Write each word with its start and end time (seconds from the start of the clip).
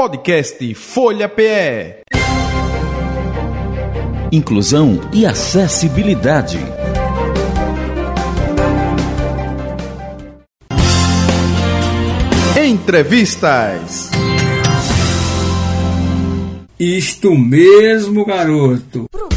Podcast 0.00 0.74
Folha 0.74 1.28
PE. 1.28 2.04
Inclusão 4.32 4.98
e 5.12 5.26
acessibilidade. 5.26 6.58
Entrevistas. 12.56 14.10
Isto 16.78 17.36
mesmo, 17.36 18.24
garoto. 18.24 19.04
Programa 19.10 19.29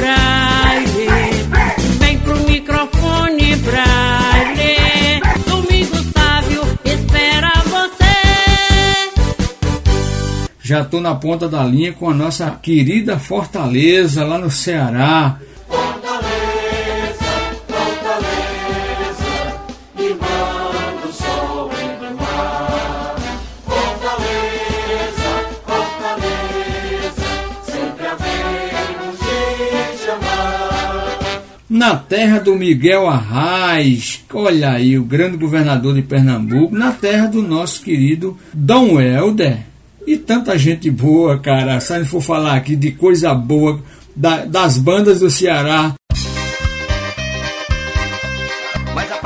Braille. 0.00 1.08
Vem 1.98 2.18
pro 2.20 2.36
microfone 2.48 3.56
Braille. 3.56 5.20
Domingo 5.46 5.96
Sávio 6.16 6.62
espera 6.84 7.52
você. 7.66 8.16
Já 10.62 10.84
tô 10.84 11.00
na 11.00 11.14
ponta 11.14 11.48
da 11.48 11.62
linha 11.64 11.92
com 11.92 12.08
a 12.08 12.14
nossa 12.14 12.50
querida 12.62 13.18
Fortaleza, 13.18 14.24
lá 14.24 14.38
no 14.38 14.50
Ceará. 14.50 15.38
Na 31.80 31.96
terra 31.96 32.38
do 32.38 32.54
Miguel 32.56 33.08
Arraes, 33.08 34.22
olha 34.34 34.72
aí, 34.72 34.98
o 34.98 35.02
grande 35.02 35.38
governador 35.38 35.94
de 35.94 36.02
Pernambuco, 36.02 36.74
na 36.76 36.92
terra 36.92 37.26
do 37.26 37.40
nosso 37.40 37.80
querido 37.82 38.36
Dom 38.52 39.00
Helder. 39.00 39.60
E 40.06 40.18
tanta 40.18 40.58
gente 40.58 40.90
boa, 40.90 41.38
cara. 41.38 41.80
Se 41.80 41.94
a 41.94 42.04
for 42.04 42.20
falar 42.20 42.54
aqui 42.54 42.76
de 42.76 42.90
coisa 42.90 43.32
boa 43.34 43.80
da- 44.14 44.44
das 44.44 44.76
bandas 44.76 45.20
do 45.20 45.30
Ceará, 45.30 45.94
Mas 48.94 49.10
a 49.10 49.16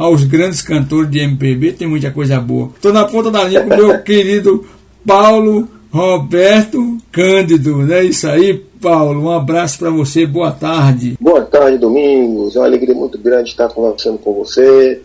aos 0.00 0.24
grandes 0.24 0.62
cantores 0.62 1.10
de 1.10 1.18
MPB, 1.18 1.72
tem 1.72 1.86
muita 1.86 2.10
coisa 2.10 2.40
boa. 2.40 2.70
Tô 2.80 2.90
na 2.90 3.04
ponta 3.04 3.30
da 3.30 3.44
linha 3.44 3.60
com 3.60 3.74
o 3.74 3.76
meu 3.76 3.98
querido 4.02 4.64
Paulo 5.06 5.68
Roberto 5.92 6.96
Cândido, 7.12 7.76
né? 7.84 8.04
Isso 8.04 8.26
aí, 8.26 8.54
Paulo. 8.80 9.24
Um 9.24 9.30
abraço 9.30 9.78
para 9.78 9.90
você, 9.90 10.24
boa 10.24 10.52
tarde. 10.52 11.18
Boa 11.20 11.42
tarde, 11.42 11.76
Domingos. 11.76 12.56
É 12.56 12.60
uma 12.60 12.64
alegria 12.64 12.94
muito 12.94 13.18
grande 13.18 13.50
estar 13.50 13.68
conversando 13.68 14.16
com 14.16 14.32
você, 14.32 15.02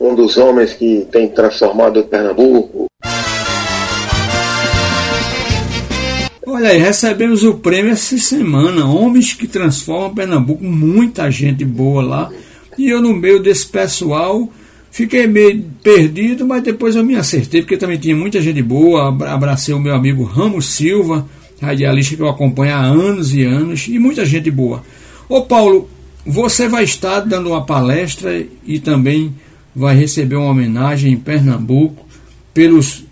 um 0.00 0.14
dos 0.14 0.38
homens 0.38 0.72
que 0.72 1.06
tem 1.12 1.28
transformado 1.28 2.00
o 2.00 2.04
Pernambuco. 2.04 2.86
Olha 6.46 6.70
aí, 6.70 6.78
recebemos 6.78 7.44
o 7.44 7.54
prêmio 7.58 7.92
essa 7.92 8.16
semana. 8.16 8.86
Homens 8.86 9.34
que 9.34 9.46
transformam 9.46 10.14
Pernambuco, 10.14 10.64
muita 10.64 11.30
gente 11.30 11.66
boa 11.66 12.02
lá. 12.02 12.30
E 12.78 12.88
eu, 12.88 13.00
no 13.02 13.12
meio 13.14 13.42
desse 13.42 13.66
pessoal, 13.66 14.50
fiquei 14.90 15.26
meio 15.26 15.64
perdido, 15.82 16.46
mas 16.46 16.62
depois 16.62 16.96
eu 16.96 17.04
me 17.04 17.14
acertei, 17.16 17.62
porque 17.62 17.76
também 17.76 17.98
tinha 17.98 18.16
muita 18.16 18.40
gente 18.40 18.62
boa. 18.62 19.08
Abra- 19.08 19.32
Abracei 19.32 19.74
o 19.74 19.80
meu 19.80 19.94
amigo 19.94 20.24
Ramos 20.24 20.66
Silva, 20.66 21.26
radialista 21.60 22.16
que 22.16 22.22
eu 22.22 22.28
acompanho 22.28 22.74
há 22.74 22.80
anos 22.80 23.34
e 23.34 23.42
anos, 23.44 23.86
e 23.88 23.98
muita 23.98 24.24
gente 24.24 24.50
boa. 24.50 24.82
Ô 25.28 25.42
Paulo, 25.42 25.88
você 26.26 26.68
vai 26.68 26.84
estar 26.84 27.20
dando 27.20 27.50
uma 27.50 27.64
palestra 27.64 28.44
e 28.66 28.78
também 28.80 29.34
vai 29.74 29.96
receber 29.96 30.36
uma 30.36 30.50
homenagem 30.50 31.12
em 31.12 31.16
Pernambuco 31.16 32.06
pelos 32.54 33.04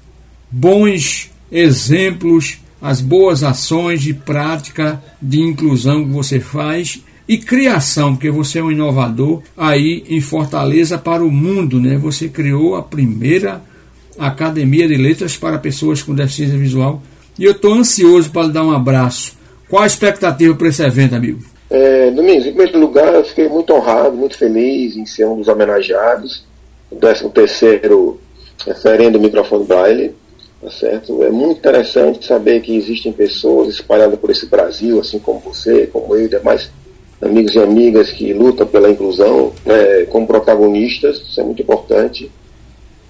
bons 0.50 1.30
exemplos, 1.50 2.58
as 2.80 3.00
boas 3.00 3.42
ações 3.42 4.02
de 4.02 4.14
prática 4.14 5.02
de 5.20 5.40
inclusão 5.40 6.04
que 6.04 6.10
você 6.10 6.40
faz 6.40 7.00
e 7.30 7.38
criação, 7.38 8.16
porque 8.16 8.28
você 8.28 8.58
é 8.58 8.62
um 8.62 8.72
inovador 8.72 9.40
aí 9.56 10.02
em 10.08 10.20
Fortaleza 10.20 10.98
para 10.98 11.24
o 11.24 11.30
mundo, 11.30 11.80
né? 11.80 11.96
Você 11.96 12.28
criou 12.28 12.74
a 12.74 12.82
primeira 12.82 13.62
Academia 14.18 14.88
de 14.88 14.96
Letras 14.96 15.36
para 15.36 15.56
pessoas 15.56 16.02
com 16.02 16.12
deficiência 16.12 16.58
visual 16.58 17.00
e 17.38 17.44
eu 17.44 17.52
estou 17.52 17.72
ansioso 17.72 18.32
para 18.32 18.48
lhe 18.48 18.52
dar 18.52 18.64
um 18.64 18.72
abraço. 18.72 19.38
Qual 19.68 19.80
a 19.80 19.86
expectativa 19.86 20.56
para 20.56 20.66
esse 20.66 20.82
evento, 20.82 21.14
amigo? 21.14 21.38
É, 21.70 22.10
Domingos, 22.10 22.46
em 22.46 22.52
primeiro 22.52 22.80
lugar, 22.80 23.14
eu 23.14 23.24
fiquei 23.24 23.48
muito 23.48 23.72
honrado, 23.74 24.16
muito 24.16 24.36
feliz 24.36 24.96
em 24.96 25.06
ser 25.06 25.26
um 25.26 25.36
dos 25.36 25.46
homenageados, 25.46 26.44
o 26.90 26.96
13º 26.96 28.16
referendo 28.66 29.20
microfone 29.20 29.66
Braille, 29.66 30.16
tá 30.60 30.68
certo? 30.68 31.22
É 31.22 31.30
muito 31.30 31.58
interessante 31.58 32.26
saber 32.26 32.60
que 32.60 32.74
existem 32.74 33.12
pessoas 33.12 33.68
espalhadas 33.68 34.18
por 34.18 34.30
esse 34.30 34.46
Brasil, 34.46 34.98
assim 34.98 35.20
como 35.20 35.38
você, 35.38 35.86
como 35.86 36.16
eu 36.16 36.24
e 36.24 36.28
demais 36.28 36.68
amigos 37.20 37.54
e 37.54 37.58
amigas 37.58 38.10
que 38.10 38.32
lutam 38.32 38.66
pela 38.66 38.90
inclusão 38.90 39.52
né, 39.64 40.04
como 40.08 40.26
protagonistas, 40.26 41.18
isso 41.18 41.40
é 41.40 41.44
muito 41.44 41.62
importante. 41.62 42.30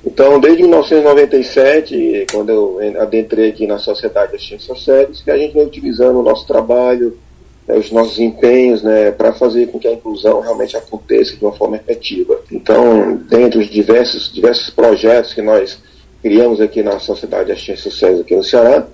Então, 0.05 0.41
desde 0.41 0.63
1997, 0.63 2.27
quando 2.33 2.51
eu 2.51 2.79
adentrei 3.01 3.51
aqui 3.51 3.67
na 3.67 3.79
Sociedade 3.79 4.33
das 4.33 4.41
Ciências 4.41 4.65
Sociais, 4.65 5.21
que 5.23 5.31
a 5.31 5.37
gente 5.37 5.53
vem 5.53 5.65
utilizando 5.65 6.19
o 6.19 6.23
nosso 6.23 6.47
trabalho, 6.47 7.19
né, 7.69 7.77
os 7.77 7.91
nossos 7.93 8.19
empenhos 8.19 8.83
né, 8.83 9.11
para 9.11 9.33
fazer 9.33 9.69
com 9.69 9.79
que 9.79 9.87
a 9.87 9.93
inclusão 9.93 10.41
realmente 10.41 10.77
aconteça 10.77 11.37
de 11.37 11.45
uma 11.45 11.53
forma 11.53 11.77
efetiva. 11.77 12.41
Então, 12.51 13.21
dentre 13.29 13.61
os 13.61 13.69
diversos, 13.69 14.33
diversos 14.33 14.71
projetos 14.71 15.35
que 15.35 15.43
nós 15.43 15.79
criamos 16.23 16.61
aqui 16.61 16.83
na 16.83 16.99
Sociedade 16.99 17.49
das 17.49 17.63
Ciências 17.63 17.93
Sociais 17.93 18.21
aqui 18.21 18.35
no 18.35 18.43
Ceará, 18.43 18.87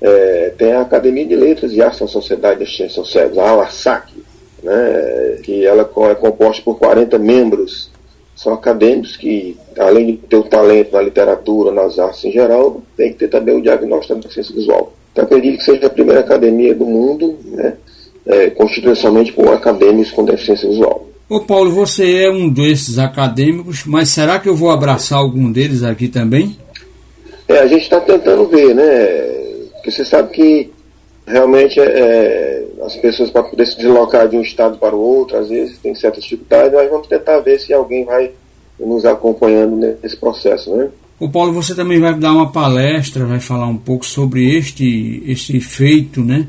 é, 0.00 0.52
tem 0.56 0.72
a 0.72 0.82
Academia 0.82 1.26
de 1.26 1.34
Letras 1.34 1.72
e 1.72 1.82
Artes 1.82 2.00
da 2.00 2.06
Sociedade 2.06 2.60
das 2.60 2.68
Ciências 2.68 2.94
Sociais, 2.94 3.36
a 3.36 3.50
ALASAC, 3.50 4.12
né, 4.62 5.38
que 5.42 5.64
ela 5.64 5.88
é 6.10 6.14
composta 6.14 6.62
por 6.62 6.78
40 6.78 7.18
membros, 7.18 7.90
são 8.34 8.52
acadêmicos 8.52 9.16
que, 9.16 9.56
além 9.78 10.06
de 10.06 10.12
ter 10.18 10.36
o 10.36 10.44
talento 10.44 10.92
na 10.92 11.02
literatura, 11.02 11.72
nas 11.72 11.98
artes 11.98 12.24
em 12.24 12.30
geral, 12.30 12.82
tem 12.96 13.12
que 13.12 13.18
ter 13.18 13.28
também 13.28 13.56
o 13.56 13.62
diagnóstico 13.62 14.14
da 14.14 14.20
deficiência 14.20 14.54
visual. 14.54 14.92
Então, 15.12 15.24
acredito 15.24 15.58
que 15.58 15.64
seja 15.64 15.86
a 15.86 15.90
primeira 15.90 16.20
academia 16.20 16.74
do 16.74 16.86
mundo, 16.86 17.36
né, 17.46 17.74
é, 18.26 18.50
constituída 18.50 18.94
somente 18.94 19.32
por 19.32 19.48
acadêmicos 19.48 20.12
com 20.12 20.24
deficiência 20.24 20.68
visual. 20.68 21.08
Ô 21.28 21.40
Paulo, 21.40 21.70
você 21.72 22.22
é 22.22 22.30
um 22.30 22.48
desses 22.48 22.98
acadêmicos, 22.98 23.84
mas 23.84 24.08
será 24.08 24.38
que 24.38 24.48
eu 24.48 24.54
vou 24.54 24.70
abraçar 24.70 25.18
algum 25.18 25.50
deles 25.50 25.82
aqui 25.82 26.08
também? 26.08 26.56
É, 27.46 27.58
a 27.58 27.66
gente 27.66 27.82
está 27.82 28.00
tentando 28.00 28.46
ver, 28.46 28.74
né? 28.74 28.84
Porque 29.74 29.90
você 29.90 30.04
sabe 30.04 30.30
que 30.30 30.70
realmente 31.28 31.78
é, 31.80 31.84
é, 31.84 32.66
as 32.84 32.96
pessoas 32.96 33.30
para 33.30 33.42
poder 33.42 33.66
se 33.66 33.76
deslocar 33.76 34.28
de 34.28 34.36
um 34.36 34.42
estado 34.42 34.78
para 34.78 34.94
o 34.94 35.00
outro, 35.00 35.36
às 35.36 35.48
vezes 35.48 35.78
tem 35.78 35.94
certas 35.94 36.24
dificuldades, 36.24 36.72
mas 36.72 36.90
vamos 36.90 37.06
tentar 37.06 37.38
ver 37.40 37.58
se 37.58 37.72
alguém 37.72 38.04
vai 38.04 38.30
nos 38.78 39.04
acompanhando 39.04 39.76
nesse 40.02 40.16
processo, 40.16 40.74
né? 40.76 40.88
O 41.20 41.28
Paulo, 41.28 41.52
você 41.52 41.74
também 41.74 41.98
vai 41.98 42.14
dar 42.14 42.32
uma 42.32 42.52
palestra, 42.52 43.24
vai 43.26 43.40
falar 43.40 43.66
um 43.66 43.76
pouco 43.76 44.06
sobre 44.06 44.56
este, 44.56 45.22
este 45.26 45.58
feito, 45.60 46.22
né? 46.22 46.46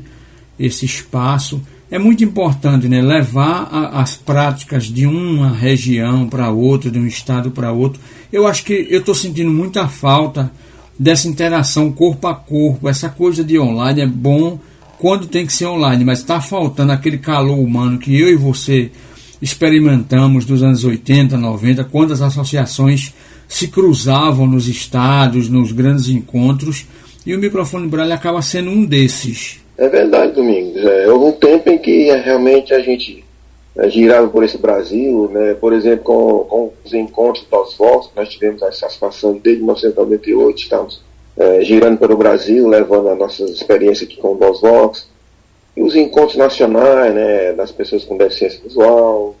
Esse 0.58 0.84
espaço. 0.86 1.60
É 1.90 1.98
muito 1.98 2.22
importante, 2.22 2.88
né? 2.88 3.02
Levar 3.02 3.68
a- 3.72 4.00
as 4.00 4.14
práticas 4.14 4.84
de 4.84 5.06
uma 5.06 5.50
região 5.50 6.28
para 6.28 6.50
outra, 6.50 6.88
de 6.88 7.00
um 7.00 7.06
estado 7.06 7.50
para 7.50 7.72
outro. 7.72 8.00
Eu 8.32 8.46
acho 8.46 8.64
que 8.64 8.86
eu 8.88 9.00
estou 9.00 9.12
sentindo 9.14 9.50
muita 9.50 9.88
falta 9.88 10.52
dessa 10.96 11.26
interação 11.26 11.90
corpo 11.90 12.28
a 12.28 12.34
corpo. 12.34 12.88
Essa 12.88 13.08
coisa 13.08 13.42
de 13.42 13.58
online 13.58 14.02
é 14.02 14.06
bom 14.06 14.56
quando 15.00 15.26
tem 15.26 15.46
que 15.46 15.52
ser 15.52 15.64
online, 15.64 16.04
mas 16.04 16.18
está 16.18 16.42
faltando 16.42 16.92
aquele 16.92 17.16
calor 17.16 17.58
humano 17.58 17.98
que 17.98 18.20
eu 18.20 18.28
e 18.28 18.36
você 18.36 18.90
experimentamos 19.40 20.44
dos 20.44 20.62
anos 20.62 20.84
80, 20.84 21.38
90, 21.38 21.84
quando 21.84 22.12
as 22.12 22.20
associações 22.20 23.14
se 23.48 23.68
cruzavam 23.68 24.46
nos 24.46 24.68
estados, 24.68 25.48
nos 25.48 25.72
grandes 25.72 26.10
encontros, 26.10 26.86
e 27.24 27.34
o 27.34 27.38
microfone 27.38 27.88
Braille 27.88 28.12
acaba 28.12 28.42
sendo 28.42 28.70
um 28.70 28.84
desses. 28.84 29.60
É 29.78 29.88
verdade, 29.88 30.34
Domingos. 30.34 30.84
É, 30.84 31.10
houve 31.10 31.24
um 31.24 31.32
tempo 31.32 31.70
em 31.70 31.78
que 31.78 32.10
é, 32.10 32.20
realmente 32.20 32.74
a 32.74 32.80
gente 32.80 33.24
é, 33.78 33.88
girava 33.88 34.28
por 34.28 34.44
esse 34.44 34.58
Brasil, 34.58 35.30
né? 35.32 35.54
por 35.54 35.72
exemplo, 35.72 36.04
com, 36.04 36.44
com 36.44 36.72
os 36.84 36.92
encontros 36.92 37.46
dos 37.50 37.74
Vox, 37.78 38.10
nós 38.14 38.28
tivemos 38.28 38.62
a 38.62 38.70
satisfação 38.70 39.40
desde 39.42 39.62
1998, 39.62 40.58
estamos 40.58 41.02
é, 41.40 41.62
girando 41.62 41.98
pelo 41.98 42.18
Brasil, 42.18 42.68
levando 42.68 43.08
as 43.08 43.18
nossas 43.18 43.50
experiências 43.50 44.06
aqui 44.06 44.20
com 44.20 44.32
o 44.32 44.36
Dos 44.36 44.60
Vox, 44.60 45.08
e 45.74 45.82
os 45.82 45.96
encontros 45.96 46.36
nacionais 46.36 47.14
né, 47.14 47.52
das 47.54 47.72
pessoas 47.72 48.04
com 48.04 48.18
deficiência 48.18 48.60
visual. 48.62 49.34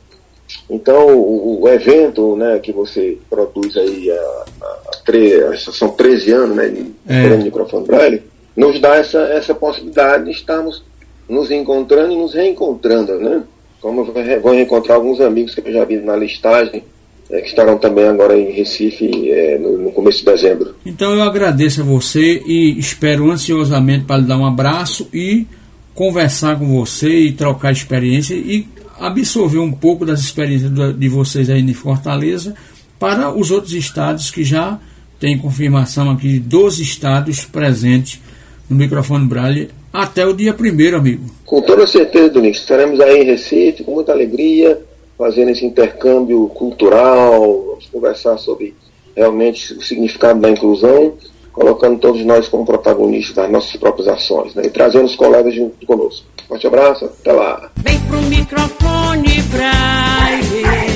Então, 0.70 1.14
o, 1.14 1.60
o 1.60 1.68
evento 1.68 2.34
né, 2.36 2.58
que 2.58 2.72
você 2.72 3.18
produz 3.28 3.76
aí 3.76 4.10
há, 4.10 4.44
há 4.62 4.96
tre 5.04 5.56
são 5.58 5.90
13 5.90 6.32
anos 6.32 6.56
né, 6.56 6.68
de 6.68 6.94
É. 7.06 7.36
microfone 7.36 7.86
braille, 7.86 8.22
nos 8.56 8.80
dá 8.80 8.96
essa, 8.96 9.20
essa 9.24 9.54
possibilidade 9.54 10.24
de 10.24 10.30
estarmos 10.30 10.82
nos 11.28 11.50
encontrando 11.50 12.12
e 12.12 12.16
nos 12.16 12.32
reencontrando, 12.32 13.20
né? 13.20 13.42
Como 13.80 14.00
eu 14.00 14.40
vou 14.40 14.52
reencontrar 14.52 14.96
alguns 14.96 15.20
amigos 15.20 15.54
que 15.54 15.66
eu 15.66 15.72
já 15.72 15.84
vi 15.84 15.96
na 15.98 16.16
listagem, 16.16 16.82
é, 17.30 17.40
que 17.40 17.48
estarão 17.48 17.78
também 17.78 18.06
agora 18.06 18.36
em 18.36 18.50
Recife 18.50 19.30
é, 19.30 19.58
no, 19.58 19.78
no 19.78 19.92
começo 19.92 20.18
de 20.18 20.24
dezembro. 20.24 20.74
Então 20.84 21.14
eu 21.14 21.22
agradeço 21.22 21.80
a 21.80 21.84
você 21.84 22.42
e 22.46 22.78
espero 22.78 23.30
ansiosamente 23.30 24.04
para 24.04 24.16
lhe 24.16 24.26
dar 24.26 24.36
um 24.36 24.46
abraço 24.46 25.08
e 25.14 25.46
conversar 25.94 26.58
com 26.58 26.66
você 26.78 27.08
e 27.08 27.32
trocar 27.32 27.72
experiência 27.72 28.34
e 28.34 28.66
absorver 28.98 29.58
um 29.58 29.72
pouco 29.72 30.04
das 30.04 30.20
experiências 30.20 30.70
de 30.96 31.08
vocês 31.08 31.48
aí 31.48 31.60
em 31.60 31.74
Fortaleza 31.74 32.54
para 32.98 33.32
os 33.34 33.50
outros 33.50 33.72
estados 33.72 34.30
que 34.30 34.44
já 34.44 34.78
têm 35.18 35.38
confirmação 35.38 36.10
aqui 36.10 36.28
de 36.28 36.40
12 36.40 36.82
estados 36.82 37.44
presentes 37.44 38.20
no 38.68 38.76
microfone 38.76 39.26
Braille 39.26 39.68
até 39.92 40.26
o 40.26 40.32
dia 40.32 40.54
1 40.58 40.96
amigo. 40.96 41.24
Com 41.44 41.60
toda 41.62 41.86
certeza, 41.86 42.30
Domingos, 42.30 42.58
estaremos 42.58 43.00
aí 43.00 43.22
em 43.22 43.24
Recife 43.24 43.84
com 43.84 43.92
muita 43.92 44.12
alegria, 44.12 44.80
fazendo 45.20 45.50
esse 45.50 45.66
intercâmbio 45.66 46.48
cultural, 46.48 47.42
vamos 47.66 47.86
conversar 47.92 48.38
sobre 48.38 48.74
realmente 49.14 49.74
o 49.74 49.82
significado 49.82 50.40
da 50.40 50.48
inclusão, 50.48 51.12
colocando 51.52 51.98
todos 51.98 52.24
nós 52.24 52.48
como 52.48 52.64
protagonistas 52.64 53.36
das 53.36 53.50
nossas 53.50 53.76
próprias 53.76 54.08
ações, 54.08 54.54
né? 54.54 54.62
e 54.64 54.70
trazendo 54.70 55.04
os 55.04 55.14
colegas 55.14 55.54
junto 55.54 55.84
conosco. 55.84 56.24
Forte 56.48 56.66
abraço, 56.66 57.04
até 57.04 57.32
lá. 57.32 57.70
Vem 57.76 58.00
pro 58.00 58.22
microfone 58.22 59.42
Braille. 59.52 60.89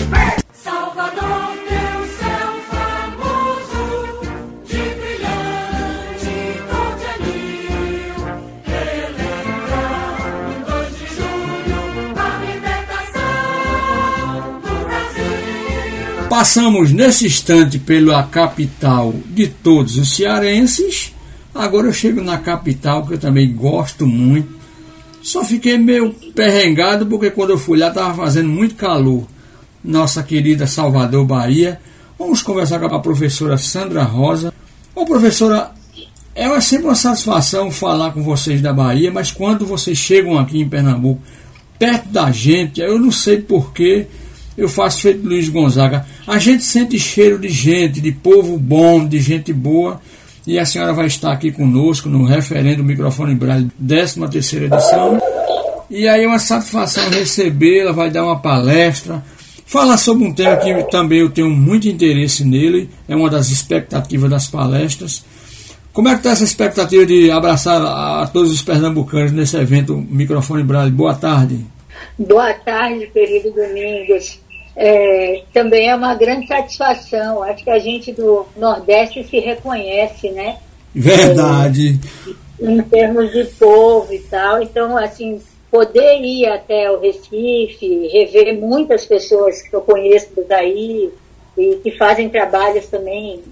Passamos 16.37 16.91
nesse 16.91 17.27
instante 17.27 17.79
pela 17.79 18.25
capital 18.25 19.15
de 19.25 19.47
todos 19.47 19.97
os 19.97 20.17
cearenses. 20.17 21.15
Agora 21.55 21.87
eu 21.87 21.93
chego 21.93 22.21
na 22.21 22.39
capital, 22.39 23.07
que 23.07 23.15
eu 23.15 23.19
também 23.19 23.55
gosto 23.55 24.05
muito. 24.05 24.49
Só 25.23 25.45
fiquei 25.45 25.79
meio 25.79 26.13
perrengado 26.35 27.07
porque 27.07 27.31
quando 27.31 27.51
eu 27.51 27.57
fui 27.57 27.79
lá 27.79 27.87
estava 27.87 28.13
fazendo 28.15 28.49
muito 28.49 28.75
calor. 28.75 29.29
Nossa 29.83 30.25
querida 30.25 30.67
Salvador, 30.67 31.25
Bahia. 31.25 31.81
Vamos 32.19 32.43
conversar 32.43 32.81
com 32.81 32.87
a 32.87 32.99
professora 32.99 33.57
Sandra 33.57 34.03
Rosa. 34.03 34.53
Ô 34.93 35.07
professora, 35.07 35.71
é 36.35 36.61
sempre 36.61 36.87
uma 36.87 36.97
satisfação 36.97 37.71
falar 37.71 38.11
com 38.11 38.25
vocês 38.25 38.61
da 38.61 38.73
Bahia, 38.73 39.13
mas 39.13 39.31
quando 39.31 39.65
vocês 39.65 39.99
chegam 39.99 40.37
aqui 40.37 40.61
em 40.61 40.69
Pernambuco, 40.69 41.23
perto 41.79 42.09
da 42.09 42.33
gente, 42.33 42.81
eu 42.81 42.99
não 42.99 43.13
sei 43.13 43.41
porquê, 43.41 44.09
eu 44.57 44.69
faço 44.69 45.01
feito 45.01 45.27
Luiz 45.27 45.49
Gonzaga. 45.49 46.07
A 46.27 46.39
gente 46.39 46.65
sente 46.65 46.99
cheiro 46.99 47.39
de 47.39 47.49
gente, 47.49 48.01
de 48.01 48.13
povo 48.13 48.57
bom, 48.57 49.07
de 49.07 49.21
gente 49.21 49.53
boa. 49.53 50.01
E 50.47 50.59
a 50.59 50.67
senhora 50.67 50.93
vai 50.93 51.07
estar 51.07 51.33
aqui 51.33 51.51
conosco 51.51 52.09
no 52.09 52.25
referendo 52.25 52.85
Microfone 52.85 53.35
Braille, 53.35 53.71
13 53.87 54.29
terceira 54.29 54.67
edição. 54.67 55.19
E 55.91 56.07
aí 56.07 56.25
é 56.25 56.27
uma 56.27 56.39
satisfação 56.39 57.09
recebê-la, 57.09 57.93
vai 57.93 58.11
dar 58.11 58.25
uma 58.25 58.39
palestra, 58.39 59.25
falar 59.65 59.97
sobre 59.97 60.25
um 60.25 60.35
tema 60.35 60.57
que 60.57 60.83
também 60.91 61.21
eu 61.21 61.31
tenho 61.31 61.51
muito 61.51 61.89
interesse 61.89 62.45
nele, 62.45 62.91
é 63.09 63.17
uma 63.17 63.31
das 63.31 63.49
expectativas 63.49 64.31
das 64.31 64.47
palestras. 64.47 65.25
Como 65.93 66.09
é 66.09 66.13
que 66.13 66.19
está 66.19 66.31
essa 66.31 66.45
expectativa 66.45 67.07
de 67.07 67.31
abraçar 67.31 67.81
a, 67.81 68.27
todos 68.27 68.51
os 68.51 68.61
pernambucanos 68.61 69.33
nesse 69.33 69.57
evento 69.57 69.97
Microfone 69.97 70.63
Braille? 70.63 70.91
Boa 70.91 71.15
tarde. 71.15 71.65
Boa 72.19 72.53
tarde, 72.53 73.07
querido 73.13 73.53
Domingos. 73.53 74.44
É, 74.77 75.43
também 75.53 75.89
é 75.89 75.95
uma 75.95 76.15
grande 76.15 76.47
satisfação. 76.47 77.43
Acho 77.43 77.63
que 77.63 77.71
a 77.71 77.79
gente 77.79 78.13
do 78.13 78.47
Nordeste 78.57 79.25
se 79.25 79.39
reconhece, 79.39 80.31
né? 80.31 80.59
Verdade. 80.95 82.01
Em 82.61 82.83
termos 82.83 83.33
de 83.33 83.45
povo 83.45 84.13
e 84.13 84.19
tal. 84.21 84.63
Então, 84.63 84.97
assim, 84.97 85.41
poder 85.71 86.21
ir 86.21 86.47
até 86.47 86.91
o 86.91 87.01
Recife, 87.01 88.09
rever 88.09 88.59
muitas 88.59 89.05
pessoas 89.07 89.63
que 89.63 89.75
eu 89.75 89.81
conheço 89.81 90.29
daí 90.49 91.11
e 91.57 91.77
que 91.77 91.91
fazem 91.93 92.29
trabalhos 92.29 92.87
também 92.87 93.43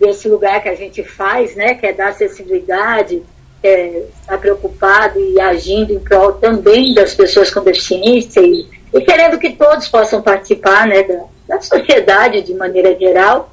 desse 0.00 0.28
lugar 0.28 0.62
que 0.62 0.68
a 0.68 0.74
gente 0.74 1.02
faz, 1.02 1.56
né? 1.56 1.74
Que 1.74 1.86
é 1.86 1.92
dar 1.92 2.08
acessibilidade, 2.08 3.22
é, 3.62 4.04
estar 4.20 4.38
preocupado 4.38 5.18
e 5.18 5.40
agindo 5.40 5.92
em 5.92 5.98
prol 5.98 6.32
também 6.34 6.94
das 6.94 7.14
pessoas 7.14 7.50
com 7.50 7.62
deficiência 7.62 8.40
e, 8.40 8.66
e 8.92 9.00
querendo 9.00 9.38
que 9.38 9.50
todos 9.50 9.88
possam 9.88 10.22
participar 10.22 10.86
né, 10.86 11.02
da, 11.02 11.24
da 11.48 11.60
sociedade 11.60 12.42
de 12.42 12.54
maneira 12.54 12.98
geral. 12.98 13.52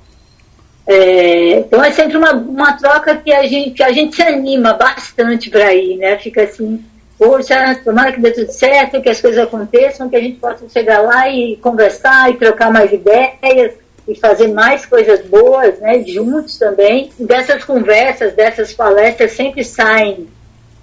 É, 0.88 1.60
então 1.60 1.84
é 1.84 1.92
sempre 1.92 2.16
uma, 2.16 2.34
uma 2.34 2.74
troca 2.74 3.16
que 3.18 3.34
a 3.34 3.46
gente, 3.48 3.72
que 3.72 3.84
a 3.84 3.92
gente 3.92 4.16
se 4.16 4.22
anima 4.22 4.74
bastante 4.74 5.50
para 5.50 5.74
ir, 5.74 5.98
né? 5.98 6.18
Fica 6.20 6.44
assim, 6.44 6.84
poxa, 7.18 7.80
tomara 7.84 8.12
que 8.12 8.22
dê 8.22 8.32
tudo 8.32 8.52
certo, 8.52 9.02
que 9.02 9.10
as 9.10 9.20
coisas 9.20 9.44
aconteçam, 9.44 10.10
que 10.10 10.16
a 10.16 10.22
gente 10.22 10.38
possa 10.38 10.70
chegar 10.70 11.02
lá 11.02 11.28
e 11.28 11.58
conversar 11.58 12.30
e 12.30 12.38
trocar 12.38 12.72
mais 12.72 12.94
ideias 12.94 13.74
e 14.08 14.14
fazer 14.14 14.50
mais 14.50 14.86
coisas 14.86 15.26
boas, 15.26 15.80
né? 15.80 16.04
Juntos 16.04 16.60
também. 16.60 17.12
Dessas 17.20 17.64
conversas, 17.64 18.34
dessas 18.34 18.72
palestras 18.72 19.32
sempre 19.32 19.64
saem 19.64 20.28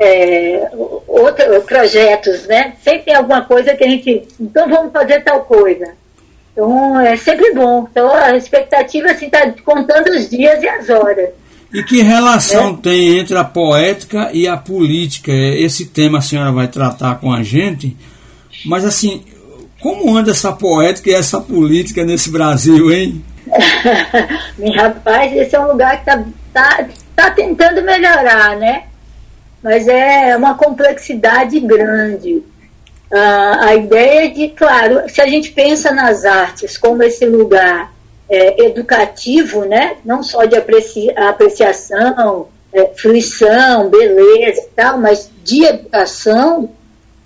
é, 0.03 0.71
outra, 1.07 1.61
projetos, 1.61 2.47
né? 2.47 2.75
Sempre 2.83 3.03
tem 3.03 3.15
alguma 3.15 3.43
coisa 3.43 3.75
que 3.75 3.85
a 3.85 3.89
gente. 3.89 4.29
Então 4.41 4.69
vamos 4.69 4.93
fazer 4.93 5.21
tal 5.21 5.45
coisa. 5.45 5.95
Então 6.53 7.01
é 7.01 7.17
sempre 7.17 7.53
bom. 7.55 7.87
Então 7.91 8.13
a 8.15 8.37
expectativa 8.37 9.11
assim 9.11 9.27
está 9.27 9.51
contando 9.65 10.09
os 10.09 10.29
dias 10.29 10.63
e 10.63 10.69
as 10.69 10.91
horas. 10.91 11.31
E 11.73 11.83
que 11.83 12.03
relação 12.03 12.77
tem 12.77 13.19
entre 13.19 13.37
a 13.37 13.45
poética 13.45 14.31
e 14.33 14.47
a 14.47 14.57
política? 14.57 15.33
Esse 15.33 15.87
tema 15.87 16.19
a 16.19 16.23
senhora 16.23 16.53
vai 16.53 16.69
tratar 16.69 17.15
com 17.15 17.33
a 17.33 17.43
gente, 17.43 17.97
mas 18.67 18.85
assim, 18.85 19.25
como 19.81 20.15
anda 20.15 20.33
essa 20.33 20.53
poética 20.53 21.09
e 21.09 21.15
essa 21.15 21.41
política 21.41 22.05
nesse 22.05 22.31
Brasil, 22.31 22.93
hein? 22.93 23.25
Rapaz, 24.77 25.35
esse 25.35 25.57
é 25.57 25.61
um 25.61 25.69
lugar 25.69 26.05
que 26.05 26.11
está 26.11 26.25
tá, 26.53 26.89
tá 27.17 27.31
tentando 27.31 27.83
melhorar, 27.83 28.57
né? 28.57 28.85
Mas 29.63 29.87
é 29.87 30.37
uma 30.37 30.55
complexidade 30.55 31.61
grande. 31.61 32.43
Ah, 33.13 33.67
a 33.67 33.75
ideia 33.75 34.31
de, 34.31 34.49
claro, 34.49 35.09
se 35.09 35.21
a 35.21 35.27
gente 35.27 35.53
pensa 35.53 35.93
nas 35.93 36.25
artes 36.25 36.77
como 36.77 37.03
esse 37.03 37.27
lugar 37.27 37.93
é, 38.29 38.65
educativo, 38.65 39.65
né? 39.67 39.97
não 40.05 40.23
só 40.23 40.45
de 40.47 40.57
apreci 40.57 41.11
apreciação, 41.15 42.49
é, 42.73 42.87
fruição, 42.97 43.91
beleza 43.91 44.63
e 44.63 44.69
tal, 44.75 44.99
mas 44.99 45.31
de 45.45 45.65
educação, 45.65 46.71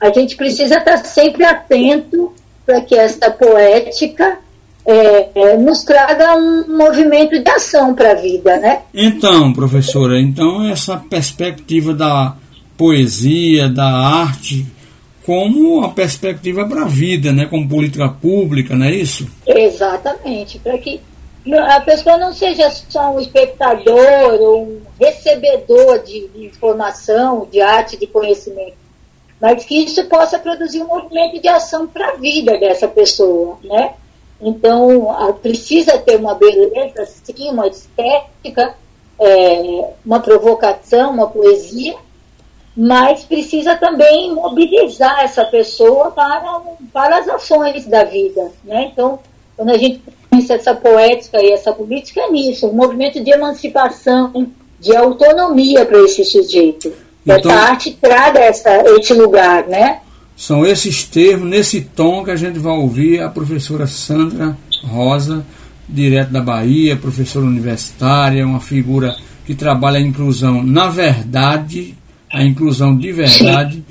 a 0.00 0.11
gente 0.11 0.37
precisa 0.37 0.78
estar 0.78 0.99
sempre 0.99 1.45
atento 1.45 2.35
para 2.66 2.81
que 2.81 2.97
essa 2.97 3.31
poética 3.31 4.38
é, 4.87 5.28
é, 5.35 5.57
nos 5.57 5.83
traga 5.83 6.37
um 6.37 6.76
movimento 6.76 7.43
de 7.43 7.50
ação 7.50 7.93
para 7.93 8.12
a 8.12 8.14
vida, 8.14 8.57
né? 8.59 8.83
Então, 8.95 9.52
professora, 9.52 10.21
então 10.21 10.69
essa 10.69 10.97
perspectiva 10.97 11.93
da 11.93 12.37
poesia, 12.76 13.69
da 13.69 13.85
arte, 13.85 14.64
como 15.25 15.78
uma 15.78 15.93
perspectiva 15.93 16.69
para 16.69 16.83
a 16.83 16.88
vida, 16.88 17.33
né? 17.33 17.47
Como 17.47 17.69
política 17.69 18.09
pública, 18.09 18.76
não 18.76 18.87
é 18.87 18.93
isso? 18.93 19.26
Exatamente, 19.45 20.61
para 20.61 20.78
que 20.78 21.00
a 21.52 21.81
pessoa 21.81 22.16
não 22.16 22.33
seja 22.33 22.71
só 22.71 23.12
um 23.12 23.21
espectador 23.21 24.40
ou 24.40 24.62
um 24.62 24.81
recebedor 25.00 25.99
de 26.05 26.31
informação, 26.37 27.49
de 27.50 27.61
arte, 27.61 27.97
de 27.97 28.07
conhecimento, 28.07 28.76
mas 29.40 29.64
que 29.64 29.85
isso 29.85 30.05
possa 30.05 30.38
produzir 30.38 30.83
um 30.83 30.87
movimento 30.87 31.40
de 31.40 31.49
ação 31.49 31.88
para 31.88 32.11
a 32.11 32.16
vida 32.16 32.57
dessa 32.59 32.87
pessoa, 32.87 33.59
né? 33.64 33.95
Então, 34.40 35.11
a, 35.11 35.33
precisa 35.33 35.99
ter 35.99 36.16
uma 36.16 36.35
beleza, 36.35 37.07
sim, 37.07 37.50
uma 37.50 37.66
estética, 37.66 38.75
é, 39.19 39.90
uma 40.05 40.21
provocação, 40.21 41.11
uma 41.11 41.28
poesia, 41.28 41.97
mas 42.76 43.25
precisa 43.25 43.75
também 43.76 44.35
mobilizar 44.35 45.21
essa 45.25 45.45
pessoa 45.45 46.11
para, 46.11 46.61
para 46.93 47.19
as 47.19 47.28
ações 47.28 47.87
da 47.87 48.05
vida. 48.05 48.52
Né? 48.62 48.90
Então, 48.93 49.19
quando 49.57 49.71
a 49.71 49.78
gente 49.78 50.02
pensa 50.31 50.55
essa 50.55 50.75
poética 50.75 51.43
e 51.43 51.52
essa 51.52 51.73
política, 51.73 52.21
é 52.21 52.31
nisso, 52.31 52.66
um 52.66 52.75
movimento 52.75 53.23
de 53.23 53.31
emancipação, 53.31 54.49
de 54.78 54.95
autonomia 54.95 55.87
para 55.87 55.99
esse 56.00 56.23
sujeito. 56.25 56.93
Então- 57.25 57.50
essa 57.50 57.61
arte 57.71 57.93
traga 57.93 58.40
essa, 58.40 58.83
esse 58.99 59.14
lugar, 59.14 59.66
né? 59.66 60.02
São 60.37 60.66
esses 60.66 61.02
termos, 61.02 61.49
nesse 61.49 61.81
tom 61.81 62.23
que 62.23 62.31
a 62.31 62.37
gente 62.37 62.59
vai 62.59 62.75
ouvir 62.75 63.23
a 63.23 63.28
professora 63.31 63.87
Sandra 63.87 64.57
Rosa, 64.85 65.45
direto 65.88 66.31
da 66.31 66.43
Bahia, 66.43 66.95
professora 66.97 67.47
universitária, 67.47 68.47
uma 68.47 68.61
figura 68.61 69.16
que 69.47 69.55
trabalha 69.55 69.99
a 69.99 70.02
inclusão 70.02 70.62
na 70.62 70.88
verdade, 70.88 71.95
a 72.31 72.45
inclusão 72.45 72.97
de 72.97 73.12
verdade, 73.12 73.83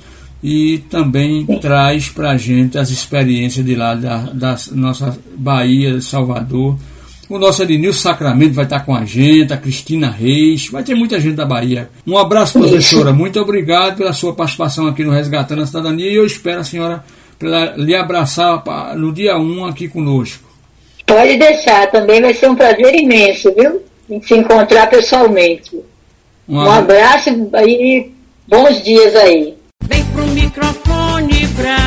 e 0.44 0.78
também 0.90 1.44
traz 1.60 2.10
para 2.10 2.32
a 2.32 2.38
gente 2.38 2.78
as 2.78 2.92
experiências 2.92 3.66
de 3.66 3.74
lá 3.74 3.96
da, 3.96 4.18
da 4.32 4.56
nossa 4.74 5.18
Bahia, 5.36 6.00
Salvador. 6.00 6.78
O 7.28 7.40
nosso 7.40 7.64
Ednilson 7.64 8.00
Sacramento 8.02 8.54
vai 8.54 8.66
estar 8.66 8.82
com 8.82 8.96
a 8.96 9.04
gente, 9.04 9.52
a 9.52 9.58
Cristina 9.58 10.10
Reis, 10.12 10.68
vai 10.70 10.84
ter 10.84 10.94
muita 10.94 11.20
gente 11.20 11.36
da 11.36 11.46
Bahia. 11.46 11.90
Um 12.06 12.18
abraço, 12.18 12.60
professora. 12.60 13.12
Muito 13.12 13.40
obrigado 13.40 13.98
pela 13.98 14.14
sua 14.14 14.34
participação 14.34 14.86
aqui 14.88 15.04
no 15.04 15.12
Resgatando 15.12 15.64
a 15.64 15.66
Cidadania 15.66 16.10
e 16.12 16.16
eu 16.16 16.26
espero 16.26 16.60
a 16.60 16.64
senhora 16.64 17.04
pra 17.40 17.76
lhe 17.78 17.96
abraçar 17.96 18.64
no 18.96 19.12
dia 19.12 19.38
1 19.38 19.66
aqui 19.66 19.88
conosco. 19.88 20.44
Pode 21.06 21.38
deixar, 21.38 21.90
também 21.92 22.22
vai 22.22 22.34
ser 22.34 22.50
um 22.50 22.56
prazer 22.56 22.94
imenso, 22.96 23.54
viu? 23.56 23.82
Se 24.22 24.36
encontrar 24.36 24.88
pessoalmente. 24.88 25.76
Um 26.48 26.58
Um 26.58 26.70
abraço. 26.70 27.30
e 27.68 28.12
bons 28.48 28.84
dias 28.84 29.16
aí. 29.16 29.56
Vem 29.84 30.04
pro 30.06 30.28
microfone, 30.28 31.48
Braille. 31.58 31.85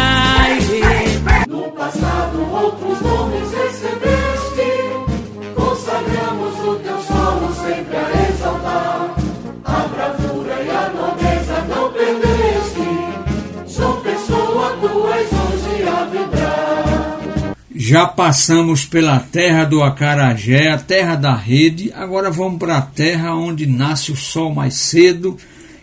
Já 17.89 18.07
passamos 18.07 18.85
pela 18.85 19.19
terra 19.19 19.65
do 19.65 19.83
acarajé, 19.83 20.69
a 20.69 20.77
terra 20.77 21.17
da 21.17 21.35
rede, 21.35 21.91
agora 21.95 22.31
vamos 22.31 22.59
para 22.59 22.77
a 22.77 22.83
terra 22.83 23.35
onde 23.35 23.65
nasce 23.65 24.13
o 24.13 24.17
sol 24.17 24.55
mais 24.55 24.75
cedo 24.75 25.39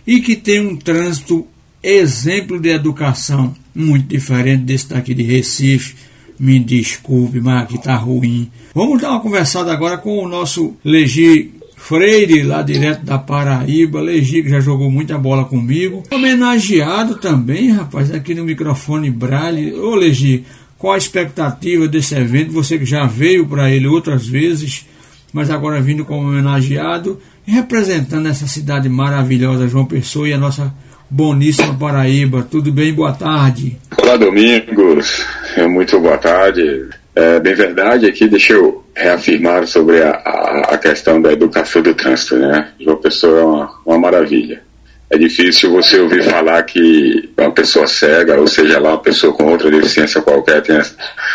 e 0.06 0.20
que 0.20 0.36
tem 0.36 0.60
um 0.60 0.76
trânsito 0.76 1.44
exemplo 1.82 2.60
de 2.60 2.68
educação 2.68 3.52
muito 3.74 4.06
diferente 4.06 4.62
desse 4.62 4.88
daqui 4.90 5.14
de 5.14 5.24
Recife. 5.24 5.96
Me 6.38 6.60
desculpe, 6.60 7.40
mas 7.40 7.64
aqui 7.64 7.82
tá 7.82 7.96
ruim. 7.96 8.52
Vamos 8.72 9.02
dar 9.02 9.10
uma 9.10 9.20
conversada 9.20 9.72
agora 9.72 9.98
com 9.98 10.16
o 10.16 10.28
nosso 10.28 10.76
Legi 10.84 11.54
Freire, 11.76 12.44
lá 12.44 12.62
direto 12.62 13.04
da 13.04 13.18
Paraíba. 13.18 14.00
Legi, 14.00 14.44
que 14.44 14.50
já 14.50 14.60
jogou 14.60 14.88
muita 14.88 15.18
bola 15.18 15.44
comigo. 15.44 16.04
Homenageado 16.12 17.16
também, 17.16 17.72
rapaz, 17.72 18.14
aqui 18.14 18.32
no 18.32 18.44
microfone 18.44 19.10
Braille. 19.10 19.74
Ô 19.74 19.96
Legi, 19.96 20.44
qual 20.78 20.94
a 20.94 20.98
expectativa 20.98 21.88
desse 21.88 22.14
evento? 22.14 22.52
Você 22.52 22.78
que 22.78 22.84
já 22.84 23.06
veio 23.06 23.46
para 23.46 23.70
ele 23.70 23.86
outras 23.86 24.26
vezes, 24.26 24.86
mas 25.32 25.50
agora 25.50 25.80
vindo 25.80 26.04
como 26.04 26.28
homenageado 26.28 27.20
representando 27.46 28.26
essa 28.26 28.46
cidade 28.46 28.88
maravilhosa, 28.88 29.68
João 29.68 29.86
Pessoa 29.86 30.28
e 30.28 30.32
a 30.32 30.38
nossa 30.38 30.74
boníssima 31.08 31.74
Paraíba. 31.74 32.46
Tudo 32.50 32.72
bem? 32.72 32.92
Boa 32.92 33.12
tarde. 33.12 33.78
Olá, 33.96 34.16
Domingos. 34.16 35.24
É, 35.56 35.66
Muito 35.66 35.98
boa 36.00 36.18
tarde. 36.18 36.88
É 37.14 37.40
bem 37.40 37.54
verdade 37.54 38.06
aqui, 38.06 38.28
deixa 38.28 38.52
eu 38.52 38.84
reafirmar 38.94 39.66
sobre 39.66 40.02
a, 40.02 40.10
a, 40.10 40.74
a 40.74 40.78
questão 40.78 41.22
da 41.22 41.32
educação 41.32 41.80
do 41.80 41.94
trânsito, 41.94 42.36
né? 42.36 42.68
João 42.78 42.96
Pessoa 42.96 43.40
é 43.40 43.44
uma, 43.44 43.70
uma 43.86 43.98
maravilha. 43.98 44.62
É 45.08 45.16
difícil 45.16 45.70
você 45.70 46.00
ouvir 46.00 46.24
falar 46.24 46.62
que 46.64 47.30
uma 47.38 47.52
pessoa 47.52 47.86
cega, 47.86 48.40
ou 48.40 48.46
seja 48.48 48.80
lá, 48.80 48.90
uma 48.90 49.02
pessoa 49.02 49.32
com 49.32 49.44
outra 49.44 49.70
deficiência 49.70 50.20
qualquer, 50.20 50.62
tenha 50.62 50.82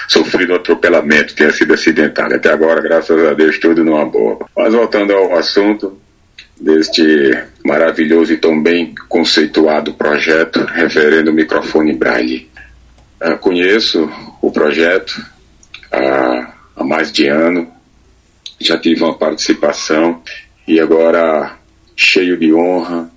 sofrido 0.10 0.54
atropelamento, 0.54 1.34
tenha 1.34 1.52
sido 1.54 1.74
acidentada. 1.74 2.36
Até 2.36 2.52
agora, 2.52 2.82
graças 2.82 3.26
a 3.26 3.34
Deus, 3.34 3.58
tudo 3.60 3.84
numa 3.84 4.06
boa. 4.06 4.46
Mas 4.56 4.74
voltando 4.74 5.14
ao 5.14 5.38
assunto 5.38 5.98
deste 6.60 7.36
maravilhoso 7.66 8.34
e 8.34 8.38
tão 8.38 8.62
bem 8.62 8.94
conceituado 9.08 9.94
projeto 9.94 10.64
Referendo 10.66 11.34
Microfone 11.34 11.94
Braille. 11.94 12.50
Ah, 13.20 13.36
conheço 13.36 14.10
o 14.42 14.52
projeto 14.52 15.26
há 15.92 16.84
mais 16.84 17.12
de 17.12 17.28
ano, 17.28 17.72
já 18.60 18.78
tive 18.78 19.04
uma 19.04 19.18
participação 19.18 20.22
e 20.68 20.80
agora, 20.80 21.58
cheio 21.96 22.38
de 22.38 22.54
honra, 22.54 23.11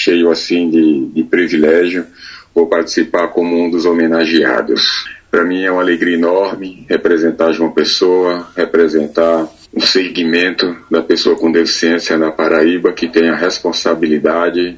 cheio 0.00 0.30
assim 0.30 0.70
de, 0.70 1.06
de 1.06 1.22
privilégio, 1.24 2.06
vou 2.54 2.66
participar 2.66 3.28
como 3.28 3.62
um 3.62 3.70
dos 3.70 3.84
homenageados. 3.84 5.04
Para 5.30 5.44
mim 5.44 5.62
é 5.62 5.70
uma 5.70 5.82
alegria 5.82 6.16
enorme 6.16 6.86
representar 6.88 7.52
João 7.52 7.70
Pessoa, 7.70 8.48
representar 8.56 9.46
um 9.72 9.80
segmento 9.80 10.76
da 10.90 11.02
pessoa 11.02 11.36
com 11.36 11.52
deficiência 11.52 12.16
na 12.16 12.32
Paraíba 12.32 12.92
que 12.92 13.06
tem 13.06 13.28
a 13.28 13.36
responsabilidade 13.36 14.76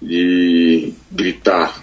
de 0.00 0.92
gritar, 1.10 1.80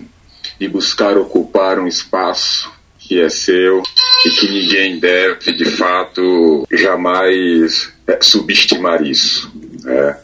de 0.60 0.68
buscar 0.68 1.18
ocupar 1.18 1.80
um 1.80 1.88
espaço 1.88 2.70
que 2.98 3.22
é 3.22 3.30
seu 3.30 3.82
e 4.26 4.30
que 4.30 4.52
ninguém 4.52 5.00
deve, 5.00 5.54
de 5.54 5.66
fato, 5.66 6.68
jamais 6.72 7.94
eh, 8.06 8.20
subestimar 8.22 9.02
isso. 9.02 9.50
né? 9.84 10.18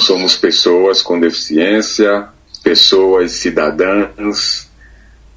Somos 0.00 0.36
pessoas 0.36 1.02
com 1.02 1.18
deficiência, 1.18 2.28
pessoas 2.62 3.32
cidadãs, 3.32 4.68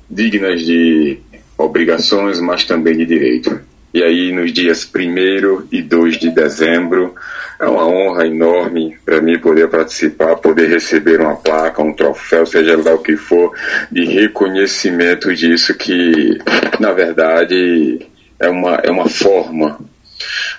dignas 0.09 0.61
de 0.61 1.19
obrigações, 1.57 2.39
mas 2.39 2.63
também 2.63 2.97
de 2.97 3.05
direito. 3.05 3.61
E 3.93 4.03
aí, 4.03 4.31
nos 4.31 4.53
dias 4.53 4.87
1 4.93 5.67
e 5.71 5.81
2 5.81 6.17
de 6.19 6.29
dezembro, 6.29 7.15
é 7.59 7.65
uma 7.65 7.87
honra 7.87 8.27
enorme 8.27 8.97
para 9.03 9.21
mim 9.21 9.39
poder 9.39 9.67
participar, 9.67 10.35
poder 10.35 10.69
receber 10.69 11.19
uma 11.19 11.35
placa, 11.35 11.81
um 11.81 11.93
troféu, 11.93 12.45
seja 12.45 12.77
lá 12.77 12.93
o 12.93 12.99
que 12.99 13.17
for, 13.17 13.51
de 13.91 14.05
reconhecimento 14.05 15.33
disso 15.33 15.73
que, 15.73 16.37
na 16.79 16.91
verdade, 16.91 18.05
é 18.39 18.47
uma, 18.47 18.75
é 18.75 18.91
uma 18.91 19.09
forma, 19.09 19.79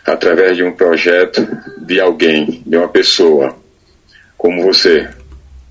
através 0.05 0.57
de 0.57 0.65
um 0.65 0.73
projeto, 0.73 1.47
de 1.79 2.01
alguém, 2.01 2.63
de 2.67 2.77
uma 2.77 2.89
pessoa, 2.89 3.57
como 4.41 4.63
você, 4.63 5.07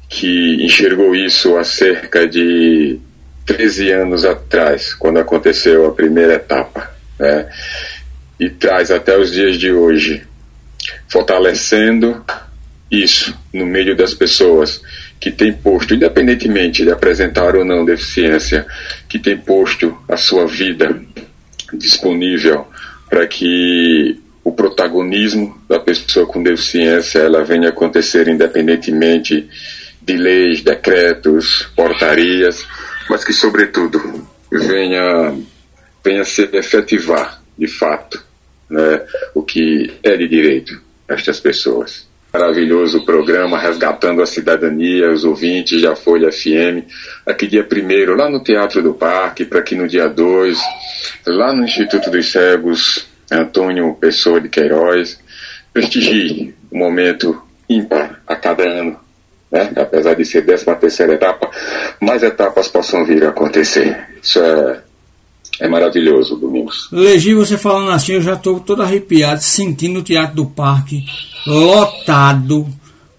que 0.08 0.64
enxergou 0.64 1.16
isso 1.16 1.58
há 1.58 1.64
cerca 1.64 2.28
de 2.28 3.00
13 3.44 3.92
anos 3.92 4.24
atrás, 4.24 4.94
quando 4.94 5.18
aconteceu 5.18 5.88
a 5.88 5.92
primeira 5.92 6.36
etapa, 6.36 6.88
né? 7.18 7.50
E 8.40 8.48
traz 8.48 8.92
até 8.92 9.18
os 9.18 9.32
dias 9.32 9.58
de 9.58 9.72
hoje, 9.72 10.22
fortalecendo 11.08 12.24
isso 12.92 13.36
no 13.52 13.66
meio 13.66 13.96
das 13.96 14.14
pessoas 14.14 14.80
que 15.20 15.32
têm 15.32 15.52
posto, 15.52 15.96
independentemente 15.96 16.84
de 16.84 16.92
apresentar 16.92 17.56
ou 17.56 17.66
não 17.66 17.84
deficiência, 17.84 18.68
que 19.10 19.18
têm 19.18 19.36
posto 19.36 19.98
a 20.08 20.16
sua 20.16 20.46
vida 20.46 20.96
disponível 21.74 22.68
para 23.10 23.26
que 23.26 24.22
o 24.44 24.52
protagonismo 24.52 25.60
da 25.68 25.80
pessoa 25.80 26.26
com 26.26 26.42
deficiência 26.42 27.20
ela 27.20 27.44
venha 27.44 27.70
acontecer 27.70 28.28
independentemente 28.28 29.48
de 30.02 30.18
leis, 30.18 30.62
decretos, 30.62 31.70
portarias, 31.76 32.66
mas 33.10 33.24
que 33.24 33.34
sobretudo 33.34 34.28
venha 34.52 35.38
venha 36.04 36.24
se 36.24 36.50
efetivar 36.54 37.42
de 37.58 37.68
fato 37.68 38.24
né, 38.70 39.02
o 39.34 39.44
que 39.44 39.92
é 40.02 40.16
de 40.16 40.28
direito 40.28 40.80
estas 41.08 41.40
pessoas. 41.40 42.08
Maravilhoso 42.32 43.04
programa 43.04 43.58
Resgatando 43.58 44.22
a 44.22 44.26
Cidadania, 44.26 45.12
os 45.12 45.26
ouvintes 45.26 45.82
da 45.82 45.96
Folha 45.96 46.32
FM, 46.32 46.86
aqui 47.26 47.48
dia 47.48 47.68
1 47.68 48.16
lá 48.16 48.30
no 48.30 48.44
Teatro 48.44 48.84
do 48.84 48.94
Parque, 48.94 49.46
para 49.46 49.64
que 49.64 49.74
no 49.74 49.88
dia 49.88 50.08
2, 50.08 50.60
lá 51.26 51.52
no 51.52 51.64
Instituto 51.64 52.12
dos 52.12 52.32
Cegos, 52.32 53.08
Antônio 53.32 53.94
Pessoa 53.96 54.42
de 54.42 54.50
Queiroz, 54.50 55.20
prestigie 55.74 56.54
um 56.72 56.80
momento 56.80 57.42
ímpar 57.70 58.22
a 58.28 58.36
cada 58.36 58.64
ano, 58.64 58.98
né? 59.52 59.72
apesar 59.76 60.16
de 60.16 60.26
ser 60.26 60.46
13 60.46 60.66
terceira 60.76 61.14
etapa, 61.14 61.50
mais 62.02 62.24
etapas 62.24 62.68
possam 62.68 63.06
vir 63.06 63.24
a 63.24 63.30
acontecer. 63.30 63.98
Isso 64.22 64.40
é, 64.40 64.82
é 65.60 65.68
maravilhoso, 65.68 66.36
Domingos. 66.36 66.90
Legi, 66.92 67.34
você 67.34 67.58
falando 67.58 67.92
assim, 67.92 68.14
eu 68.14 68.22
já 68.22 68.34
estou 68.34 68.60
todo 68.60 68.82
arrepiado, 68.82 69.42
sentindo 69.42 70.00
o 70.00 70.04
Teatro 70.04 70.36
do 70.36 70.46
Parque 70.46 71.06
lotado, 71.46 72.68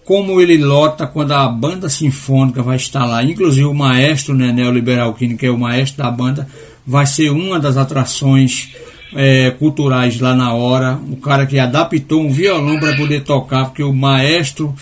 como 0.03 0.41
ele 0.41 0.57
lota 0.57 1.07
quando 1.07 1.31
a 1.31 1.47
banda 1.47 1.87
sinfônica 1.87 2.61
vai 2.61 2.75
estar 2.75 3.05
lá. 3.05 3.23
Inclusive 3.23 3.65
o 3.65 3.73
maestro 3.73 4.33
Nenel 4.33 4.73
Liberalquini, 4.73 5.37
que 5.37 5.45
é 5.45 5.51
o 5.51 5.57
maestro 5.57 6.03
da 6.03 6.11
banda, 6.11 6.47
vai 6.85 7.05
ser 7.05 7.29
uma 7.29 7.59
das 7.59 7.77
atrações 7.77 8.71
é, 9.13 9.51
culturais 9.51 10.19
lá 10.19 10.35
na 10.35 10.53
hora. 10.53 10.99
O 11.09 11.17
cara 11.17 11.45
que 11.45 11.59
adaptou 11.59 12.21
um 12.21 12.31
violão 12.31 12.79
para 12.79 12.95
poder 12.95 13.23
tocar, 13.23 13.65
porque 13.65 13.83
o 13.83 13.93
maestro, 13.93 14.73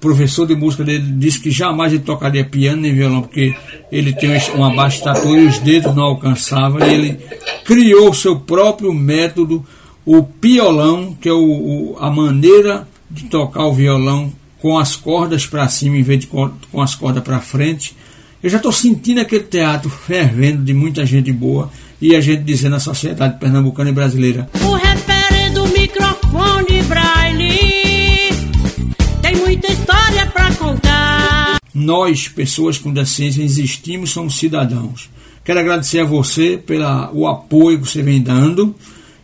professor 0.00 0.46
de 0.46 0.54
música 0.54 0.84
dele, 0.84 1.04
disse 1.16 1.40
que 1.40 1.50
jamais 1.50 1.92
ele 1.92 2.02
tocaria 2.02 2.44
piano 2.44 2.82
nem 2.82 2.94
violão, 2.94 3.22
porque 3.22 3.54
ele 3.90 4.12
tem 4.12 4.30
uma 4.54 4.74
baixa 4.74 4.98
estatura 4.98 5.40
e 5.40 5.46
os 5.46 5.58
dedos 5.58 5.94
não 5.94 6.04
alcançavam. 6.04 6.86
E 6.86 6.92
ele 6.92 7.18
criou 7.64 8.12
seu 8.12 8.38
próprio 8.38 8.92
método, 8.92 9.64
o 10.04 10.22
piolão, 10.22 11.16
que 11.20 11.28
é 11.28 11.32
o, 11.32 11.38
o 11.38 11.96
a 12.00 12.10
maneira 12.10 12.88
de 13.10 13.24
tocar 13.24 13.66
o 13.66 13.74
violão 13.74 14.32
com 14.58 14.78
as 14.78 14.96
cordas 14.96 15.44
para 15.44 15.68
cima 15.68 15.96
em 15.96 16.02
vez 16.02 16.20
de 16.20 16.26
com 16.26 16.80
as 16.80 16.94
cordas 16.94 17.22
para 17.22 17.40
frente. 17.40 17.94
Eu 18.42 18.50
já 18.50 18.56
estou 18.56 18.72
sentindo 18.72 19.20
aquele 19.20 19.44
teatro 19.44 19.88
fervendo 19.88 20.64
de 20.64 20.74
muita 20.74 21.06
gente 21.06 21.32
boa 21.32 21.70
e 22.02 22.16
a 22.16 22.20
gente 22.20 22.42
dizendo 22.42 22.74
à 22.74 22.80
sociedade 22.80 23.38
pernambucana 23.38 23.90
e 23.90 23.92
brasileira. 23.92 24.50
O 24.60 24.74
referendo 24.74 25.68
microfone 25.68 26.82
Braille 26.82 28.30
tem 29.22 29.36
muita 29.36 29.72
história 29.72 30.26
para 30.26 30.52
contar. 30.56 31.58
Nós, 31.72 32.26
pessoas 32.26 32.76
com 32.76 32.92
deficiência, 32.92 33.40
existimos, 33.40 34.10
somos 34.10 34.36
cidadãos. 34.36 35.08
Quero 35.44 35.60
agradecer 35.60 36.00
a 36.00 36.04
você 36.04 36.56
pelo 36.58 37.26
apoio 37.28 37.80
que 37.80 37.88
você 37.88 38.02
vem 38.02 38.20
dando 38.20 38.74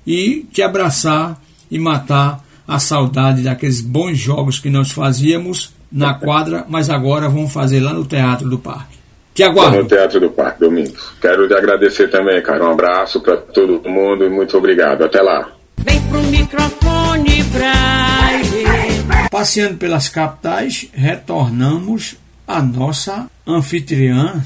e 0.07 0.47
te 0.53 0.63
abraçar 0.63 1.41
e 1.69 1.79
matar 1.79 2.45
a 2.67 2.79
saudade 2.79 3.43
daqueles 3.43 3.81
bons 3.81 4.19
jogos 4.19 4.61
que 4.61 4.71
nós 4.71 4.93
fazíamos 4.93 5.73
na 5.91 6.15
quadra, 6.15 6.65
mas 6.69 6.91
agora 6.91 7.29
vamos 7.29 7.53
fazer 7.53 7.81
lá 7.81 7.93
no 7.93 8.05
Teatro 8.05 8.49
do 8.49 8.59
Parque. 8.59 8.98
Te 9.39 9.45
aguardo. 9.45 9.77
No 9.77 9.87
Teatro 9.87 10.19
do 10.19 10.31
Parque, 10.31 10.59
Domingos. 10.59 11.13
Quero 11.21 11.47
te 11.47 11.55
agradecer 11.55 12.11
também, 12.11 12.43
cara. 12.43 12.65
Um 12.65 12.73
abraço 12.73 13.21
para 13.21 13.37
todo 13.37 13.89
mundo 13.89 14.25
e 14.25 14.29
muito 14.29 14.59
obrigado. 14.59 15.05
Até 15.05 15.23
lá. 15.23 15.53
Vem 15.77 16.03
pro 16.09 16.21
microfone 16.23 17.45
Braille. 17.45 19.29
Passeando 19.31 19.77
pelas 19.77 20.09
capitais, 20.09 20.89
retornamos 20.93 22.17
à 22.49 22.61
nossa 22.61 23.31
anfitriã. 23.47 24.43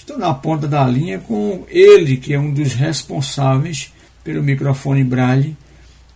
Estou 0.00 0.18
na 0.18 0.34
ponta 0.34 0.66
da 0.66 0.84
linha 0.84 1.20
com 1.20 1.64
ele, 1.68 2.16
que 2.16 2.34
é 2.34 2.38
um 2.40 2.52
dos 2.52 2.72
responsáveis 2.72 3.94
pelo 4.24 4.42
microfone 4.42 5.04
Braille 5.04 5.56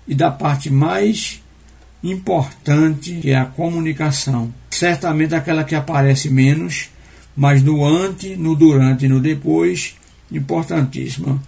e 0.06 0.14
da 0.14 0.30
parte 0.30 0.70
mais 0.70 1.42
importante, 2.02 3.18
que 3.20 3.30
é 3.30 3.36
a 3.36 3.44
comunicação. 3.44 4.52
Certamente 4.70 5.34
aquela 5.34 5.64
que 5.64 5.74
aparece 5.74 6.28
menos, 6.28 6.90
mas 7.36 7.62
no 7.62 7.84
ante, 7.84 8.36
no 8.36 8.54
durante 8.54 9.06
e 9.06 9.08
no 9.08 9.20
depois, 9.20 9.96
importantíssima. 10.30 11.40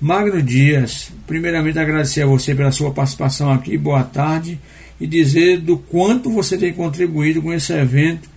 Magno 0.00 0.42
Dias, 0.42 1.10
primeiramente 1.26 1.78
agradecer 1.78 2.22
a 2.22 2.26
você 2.26 2.54
pela 2.54 2.72
sua 2.72 2.90
participação 2.90 3.50
aqui, 3.50 3.78
boa 3.78 4.02
tarde, 4.02 4.60
e 5.00 5.06
dizer 5.06 5.58
do 5.58 5.78
quanto 5.78 6.30
você 6.30 6.58
tem 6.58 6.72
contribuído 6.72 7.40
com 7.40 7.52
esse 7.52 7.72
evento, 7.72 8.28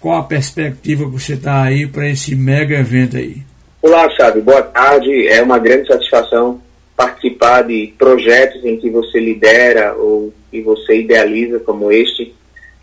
qual 0.00 0.18
a 0.18 0.24
perspectiva 0.24 1.04
que 1.06 1.10
você 1.10 1.34
está 1.34 1.62
aí 1.62 1.86
para 1.86 2.08
esse 2.08 2.36
mega 2.36 2.78
evento 2.78 3.16
aí. 3.16 3.42
Olá, 3.82 4.08
Sábio, 4.16 4.42
boa 4.42 4.62
tarde, 4.62 5.26
é 5.26 5.42
uma 5.42 5.58
grande 5.58 5.88
satisfação 5.88 6.60
participar 6.98 7.62
de 7.62 7.94
projetos 7.96 8.64
em 8.64 8.76
que 8.76 8.90
você 8.90 9.20
lidera 9.20 9.94
ou 9.94 10.34
que 10.50 10.60
você 10.60 10.98
idealiza 10.98 11.60
como 11.60 11.92
este. 11.92 12.34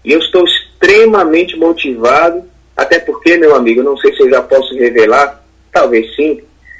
E 0.05 0.13
eu 0.13 0.19
estou 0.19 0.45
extremamente 0.45 1.57
motivado, 1.57 2.45
até 2.78 2.97
porque, 2.97 3.36
meu 3.36 3.54
amigo, 3.54 3.84
não 3.84 3.97
sei 3.97 4.15
se 4.15 4.21
eu 4.21 4.30
já 4.30 4.41
posso 4.41 4.73
revelar, 4.73 5.43
talvez 5.69 6.15
sim, 6.15 6.39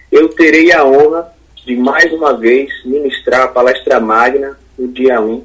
eu 0.10 0.30
terei 0.30 0.72
a 0.72 0.86
honra 0.86 1.30
de 1.66 1.76
mais 1.76 2.10
uma 2.14 2.38
vez 2.38 2.72
ministrar 2.86 3.42
a 3.42 3.48
palestra 3.50 4.00
magna 4.00 4.58
no 4.80 4.88
dia 4.88 5.20
1. 5.20 5.44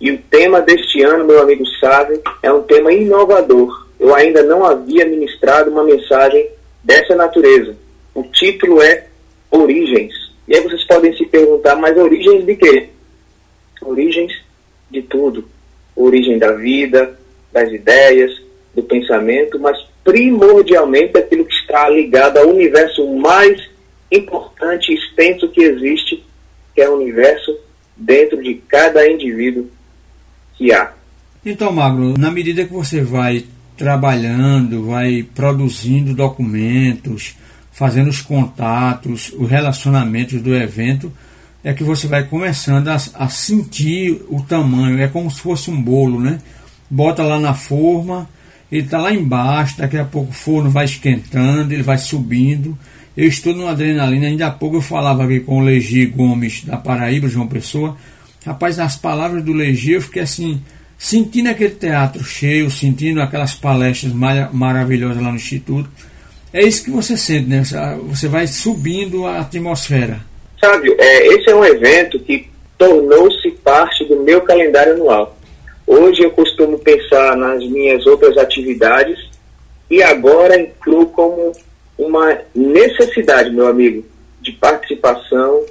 E 0.00 0.12
o 0.12 0.18
tema 0.30 0.62
deste 0.62 1.02
ano, 1.02 1.26
meu 1.26 1.42
amigo 1.42 1.66
sabe, 1.78 2.18
é 2.42 2.50
um 2.50 2.62
tema 2.62 2.90
inovador. 2.90 3.86
Eu 4.00 4.14
ainda 4.14 4.42
não 4.42 4.64
havia 4.64 5.04
ministrado 5.04 5.70
uma 5.70 5.84
mensagem 5.84 6.48
dessa 6.82 7.14
natureza. 7.14 7.76
O 8.14 8.22
título 8.22 8.80
é 8.80 9.06
Origens. 9.50 10.25
E 10.48 10.54
aí 10.54 10.62
vocês 10.62 10.84
podem 10.84 11.16
se 11.16 11.26
perguntar, 11.26 11.76
mas 11.76 11.96
origens 11.96 12.44
de 12.44 12.56
quê? 12.56 12.88
Origens 13.82 14.32
de 14.90 15.02
tudo. 15.02 15.48
Origem 15.94 16.38
da 16.38 16.52
vida, 16.52 17.18
das 17.52 17.70
ideias, 17.72 18.30
do 18.74 18.82
pensamento, 18.82 19.58
mas 19.58 19.78
primordialmente 20.04 21.16
aquilo 21.16 21.44
que 21.44 21.54
está 21.54 21.88
ligado 21.88 22.38
ao 22.38 22.48
universo 22.48 23.06
mais 23.16 23.68
importante 24.12 24.92
e 24.92 24.94
extenso 24.94 25.48
que 25.48 25.62
existe, 25.62 26.22
que 26.74 26.80
é 26.80 26.88
o 26.88 26.96
universo 26.96 27.56
dentro 27.96 28.42
de 28.42 28.54
cada 28.68 29.10
indivíduo 29.10 29.68
que 30.54 30.72
há. 30.72 30.92
Então, 31.44 31.72
Magro, 31.72 32.14
na 32.18 32.30
medida 32.30 32.64
que 32.64 32.72
você 32.72 33.00
vai 33.00 33.44
trabalhando, 33.76 34.86
vai 34.86 35.24
produzindo 35.34 36.14
documentos, 36.14 37.36
fazendo 37.76 38.08
os 38.08 38.22
contatos, 38.22 39.30
os 39.36 39.50
relacionamentos 39.50 40.40
do 40.40 40.54
evento, 40.56 41.12
é 41.62 41.74
que 41.74 41.84
você 41.84 42.06
vai 42.06 42.24
começando 42.24 42.88
a, 42.88 42.94
a, 42.94 43.28
sentir 43.28 44.22
o 44.30 44.40
tamanho. 44.40 44.98
É 44.98 45.08
como 45.08 45.30
se 45.30 45.42
fosse 45.42 45.70
um 45.70 45.82
bolo, 45.82 46.18
né? 46.18 46.38
Bota 46.88 47.22
lá 47.22 47.38
na 47.38 47.52
forma, 47.52 48.26
ele 48.72 48.84
está 48.84 48.96
lá 48.96 49.12
embaixo, 49.12 49.76
daqui 49.76 49.98
a 49.98 50.06
pouco 50.06 50.30
o 50.30 50.34
forno 50.34 50.70
vai 50.70 50.86
esquentando, 50.86 51.70
ele 51.70 51.82
vai 51.82 51.98
subindo. 51.98 52.78
Eu 53.14 53.28
estou 53.28 53.54
numa 53.54 53.72
adrenalina, 53.72 54.26
ainda 54.26 54.46
há 54.46 54.50
pouco 54.50 54.76
eu 54.76 54.82
falava 54.82 55.24
aqui 55.24 55.40
com 55.40 55.58
o 55.58 55.62
Legi 55.62 56.06
Gomes 56.06 56.64
da 56.64 56.78
Paraíba, 56.78 57.28
João 57.28 57.46
Pessoa. 57.46 57.94
Rapaz, 58.46 58.78
nas 58.78 58.96
palavras 58.96 59.44
do 59.44 59.52
Legi 59.52 59.92
eu 59.92 60.00
fiquei 60.00 60.22
assim, 60.22 60.62
sentindo 60.96 61.50
aquele 61.50 61.74
teatro 61.74 62.24
cheio, 62.24 62.70
sentindo 62.70 63.20
aquelas 63.20 63.54
palestras 63.54 64.14
maravilhosas 64.14 65.22
lá 65.22 65.28
no 65.28 65.36
Instituto 65.36 65.90
é 66.56 66.62
isso 66.62 66.84
que 66.84 66.90
você 66.90 67.16
sente, 67.16 67.48
né? 67.48 67.62
Você 68.08 68.28
vai 68.28 68.46
subindo 68.46 69.26
a 69.26 69.40
atmosfera. 69.40 70.20
Sabe, 70.58 70.90
é, 70.98 71.26
esse 71.34 71.50
é 71.50 71.54
um 71.54 71.64
evento 71.64 72.18
que 72.20 72.48
tornou-se 72.78 73.50
parte 73.62 74.04
do 74.06 74.22
meu 74.22 74.40
calendário 74.40 74.94
anual. 74.94 75.36
Hoje 75.86 76.22
eu 76.22 76.30
costumo 76.30 76.78
pensar 76.78 77.36
nas 77.36 77.62
minhas 77.64 78.06
outras 78.06 78.38
atividades 78.38 79.18
e 79.90 80.02
agora 80.02 80.58
incluo 80.58 81.06
como 81.06 81.52
uma 81.98 82.38
necessidade, 82.54 83.50
meu 83.50 83.68
amigo, 83.68 84.04
de 84.40 84.52
participação, 84.52 85.62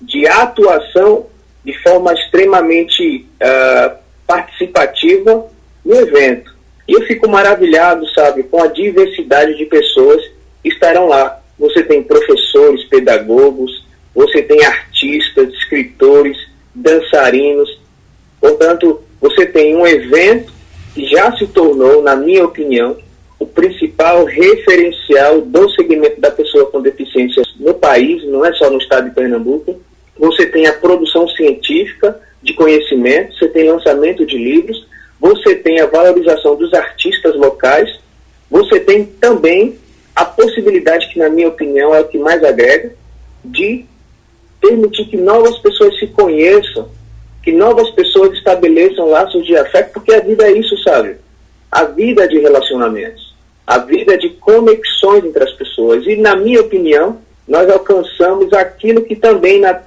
de 0.00 0.26
atuação 0.26 1.26
de 1.64 1.72
forma 1.82 2.12
extremamente 2.12 3.26
uh, 3.42 3.96
participativa 4.26 5.46
no 5.82 5.94
evento. 5.96 6.54
E 6.86 6.92
eu 6.92 7.02
fico 7.06 7.28
maravilhado, 7.28 8.06
sabe, 8.10 8.42
com 8.42 8.62
a 8.62 8.66
diversidade 8.66 9.56
de 9.56 9.64
pessoas 9.64 10.33
estarão 10.64 11.06
lá. 11.06 11.40
Você 11.58 11.82
tem 11.82 12.02
professores, 12.02 12.84
pedagogos, 12.84 13.84
você 14.14 14.42
tem 14.42 14.64
artistas, 14.64 15.52
escritores, 15.52 16.36
dançarinos. 16.74 17.80
Portanto, 18.40 19.00
você 19.20 19.46
tem 19.46 19.76
um 19.76 19.86
evento 19.86 20.52
que 20.94 21.06
já 21.06 21.36
se 21.36 21.46
tornou, 21.46 22.02
na 22.02 22.14
minha 22.14 22.44
opinião, 22.44 22.96
o 23.38 23.46
principal 23.46 24.24
referencial 24.24 25.40
do 25.40 25.68
segmento 25.70 26.20
da 26.20 26.30
pessoa 26.30 26.66
com 26.66 26.80
deficiência 26.80 27.42
no 27.58 27.74
país, 27.74 28.24
não 28.24 28.44
é 28.44 28.52
só 28.52 28.70
no 28.70 28.78
estado 28.78 29.08
de 29.08 29.14
Pernambuco. 29.14 29.80
Você 30.18 30.46
tem 30.46 30.66
a 30.66 30.72
produção 30.72 31.28
científica 31.28 32.18
de 32.42 32.54
conhecimento, 32.54 33.34
você 33.36 33.48
tem 33.48 33.68
lançamento 33.68 34.24
de 34.24 34.38
livros, 34.38 34.86
você 35.20 35.54
tem 35.56 35.80
a 35.80 35.86
valorização 35.86 36.54
dos 36.54 36.72
artistas 36.72 37.34
locais, 37.34 37.98
você 38.50 38.78
tem 38.78 39.04
também 39.04 39.78
a 40.14 40.24
possibilidade, 40.24 41.08
que 41.08 41.18
na 41.18 41.28
minha 41.28 41.48
opinião 41.48 41.94
é 41.94 42.00
o 42.00 42.08
que 42.08 42.18
mais 42.18 42.42
agrega, 42.44 42.92
de 43.44 43.84
permitir 44.60 45.06
que 45.06 45.16
novas 45.16 45.58
pessoas 45.58 45.98
se 45.98 46.06
conheçam, 46.06 46.88
que 47.42 47.52
novas 47.52 47.90
pessoas 47.90 48.32
estabeleçam 48.38 49.10
laços 49.10 49.44
de 49.44 49.56
afeto, 49.56 49.92
porque 49.92 50.14
a 50.14 50.20
vida 50.20 50.46
é 50.46 50.52
isso, 50.52 50.76
sabe? 50.82 51.16
A 51.70 51.84
vida 51.84 52.24
é 52.24 52.26
de 52.26 52.38
relacionamentos, 52.38 53.34
a 53.66 53.78
vida 53.78 54.14
é 54.14 54.16
de 54.16 54.30
conexões 54.30 55.24
entre 55.24 55.42
as 55.42 55.52
pessoas. 55.52 56.06
E, 56.06 56.16
na 56.16 56.36
minha 56.36 56.60
opinião, 56.60 57.18
nós 57.46 57.68
alcançamos 57.68 58.52
aquilo 58.52 59.02
que 59.02 59.16
também, 59.16 59.60
na, 59.60 59.82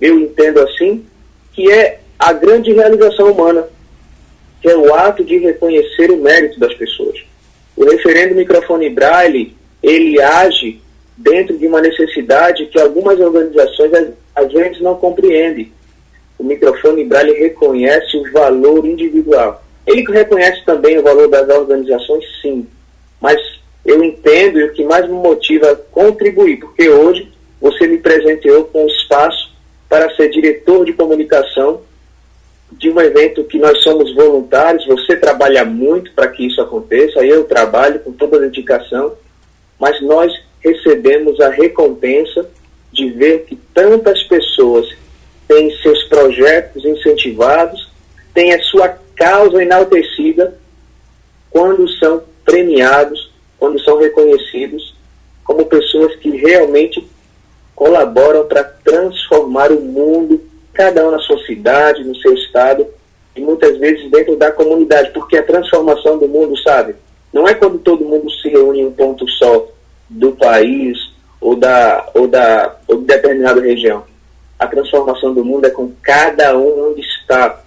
eu 0.00 0.18
entendo 0.18 0.60
assim, 0.60 1.04
que 1.52 1.70
é 1.70 2.00
a 2.18 2.32
grande 2.32 2.72
realização 2.72 3.32
humana, 3.32 3.66
que 4.60 4.68
é 4.68 4.76
o 4.76 4.94
ato 4.94 5.24
de 5.24 5.38
reconhecer 5.38 6.10
o 6.10 6.16
mérito 6.16 6.58
das 6.58 6.72
pessoas. 6.74 7.18
O 7.76 7.84
referendo 7.84 8.36
microfone 8.36 8.88
Braille, 8.88 9.56
ele 9.82 10.20
age 10.20 10.80
dentro 11.16 11.56
de 11.58 11.66
uma 11.66 11.80
necessidade 11.80 12.66
que 12.66 12.80
algumas 12.80 13.18
organizações 13.18 13.92
às, 14.34 14.52
vezes 14.52 14.80
não 14.80 14.94
compreendem. 14.94 15.72
O 16.38 16.44
microfone 16.44 17.04
Braille 17.04 17.38
reconhece 17.38 18.16
o 18.16 18.32
valor 18.32 18.84
individual. 18.86 19.62
Ele 19.86 20.02
reconhece 20.10 20.64
também 20.64 20.98
o 20.98 21.02
valor 21.02 21.28
das 21.28 21.48
organizações, 21.48 22.24
sim, 22.40 22.66
mas 23.20 23.36
eu 23.84 24.02
entendo 24.02 24.60
e 24.60 24.64
o 24.64 24.72
que 24.72 24.84
mais 24.84 25.06
me 25.06 25.14
motiva 25.14 25.72
a 25.72 25.76
contribuir, 25.76 26.58
porque 26.58 26.88
hoje 26.88 27.32
você 27.60 27.86
me 27.86 27.98
presenteou 27.98 28.64
com 28.64 28.84
o 28.84 28.88
espaço 28.88 29.52
para 29.88 30.14
ser 30.14 30.30
diretor 30.30 30.84
de 30.84 30.92
comunicação 30.92 31.82
de 32.72 32.90
um 32.90 33.00
evento 33.00 33.44
que 33.44 33.58
nós 33.58 33.82
somos 33.82 34.14
voluntários, 34.14 34.86
você 34.86 35.16
trabalha 35.16 35.64
muito 35.64 36.12
para 36.12 36.28
que 36.28 36.46
isso 36.46 36.60
aconteça, 36.60 37.24
eu 37.24 37.44
trabalho 37.44 38.00
com 38.00 38.12
toda 38.12 38.36
a 38.36 38.40
dedicação, 38.40 39.12
mas 39.82 40.00
nós 40.00 40.32
recebemos 40.60 41.40
a 41.40 41.48
recompensa 41.48 42.48
de 42.92 43.10
ver 43.10 43.40
que 43.46 43.56
tantas 43.74 44.22
pessoas 44.22 44.86
têm 45.48 45.76
seus 45.78 46.04
projetos 46.04 46.84
incentivados, 46.84 47.90
têm 48.32 48.54
a 48.54 48.62
sua 48.62 48.96
causa 49.16 49.60
enaltecida 49.60 50.56
quando 51.50 51.88
são 51.98 52.22
premiados, 52.44 53.32
quando 53.58 53.80
são 53.80 53.98
reconhecidos 53.98 54.94
como 55.42 55.66
pessoas 55.66 56.14
que 56.14 56.30
realmente 56.30 57.04
colaboram 57.74 58.46
para 58.46 58.62
transformar 58.62 59.72
o 59.72 59.80
mundo, 59.80 60.40
cada 60.72 61.04
um 61.08 61.10
na 61.10 61.18
sua 61.18 61.44
cidade, 61.44 62.04
no 62.04 62.14
seu 62.14 62.32
estado, 62.34 62.86
e 63.34 63.40
muitas 63.40 63.76
vezes 63.78 64.08
dentro 64.12 64.36
da 64.36 64.52
comunidade, 64.52 65.10
porque 65.10 65.36
a 65.36 65.42
transformação 65.42 66.18
do 66.18 66.28
mundo, 66.28 66.56
sabe, 66.58 66.94
não 67.32 67.48
é 67.48 67.54
quando 67.54 67.78
todo 67.78 68.04
mundo 68.04 68.30
se 68.30 68.48
reúne 68.48 68.80
em 68.80 68.86
um 68.86 68.92
ponto 68.92 69.28
só 69.30 69.66
do 70.08 70.32
país 70.32 70.98
ou 71.40 71.56
da, 71.56 72.08
ou 72.14 72.28
da 72.28 72.76
ou 72.86 72.98
de 72.98 73.04
determinada 73.06 73.60
região. 73.60 74.04
A 74.58 74.66
transformação 74.66 75.34
do 75.34 75.44
mundo 75.44 75.66
é 75.66 75.70
com 75.70 75.90
cada 76.02 76.56
um 76.56 76.90
onde 76.90 77.00
está. 77.00 77.60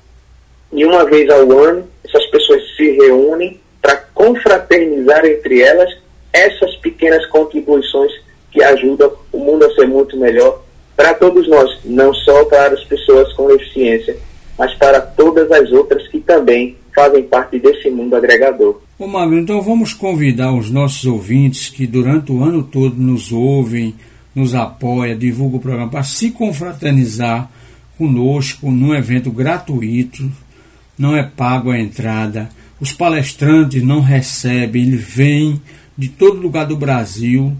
E 0.71 0.85
uma 0.85 1.05
vez 1.05 1.29
ao 1.29 1.51
ano, 1.51 1.87
essas 2.03 2.25
pessoas 2.27 2.61
se 2.75 2.91
reúnem 2.91 3.59
para 3.81 3.97
confraternizar 4.13 5.25
entre 5.25 5.61
elas 5.61 5.89
essas 6.31 6.75
pequenas 6.77 7.25
contribuições 7.27 8.11
que 8.51 8.63
ajudam 8.63 9.11
o 9.31 9.37
mundo 9.37 9.65
a 9.65 9.73
ser 9.73 9.87
muito 9.87 10.17
melhor 10.17 10.61
para 10.95 11.13
todos 11.13 11.47
nós, 11.47 11.79
não 11.83 12.13
só 12.13 12.45
para 12.45 12.73
as 12.73 12.83
pessoas 12.85 13.31
com 13.33 13.47
deficiência, 13.47 14.15
mas 14.57 14.73
para 14.75 15.01
todas 15.01 15.51
as 15.51 15.71
outras 15.71 16.07
que 16.07 16.21
também 16.21 16.77
fazem 16.95 17.23
parte 17.23 17.59
desse 17.59 17.89
mundo 17.89 18.15
agregador. 18.15 18.81
Ô 18.97 19.05
Magno, 19.05 19.37
então 19.37 19.61
vamos 19.61 19.93
convidar 19.93 20.53
os 20.53 20.71
nossos 20.71 21.05
ouvintes 21.05 21.69
que 21.69 21.85
durante 21.85 22.31
o 22.31 22.43
ano 22.43 22.63
todo 22.63 22.95
nos 22.95 23.31
ouvem, 23.31 23.93
nos 24.33 24.55
apoiam, 24.55 25.17
divulgam 25.17 25.59
o 25.59 25.61
programa 25.61 25.91
para 25.91 26.03
se 26.03 26.31
confraternizar 26.31 27.51
conosco 27.97 28.71
num 28.71 28.95
evento 28.95 29.29
gratuito, 29.31 30.31
não 30.97 31.15
é 31.15 31.23
pago 31.23 31.71
a 31.71 31.79
entrada. 31.79 32.49
Os 32.79 32.91
palestrantes 32.91 33.83
não 33.83 34.01
recebem, 34.01 34.83
eles 34.83 35.01
vêm 35.01 35.61
de 35.97 36.09
todo 36.09 36.41
lugar 36.41 36.65
do 36.65 36.75
Brasil 36.75 37.55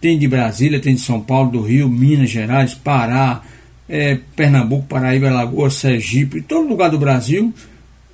tem 0.00 0.18
de 0.18 0.28
Brasília, 0.28 0.80
tem 0.80 0.94
de 0.94 1.00
São 1.00 1.20
Paulo, 1.20 1.50
do 1.50 1.60
Rio, 1.60 1.88
Minas 1.88 2.30
Gerais, 2.30 2.74
Pará, 2.74 3.42
é, 3.88 4.18
Pernambuco, 4.34 4.86
Paraíba, 4.86 5.28
Alagoas, 5.28 5.74
Sergipe, 5.74 6.42
todo 6.42 6.68
lugar 6.68 6.90
do 6.90 6.98
Brasil, 6.98 7.52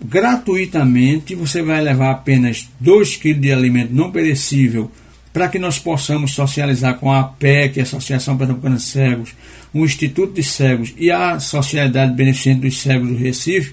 gratuitamente. 0.04 1.34
Você 1.34 1.62
vai 1.62 1.80
levar 1.80 2.10
apenas 2.10 2.68
2 2.80 3.16
kg 3.16 3.34
de 3.34 3.52
alimento 3.52 3.94
não 3.94 4.10
perecível 4.10 4.90
para 5.32 5.48
que 5.48 5.58
nós 5.58 5.78
possamos 5.78 6.32
socializar 6.32 6.98
com 6.98 7.10
a 7.10 7.20
APEC, 7.20 7.80
a 7.80 7.84
Associação 7.84 8.36
Pernambucana 8.36 8.76
de 8.76 8.82
Cegos, 8.82 9.34
o 9.72 9.84
Instituto 9.84 10.34
de 10.34 10.42
Cegos 10.42 10.92
e 10.98 11.10
a 11.10 11.40
Sociedade 11.40 12.12
Beneficente 12.12 12.60
dos 12.60 12.80
Cegos 12.80 13.08
do 13.08 13.16
Recife. 13.16 13.72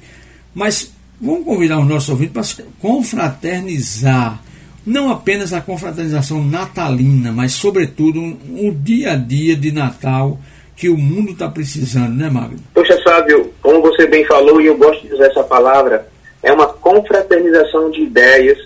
Mas 0.56 0.94
vamos 1.20 1.44
convidar 1.44 1.80
os 1.80 1.88
nossos 1.88 2.10
ouvintes 2.10 2.54
para 2.54 2.66
confraternizar 2.80 4.42
não 4.86 5.12
apenas 5.12 5.54
a 5.54 5.62
confraternização 5.62 6.44
natalina, 6.44 7.32
mas 7.32 7.52
sobretudo 7.52 8.20
o 8.22 8.72
dia 8.72 9.12
a 9.12 9.16
dia 9.16 9.56
de 9.56 9.72
Natal 9.72 10.40
que 10.76 10.90
o 10.90 10.98
mundo 10.98 11.32
está 11.32 11.50
precisando, 11.50 12.16
né, 12.16 12.30
Magno? 12.30 12.60
Poxa, 12.74 12.98
Sábio, 13.04 13.54
como 13.62 13.82
você 13.82 14.08
bem 14.08 14.26
falou, 14.26 14.62
e 14.62 14.68
eu 14.68 14.78
gosto 14.78 15.06
de 15.06 15.14
usar 15.14 15.26
essa 15.26 15.44
palavra, 15.44 16.08
é 16.42 16.52
uma 16.52 16.68
confraternização 16.68 17.90
de 17.90 18.02
ideias, 18.02 18.58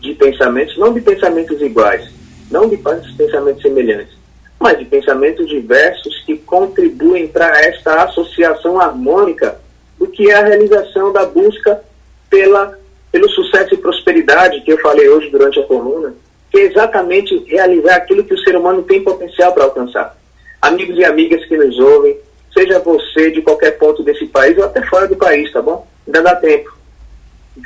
de 0.00 0.14
pensamentos, 0.14 0.76
não 0.78 0.92
de 0.92 1.00
pensamentos 1.00 1.60
iguais, 1.60 2.08
não 2.50 2.68
de 2.68 2.76
pensamentos 2.76 3.62
semelhantes, 3.62 4.16
mas 4.58 4.78
de 4.78 4.84
pensamentos 4.84 5.48
diversos 5.48 6.22
que 6.24 6.36
contribuem 6.38 7.28
para 7.28 7.60
esta 7.60 8.04
associação 8.04 8.80
harmônica 8.80 9.60
do 9.98 10.06
que 10.06 10.30
é 10.30 10.34
a 10.34 10.44
realização 10.44 11.12
da 11.12 11.24
busca 11.24 11.80
pela 12.28 12.78
pelo 13.12 13.28
sucesso 13.28 13.74
e 13.74 13.78
prosperidade 13.78 14.60
que 14.60 14.72
eu 14.72 14.78
falei 14.78 15.08
hoje 15.08 15.30
durante 15.30 15.58
a 15.58 15.64
coluna, 15.64 16.14
que 16.48 16.58
é 16.58 16.62
exatamente 16.66 17.36
realizar 17.48 17.96
aquilo 17.96 18.22
que 18.22 18.34
o 18.34 18.38
ser 18.38 18.56
humano 18.56 18.84
tem 18.84 19.02
potencial 19.02 19.52
para 19.52 19.64
alcançar. 19.64 20.16
Amigos 20.62 20.96
e 20.96 21.04
amigas 21.04 21.44
que 21.46 21.56
nos 21.56 21.76
ouvem, 21.78 22.16
seja 22.54 22.78
você 22.78 23.32
de 23.32 23.42
qualquer 23.42 23.72
ponto 23.78 24.04
desse 24.04 24.26
país 24.26 24.56
ou 24.58 24.64
até 24.64 24.82
fora 24.86 25.08
do 25.08 25.16
país, 25.16 25.52
tá 25.52 25.60
bom? 25.60 25.86
Ainda 26.06 26.22
dá 26.22 26.36
tempo. 26.36 26.79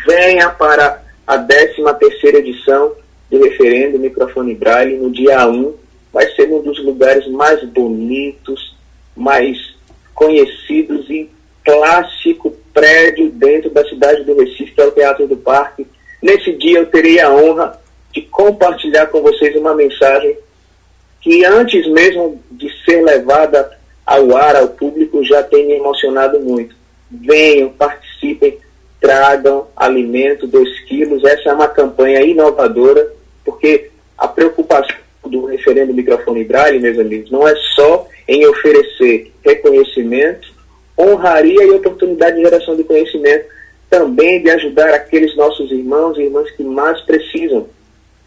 Venha 0.06 0.50
para 0.50 1.02
a 1.26 1.38
13 1.38 1.82
terceira 1.98 2.38
edição 2.38 2.92
do 3.30 3.42
referendo 3.42 3.98
Microfone 3.98 4.54
Braille 4.54 4.96
no 4.96 5.10
dia 5.10 5.46
1. 5.46 5.74
Vai 6.12 6.28
ser 6.34 6.48
um 6.50 6.62
dos 6.62 6.82
lugares 6.84 7.26
mais 7.28 7.62
bonitos, 7.64 8.76
mais 9.16 9.74
conhecidos 10.14 11.08
e 11.10 11.30
clássico 11.64 12.50
prédio 12.72 13.30
dentro 13.30 13.70
da 13.70 13.84
cidade 13.84 14.24
do 14.24 14.36
Recife, 14.36 14.72
que 14.72 14.80
é 14.80 14.86
o 14.86 14.92
Teatro 14.92 15.26
do 15.26 15.36
Parque. 15.36 15.86
Nesse 16.22 16.52
dia 16.52 16.78
eu 16.78 16.86
terei 16.86 17.20
a 17.20 17.32
honra 17.32 17.80
de 18.12 18.22
compartilhar 18.22 19.06
com 19.06 19.22
vocês 19.22 19.56
uma 19.56 19.74
mensagem 19.74 20.36
que 21.20 21.44
antes 21.44 21.86
mesmo 21.88 22.40
de 22.50 22.70
ser 22.84 23.02
levada 23.02 23.78
ao 24.04 24.36
ar, 24.36 24.56
ao 24.56 24.68
público, 24.68 25.24
já 25.24 25.42
tem 25.42 25.66
me 25.66 25.72
emocionado 25.74 26.38
muito. 26.40 26.76
Venham, 27.10 27.70
participem, 27.70 28.58
tragam 29.04 29.66
alimento, 29.76 30.46
2 30.46 30.80
quilos. 30.86 31.22
Essa 31.24 31.50
é 31.50 31.52
uma 31.52 31.68
campanha 31.68 32.22
inovadora, 32.22 33.06
porque 33.44 33.90
a 34.16 34.26
preocupação 34.26 34.96
do 35.26 35.44
referendo 35.44 35.92
microfone 35.92 36.42
Braille, 36.42 36.80
meus 36.80 36.98
amigos, 36.98 37.30
não 37.30 37.46
é 37.46 37.54
só 37.74 38.08
em 38.26 38.46
oferecer 38.46 39.30
reconhecimento 39.44 40.54
honraria 40.98 41.64
e 41.64 41.70
oportunidade 41.72 42.36
de 42.36 42.42
geração 42.44 42.76
de 42.76 42.84
conhecimento, 42.84 43.44
também 43.90 44.40
de 44.42 44.48
ajudar 44.50 44.94
aqueles 44.94 45.36
nossos 45.36 45.70
irmãos 45.70 46.16
e 46.16 46.22
irmãs 46.22 46.50
que 46.52 46.62
mais 46.62 46.98
precisam. 47.02 47.68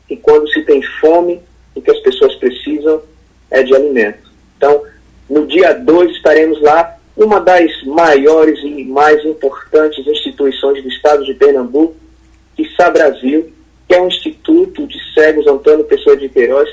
E 0.08 0.16
quando 0.16 0.48
se 0.50 0.62
tem 0.64 0.82
fome, 1.02 1.42
o 1.74 1.82
que 1.82 1.90
as 1.90 2.00
pessoas 2.02 2.36
precisam 2.36 3.02
é 3.50 3.64
de 3.64 3.74
alimento. 3.74 4.30
Então, 4.58 4.84
no 5.28 5.48
dia 5.48 5.74
2 5.74 6.12
estaremos 6.12 6.62
lá, 6.62 6.97
uma 7.18 7.40
das 7.40 7.84
maiores 7.84 8.60
e 8.64 8.84
mais 8.86 9.26
importantes 9.26 10.06
instituições 10.06 10.82
do 10.84 10.88
estado 10.88 11.26
de 11.26 11.34
Pernambuco, 11.34 11.96
Sá 12.78 12.92
Brasil, 12.92 13.52
que 13.88 13.96
é 13.96 14.02
um 14.02 14.08
instituto 14.08 14.86
de 14.86 14.98
cegos 15.14 15.48
Antônio 15.48 15.84
Pessoa 15.86 16.16
de 16.16 16.30
Queiroz, 16.30 16.70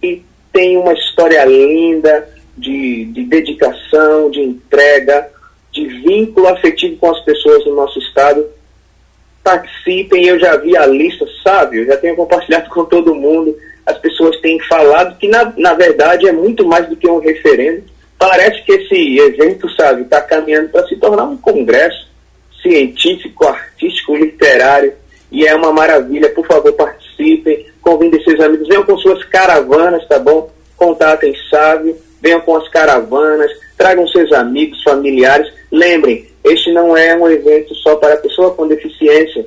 e 0.00 0.22
tem 0.52 0.76
uma 0.76 0.92
história 0.92 1.44
linda 1.44 2.28
de, 2.56 3.06
de 3.06 3.24
dedicação, 3.24 4.30
de 4.30 4.40
entrega, 4.40 5.28
de 5.72 5.86
vínculo 5.86 6.46
afetivo 6.46 6.96
com 6.96 7.10
as 7.10 7.20
pessoas 7.24 7.64
do 7.64 7.74
nosso 7.74 7.98
estado. 7.98 8.46
Participem, 9.42 10.26
eu 10.26 10.38
já 10.38 10.56
vi 10.56 10.76
a 10.76 10.86
lista, 10.86 11.26
sabe? 11.42 11.78
Eu 11.78 11.86
já 11.86 11.96
tenho 11.96 12.14
compartilhado 12.14 12.70
com 12.70 12.84
todo 12.84 13.14
mundo. 13.14 13.56
As 13.84 13.98
pessoas 13.98 14.40
têm 14.40 14.60
falado 14.60 15.18
que, 15.18 15.26
na, 15.26 15.52
na 15.56 15.74
verdade, 15.74 16.28
é 16.28 16.32
muito 16.32 16.64
mais 16.64 16.88
do 16.88 16.96
que 16.96 17.08
um 17.08 17.18
referendo. 17.18 17.84
Parece 18.18 18.62
que 18.64 18.72
esse 18.72 19.18
evento, 19.18 19.68
sabe, 19.70 20.02
está 20.02 20.20
caminhando 20.20 20.70
para 20.70 20.86
se 20.88 20.96
tornar 20.96 21.24
um 21.24 21.36
congresso 21.36 22.08
científico, 22.60 23.46
artístico, 23.46 24.16
literário. 24.16 24.92
E 25.30 25.46
é 25.46 25.54
uma 25.54 25.72
maravilha. 25.72 26.28
Por 26.30 26.46
favor, 26.46 26.72
participem, 26.72 27.66
convidem 27.80 28.22
seus 28.24 28.40
amigos, 28.40 28.66
venham 28.66 28.84
com 28.84 28.96
suas 28.98 29.22
caravanas, 29.24 30.06
tá 30.08 30.18
bom? 30.18 30.50
Contatem 30.76 31.34
Sávio, 31.50 31.96
venham 32.20 32.40
com 32.40 32.56
as 32.56 32.68
caravanas, 32.68 33.50
tragam 33.76 34.06
seus 34.08 34.32
amigos, 34.32 34.82
familiares. 34.82 35.52
Lembrem, 35.70 36.26
este 36.44 36.72
não 36.72 36.96
é 36.96 37.14
um 37.14 37.28
evento 37.28 37.74
só 37.76 37.96
para 37.96 38.16
pessoa 38.16 38.54
com 38.54 38.66
deficiência. 38.66 39.46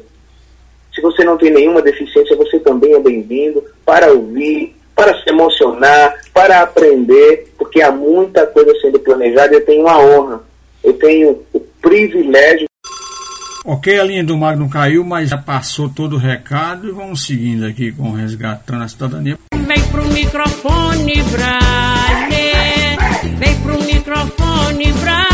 Se 0.94 1.02
você 1.02 1.24
não 1.24 1.38
tem 1.38 1.52
nenhuma 1.52 1.82
deficiência, 1.82 2.36
você 2.36 2.60
também 2.60 2.94
é 2.94 3.00
bem-vindo 3.00 3.64
para 3.86 4.12
ouvir, 4.12 4.76
para 4.95 5.21
se 5.21 5.30
emocionar, 5.30 6.13
para 6.34 6.62
aprender, 6.62 7.51
porque 7.58 7.82
há 7.82 7.91
muita 7.91 8.45
coisa 8.47 8.73
sendo 8.82 8.99
planejada. 8.99 9.54
Eu 9.54 9.65
tenho 9.65 9.82
uma 9.82 9.99
honra, 9.99 10.41
eu 10.84 10.93
tenho 10.93 11.43
o 11.54 11.60
privilégio 11.82 12.71
Ok, 13.63 13.99
a 13.99 14.04
linha 14.04 14.23
do 14.23 14.36
Magno 14.36 14.67
caiu, 14.67 15.04
mas 15.04 15.30
já 15.30 15.38
passou 15.38 15.88
todo 15.88 16.15
o 16.15 16.19
recado 16.19 16.88
e 16.88 16.91
vamos 16.91 17.27
seguindo 17.27 17.63
aqui 17.63 17.91
com 17.91 18.12
Resgatando 18.12 18.84
a 18.84 18.88
Cidadania. 18.88 19.38
Vem 19.54 19.84
pro 19.91 20.04
microfone, 20.08 21.21
Braille. 21.23 22.97
Vem 23.38 23.62
pro 23.62 23.80
microfone, 23.84 24.91
Braille. 24.93 25.31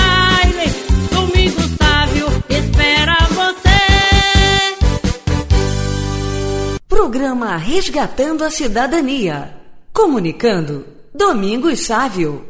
Programa 6.97 7.57
Resgatando 7.57 8.43
a 8.43 8.49
Cidadania. 8.49 9.55
Comunicando 9.93 10.83
Domingos 11.13 11.81
Sávio. 11.81 12.49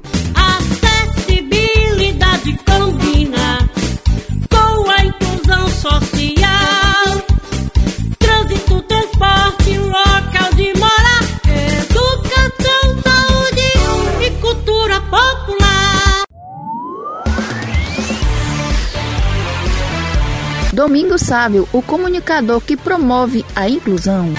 Sábio, 21.27 21.67
o 21.73 21.81
comunicador 21.81 22.61
que 22.61 22.77
promove 22.77 23.43
a 23.53 23.69
inclusão. 23.69 24.29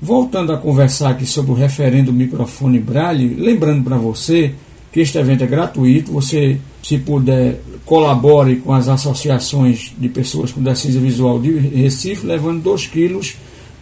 Voltando 0.00 0.54
a 0.54 0.56
conversar 0.56 1.10
aqui 1.10 1.26
sobre 1.26 1.50
o 1.50 1.54
referendo 1.54 2.10
microfone 2.14 2.78
Braille, 2.78 3.34
lembrando 3.34 3.84
para 3.84 3.98
você 3.98 4.54
que 4.90 5.00
este 5.00 5.18
evento 5.18 5.44
é 5.44 5.46
gratuito, 5.46 6.10
você, 6.10 6.58
se 6.82 6.96
puder, 6.96 7.60
colabore 7.84 8.56
com 8.56 8.72
as 8.72 8.88
associações 8.88 9.92
de 9.98 10.08
pessoas 10.08 10.50
com 10.50 10.62
deficiência 10.62 10.98
visual 10.98 11.38
de 11.38 11.58
Recife, 11.58 12.26
levando 12.26 12.62
2 12.62 12.86
quilos 12.86 13.34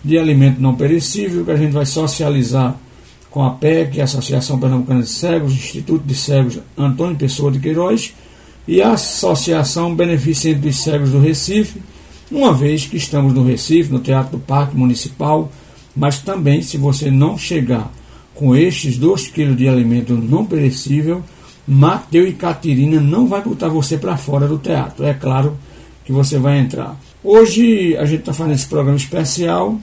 de 0.02 0.18
alimento 0.18 0.60
não 0.60 0.74
perecível, 0.74 1.44
que 1.44 1.52
a 1.52 1.56
gente 1.56 1.70
vai 1.70 1.86
socializar 1.86 2.76
com 3.30 3.44
a 3.44 3.50
PEC, 3.50 4.00
a 4.00 4.04
Associação 4.04 4.58
Pernambucana 4.58 5.02
de 5.02 5.10
Cegos, 5.10 5.52
Instituto 5.52 6.04
de 6.04 6.16
Cegos 6.16 6.58
Antônio 6.76 7.14
Pessoa 7.14 7.52
de 7.52 7.60
Queiroz 7.60 8.14
e 8.68 8.82
a 8.82 8.92
Associação 8.92 9.94
Beneficente 9.94 10.60
dos 10.60 10.76
Cegos 10.82 11.10
do 11.10 11.18
Recife, 11.18 11.80
uma 12.30 12.52
vez 12.52 12.84
que 12.84 12.98
estamos 12.98 13.32
no 13.32 13.42
Recife, 13.42 13.90
no 13.90 13.98
Teatro 13.98 14.36
do 14.36 14.44
Parque 14.44 14.76
Municipal, 14.76 15.50
mas 15.96 16.18
também 16.18 16.60
se 16.60 16.76
você 16.76 17.10
não 17.10 17.38
chegar 17.38 17.90
com 18.34 18.54
estes 18.54 18.98
2 18.98 19.28
quilos 19.28 19.56
de 19.56 19.66
alimento 19.66 20.12
não 20.12 20.44
perecível, 20.44 21.24
Mateu 21.66 22.28
e 22.28 22.34
Catirina 22.34 23.00
não 23.00 23.26
vai 23.26 23.42
botar 23.42 23.68
você 23.68 23.96
para 23.96 24.16
fora 24.18 24.46
do 24.46 24.58
teatro. 24.58 25.04
É 25.04 25.14
claro 25.14 25.56
que 26.04 26.12
você 26.12 26.38
vai 26.38 26.58
entrar. 26.58 26.98
Hoje 27.24 27.96
a 27.96 28.04
gente 28.04 28.20
está 28.20 28.32
fazendo 28.32 28.54
esse 28.54 28.66
programa 28.66 28.96
especial 28.96 29.78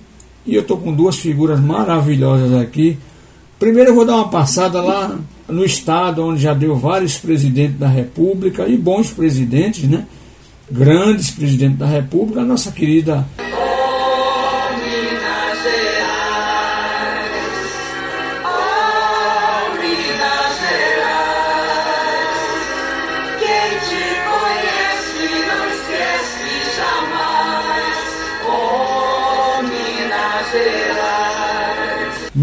e 0.45 0.55
eu 0.55 0.61
estou 0.61 0.77
com 0.77 0.93
duas 0.93 1.17
figuras 1.17 1.59
maravilhosas 1.59 2.53
aqui. 2.53 2.97
Primeiro 3.59 3.91
eu 3.91 3.95
vou 3.95 4.05
dar 4.05 4.15
uma 4.15 4.29
passada 4.29 4.81
lá 4.81 5.17
no 5.47 5.63
estado 5.63 6.23
onde 6.25 6.41
já 6.41 6.53
deu 6.53 6.75
vários 6.75 7.17
presidentes 7.17 7.79
da 7.79 7.87
República 7.87 8.67
e 8.67 8.77
bons 8.77 9.11
presidentes, 9.11 9.89
né? 9.89 10.05
Grandes 10.69 11.31
presidentes 11.31 11.77
da 11.77 11.85
República, 11.85 12.41
a 12.41 12.45
nossa 12.45 12.71
querida 12.71 13.25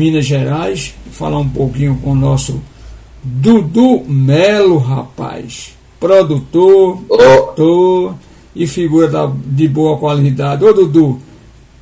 Minas 0.03 0.25
Gerais. 0.25 0.95
Falar 1.13 1.39
um 1.39 1.49
pouquinho 1.49 1.99
com 2.03 2.11
o 2.13 2.15
nosso 2.15 2.61
Dudu 3.23 4.03
Melo, 4.07 4.79
rapaz. 4.79 5.77
Produtor, 6.01 6.99
ator 7.39 8.15
e 8.57 8.67
figura 8.67 9.07
da- 9.09 9.31
de 9.47 9.69
boa 9.69 9.97
qualidade. 9.99 10.65
Ô 10.65 10.73
Dudu, 10.73 11.21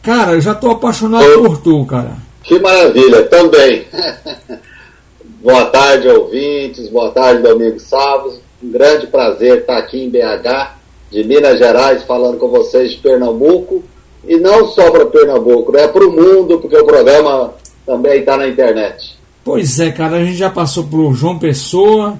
cara, 0.02 0.32
eu 0.32 0.40
já 0.40 0.54
tô 0.54 0.70
apaixonado 0.70 1.24
por 1.42 1.58
tu, 1.58 1.84
cara. 1.86 2.16
Que 2.42 2.58
maravilha, 2.58 3.22
também. 3.26 3.84
boa 5.42 5.64
tarde, 5.66 6.08
ouvintes, 6.08 6.88
boa 6.88 7.10
tarde, 7.10 7.42
Domingos 7.42 7.82
Savos. 7.84 8.40
Um 8.62 8.70
grande 8.70 9.06
prazer 9.06 9.58
estar 9.60 9.78
aqui 9.78 10.02
em 10.04 10.10
BH, 10.10 10.74
de 11.10 11.24
Minas 11.24 11.58
Gerais, 11.58 12.02
falando 12.02 12.36
com 12.38 12.48
vocês 12.48 12.90
de 12.90 12.98
Pernambuco. 12.98 13.82
E 14.26 14.36
não 14.36 14.66
só 14.68 14.90
para 14.90 15.06
Pernambuco, 15.06 15.74
é 15.76 15.88
para 15.88 16.06
o 16.06 16.12
mundo, 16.12 16.58
porque 16.58 16.76
o 16.76 16.84
programa 16.84 17.54
também 17.86 18.20
está 18.20 18.36
na 18.36 18.46
internet. 18.48 19.18
Pois 19.42 19.80
é, 19.80 19.90
cara, 19.90 20.18
a 20.18 20.24
gente 20.24 20.36
já 20.36 20.50
passou 20.50 20.84
por 20.84 21.14
João 21.14 21.38
Pessoa, 21.38 22.18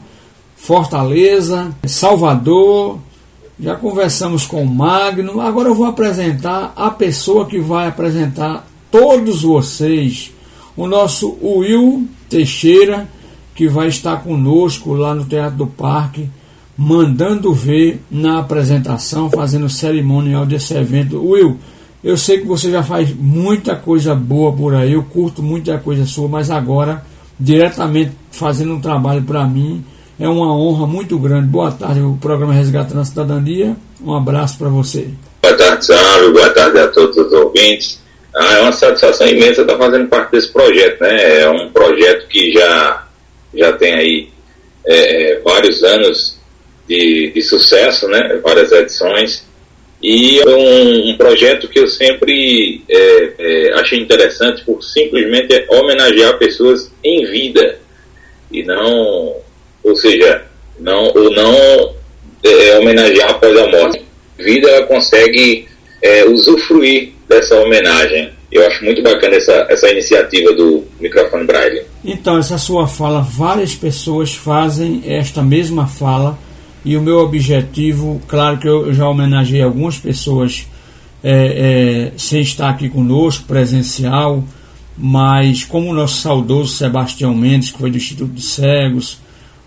Fortaleza, 0.57 1.71
Salvador, 1.85 2.99
já 3.59 3.77
conversamos 3.77 4.47
com 4.47 4.63
o 4.63 4.67
Magno. 4.67 5.41
Agora 5.41 5.69
eu 5.69 5.75
vou 5.75 5.87
apresentar 5.87 6.73
a 6.75 6.91
pessoa 6.91 7.45
que 7.45 7.59
vai 7.59 7.89
apresentar 7.89 8.67
todos 8.91 9.43
vocês, 9.43 10.33
o 10.75 10.87
nosso 10.87 11.37
Will 11.43 12.09
Teixeira, 12.29 13.07
que 13.55 13.69
vai 13.69 13.89
estar 13.89 14.23
conosco 14.23 14.95
lá 14.95 15.15
no 15.15 15.27
Teatro 15.27 15.59
do 15.59 15.67
Parque, 15.67 16.31
mandando 16.77 17.53
ver 17.53 18.03
na 18.11 18.39
apresentação, 18.39 19.29
fazendo 19.31 19.69
cerimonial 19.69 20.47
desse 20.47 20.73
evento. 20.73 21.23
Will, 21.23 21.59
eu 22.03 22.17
sei 22.17 22.39
que 22.39 22.47
você 22.47 22.71
já 22.71 22.83
faz 22.83 23.15
muita 23.15 23.77
coisa 23.77 24.15
boa 24.15 24.53
por 24.55 24.75
aí, 24.75 24.95
eu 24.95 25.03
curto 25.03 25.43
muita 25.43 25.77
coisa 25.77 26.07
sua, 26.07 26.27
mas 26.27 26.51
agora, 26.51 27.05
diretamente 27.41 28.13
fazendo 28.31 28.75
um 28.75 28.81
trabalho 28.81 29.23
para 29.23 29.45
mim, 29.45 29.85
é 30.19 30.29
uma 30.29 30.55
honra 30.55 30.87
muito 30.87 31.19
grande. 31.19 31.49
Boa 31.49 31.73
tarde, 31.73 32.01
o 32.01 32.19
programa 32.21 32.53
Resgatando 32.53 33.01
a 33.01 33.05
Cidadania. 33.05 33.75
Um 34.05 34.15
abraço 34.15 34.59
para 34.59 34.69
você. 34.69 35.09
Boa 35.43 35.57
tarde, 35.57 35.87
Sávio. 35.87 36.33
Boa 36.33 36.51
tarde 36.51 36.79
a 36.79 36.89
todos 36.89 37.17
os 37.17 37.33
ouvintes. 37.33 37.99
Ah, 38.37 38.59
é 38.59 38.61
uma 38.61 38.73
satisfação 38.73 39.27
imensa 39.27 39.63
estar 39.63 39.79
fazendo 39.79 40.09
parte 40.09 40.33
desse 40.33 40.53
projeto, 40.53 41.01
né? 41.01 41.41
É 41.41 41.51
um 41.51 41.71
projeto 41.71 42.29
que 42.29 42.53
já, 42.53 43.07
já 43.55 43.73
tem 43.73 43.95
aí 43.95 44.29
é, 44.87 45.41
vários 45.43 45.83
anos 45.83 46.39
de, 46.87 47.33
de 47.35 47.43
sucesso, 47.43 48.07
né? 48.09 48.39
Várias 48.45 48.71
edições. 48.71 49.45
E 50.03 50.41
é 50.41 50.49
um, 50.49 51.11
um 51.11 51.17
projeto 51.17 51.69
que 51.69 51.79
eu 51.79 51.87
sempre 51.87 52.83
é, 52.89 53.33
é, 53.39 53.73
achei 53.75 54.01
interessante 54.01 54.65
por 54.65 54.83
simplesmente 54.83 55.67
homenagear 55.69 56.39
pessoas 56.39 56.91
em 57.05 57.27
vida 57.27 57.79
e 58.51 58.63
não, 58.63 59.37
ou 59.85 59.97
seja, 59.97 60.43
não 60.79 61.13
ou 61.15 61.31
não 61.31 61.95
é, 62.43 62.79
homenagear 62.79 63.31
após 63.31 63.57
a 63.59 63.67
morte. 63.69 64.03
Vida 64.39 64.71
ela 64.71 64.87
consegue 64.87 65.69
é, 66.01 66.25
usufruir 66.25 67.13
dessa 67.29 67.61
homenagem. 67.61 68.33
Eu 68.51 68.67
acho 68.67 68.83
muito 68.85 69.03
bacana 69.03 69.37
essa, 69.37 69.67
essa 69.69 69.91
iniciativa 69.91 70.53
do 70.55 70.83
microfone 70.99 71.45
Braille. 71.45 71.83
Então, 72.03 72.39
essa 72.39 72.57
sua 72.57 72.89
fala, 72.89 73.21
várias 73.21 73.75
pessoas 73.75 74.35
fazem 74.35 75.03
esta 75.07 75.43
mesma 75.43 75.87
fala 75.87 76.39
e 76.85 76.97
o 76.97 77.03
meu 77.03 77.19
objetivo, 77.19 78.21
claro 78.27 78.59
que 78.59 78.69
eu 78.69 78.93
já 78.95 79.09
homenageei 79.09 79.63
algumas 79.63 79.99
pessoas 79.99 80.67
é, 81.23 82.11
é, 82.13 82.19
sem 82.19 82.41
estar 82.41 82.71
aqui 82.71 82.89
conosco, 82.89 83.45
presencial, 83.45 84.43
mas 84.97 85.65
como 85.65 85.91
o 85.91 85.95
nosso 85.95 86.21
saudoso 86.21 86.75
Sebastião 86.75 87.35
Mendes, 87.35 87.71
que 87.71 87.79
foi 87.79 87.91
do 87.91 87.97
Instituto 87.97 88.33
de 88.33 88.43
Cegos, 88.43 89.19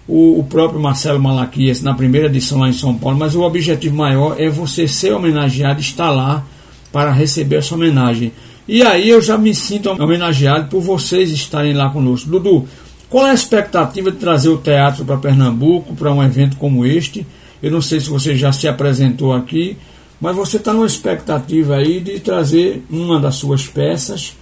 o, 0.08 0.39
o 0.39 0.43
próprio 0.43 0.80
Marcelo 0.80 1.19
Malaquias 1.19 1.82
na 1.82 1.93
primeira 1.93 2.28
edição 2.28 2.60
lá 2.60 2.69
em 2.69 2.73
São 2.73 2.95
Paulo, 2.95 3.17
mas 3.17 3.36
o 3.36 3.41
objetivo 3.41 3.95
maior 3.95 4.36
é 4.39 4.49
você 4.49 4.88
ser 4.88 5.13
homenageado, 5.13 5.80
estar 5.80 6.10
lá 6.10 6.43
para 6.91 7.12
receber 7.12 7.58
essa 7.58 7.76
homenagem. 7.76 8.32
E 8.67 8.82
aí 8.82 9.10
eu 9.10 9.21
já 9.21 9.38
me 9.38 9.54
sinto 9.54 9.89
homenageado 9.89 10.69
por 10.69 10.82
vocês 10.82 11.32
estarem 11.32 11.73
lá 11.73 11.89
conosco. 11.89 12.30
Dudu, 12.30 12.67
qual 13.13 13.28
é 13.28 13.30
a 13.30 13.36
expectativa 13.36 14.10
de 14.10 14.17
trazer 14.17 14.49
o 14.49 14.58
teatro 14.58 15.06
para 15.06 15.17
Pernambuco, 15.17 15.93
para 15.93 16.12
um 16.12 16.23
evento 16.23 16.58
como 16.58 16.84
este? 16.84 17.23
Eu 17.62 17.69
não 17.69 17.80
sei 17.80 17.99
se 17.99 18.10
você 18.10 18.36
já 18.36 18.52
se 18.52 18.67
apresentou 18.67 19.34
aqui, 19.34 19.78
mas 20.19 20.36
você 20.36 20.58
está 20.58 20.73
numa 20.73 20.88
expectativa 20.88 21.76
aí 21.76 21.99
de 21.99 22.19
trazer 22.19 22.84
uma 22.89 23.19
das 23.19 23.36
suas 23.36 23.67
peças 23.67 24.36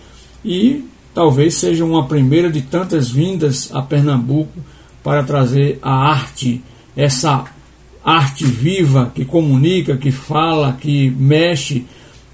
e 0.45 0.85
talvez 1.13 1.55
seja 1.55 1.83
uma 1.83 2.07
primeira 2.07 2.49
de 2.49 2.61
tantas 2.61 3.11
vindas 3.11 3.69
a 3.75 3.81
Pernambuco 3.81 4.57
para 5.03 5.21
trazer 5.21 5.77
a 5.81 5.91
arte, 6.09 6.63
essa 6.95 7.43
arte 8.01 8.45
viva 8.45 9.11
que 9.13 9.25
comunica, 9.25 9.97
que 9.97 10.11
fala, 10.13 10.77
que 10.79 11.09
mexe, 11.09 11.85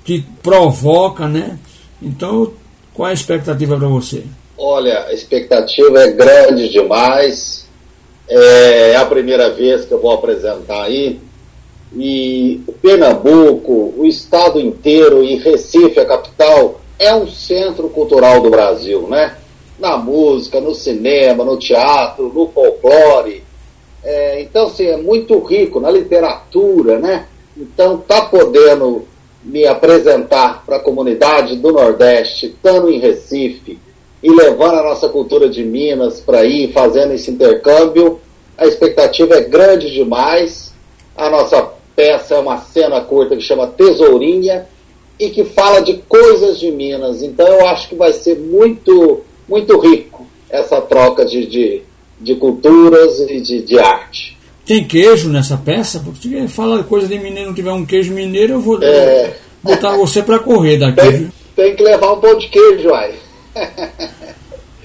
que 0.04 0.24
provoca, 0.44 1.28
né? 1.28 1.58
Então, 2.00 2.52
qual 2.94 3.08
é 3.08 3.12
a 3.12 3.16
expectativa 3.16 3.76
para 3.76 3.88
você? 3.88 4.24
Olha, 4.58 5.06
a 5.06 5.14
expectativa 5.14 6.02
é 6.02 6.12
grande 6.12 6.70
demais. 6.70 7.68
É 8.28 8.96
a 8.96 9.06
primeira 9.06 9.52
vez 9.52 9.86
que 9.86 9.94
eu 9.94 10.02
vou 10.02 10.12
apresentar 10.12 10.84
aí. 10.84 11.20
E 11.96 12.62
Pernambuco, 12.82 13.94
o 13.96 14.06
estado 14.06 14.60
inteiro 14.60 15.24
e 15.24 15.36
Recife, 15.36 16.00
a 16.00 16.06
capital, 16.06 16.82
é 17.00 17.14
um 17.14 17.28
centro 17.28 17.88
cultural 17.90 18.42
do 18.42 18.50
Brasil, 18.50 19.08
né? 19.08 19.38
Na 19.80 19.96
música, 19.96 20.60
no 20.60 20.74
cinema, 20.74 21.46
no 21.46 21.58
teatro, 21.58 22.32
no 22.34 22.48
folclore. 22.50 23.44
É, 24.04 24.42
então, 24.42 24.68
assim, 24.68 24.88
é 24.88 24.98
muito 24.98 25.40
rico 25.40 25.80
na 25.80 25.92
literatura, 25.92 26.98
né? 26.98 27.28
Então, 27.56 27.98
tá 27.98 28.24
podendo 28.24 29.06
me 29.44 29.66
apresentar 29.66 30.64
para 30.66 30.78
a 30.78 30.82
comunidade 30.82 31.56
do 31.56 31.72
Nordeste, 31.72 32.48
estando 32.48 32.90
em 32.90 33.00
Recife, 33.00 33.80
e 34.22 34.30
levando 34.32 34.80
a 34.80 34.84
nossa 34.84 35.10
cultura 35.10 35.48
de 35.48 35.64
Minas 35.64 36.20
para 36.20 36.44
ir 36.46 36.72
fazendo 36.72 37.14
esse 37.14 37.30
intercâmbio, 37.32 38.20
a 38.58 38.66
expectativa 38.66 39.36
é 39.36 39.42
grande 39.42 39.92
demais. 39.92 40.74
A 41.16 41.30
nossa 41.30 41.70
peça 41.96 42.36
é 42.36 42.40
uma 42.40 42.58
cena 42.60 43.02
curta 43.02 43.36
que 43.36 43.42
chama 43.42 43.68
Tesourinha 43.68 44.66
e 45.20 45.30
que 45.30 45.44
fala 45.44 45.82
de 45.82 45.96
coisas 46.08 46.60
de 46.60 46.72
Minas. 46.72 47.22
Então 47.22 47.48
eu 47.48 47.68
acho 47.68 47.90
que 47.90 47.96
vai 47.96 48.14
ser 48.14 48.38
muito, 48.38 49.22
muito 49.48 49.78
rico 49.80 50.26
essa 50.50 50.80
troca 50.82 51.26
de, 51.26 51.46
de, 51.46 51.82
de 52.20 52.36
culturas 52.36 53.20
e 53.20 53.42
de, 53.42 53.62
de 53.62 53.80
arte. 53.80 54.38
Tem 54.66 54.84
queijo 54.84 55.30
nessa 55.30 55.58
peça? 55.58 56.02
Porque 56.04 56.30
se 56.30 56.48
fala 56.50 56.84
coisa 56.84 57.08
de 57.08 57.18
mineiro, 57.18 57.48
não 57.50 57.56
tiver 57.56 57.72
um 57.72 57.86
queijo 57.86 58.14
mineiro, 58.14 58.54
eu 58.54 58.60
vou 58.60 58.82
É. 58.84 59.34
botar 59.64 59.96
você 59.96 60.22
para 60.22 60.40
correr 60.40 60.78
daqui. 60.78 60.96
Tem, 61.02 61.32
tem 61.56 61.76
que 61.76 61.84
levar 61.84 62.14
um 62.14 62.20
pão 62.20 62.38
de 62.38 62.50
queijo, 62.50 62.94
aí. 62.94 63.16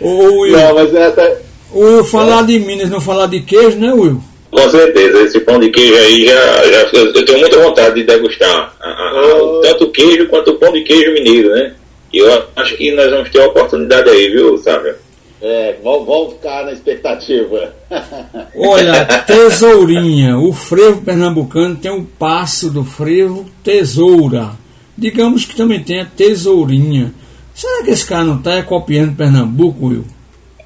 Ô, 0.00 0.40
Will, 0.40 0.52
Não, 0.56 0.74
mas 0.74 0.94
essa. 0.94 1.40
o 1.72 1.80
Will 1.80 2.04
falar 2.04 2.42
de 2.44 2.58
Minas, 2.58 2.90
não 2.90 3.00
falar 3.00 3.26
de 3.26 3.40
queijo, 3.40 3.78
né, 3.78 3.92
Will? 3.92 4.20
Com 4.50 4.68
certeza, 4.68 5.20
esse 5.22 5.40
pão 5.40 5.58
de 5.58 5.70
queijo 5.70 5.94
aí 5.96 6.26
já, 6.26 6.64
já 6.70 6.98
eu 6.98 7.24
tenho 7.24 7.38
muita 7.38 7.58
vontade 7.62 7.94
de 7.94 8.02
degustar 8.04 8.74
a- 8.80 8.86
a- 8.86 8.88
a- 8.90 9.60
tanto 9.62 9.84
o 9.84 9.90
queijo 9.90 10.28
quanto 10.28 10.50
o 10.50 10.54
pão 10.58 10.72
de 10.72 10.82
queijo 10.82 11.12
mineiro, 11.14 11.50
né? 11.50 11.72
E 12.12 12.18
eu 12.18 12.42
acho 12.56 12.76
que 12.76 12.90
nós 12.92 13.10
vamos 13.10 13.30
ter 13.30 13.40
a 13.40 13.46
oportunidade 13.46 14.10
aí, 14.10 14.28
viu, 14.28 14.58
Sávio? 14.58 14.94
É, 15.40 15.76
vamos, 15.82 16.34
ficar 16.34 16.64
na 16.66 16.72
expectativa. 16.72 17.74
Olha, 18.54 19.04
tesourinha. 19.26 20.38
O 20.38 20.52
frevo 20.52 21.00
pernambucano 21.02 21.74
tem 21.76 21.90
o 21.90 22.04
passo 22.04 22.70
do 22.70 22.84
frevo 22.84 23.46
tesoura. 23.64 24.50
Digamos 24.96 25.44
que 25.46 25.56
também 25.56 25.82
tem 25.82 26.00
a 26.00 26.04
tesourinha. 26.04 27.12
Será 27.54 27.84
que 27.84 27.90
esse 27.90 28.06
cara 28.06 28.24
não 28.24 28.38
está 28.38 28.62
copiando 28.62 29.16
Pernambuco, 29.16 29.86
Will? 29.86 30.04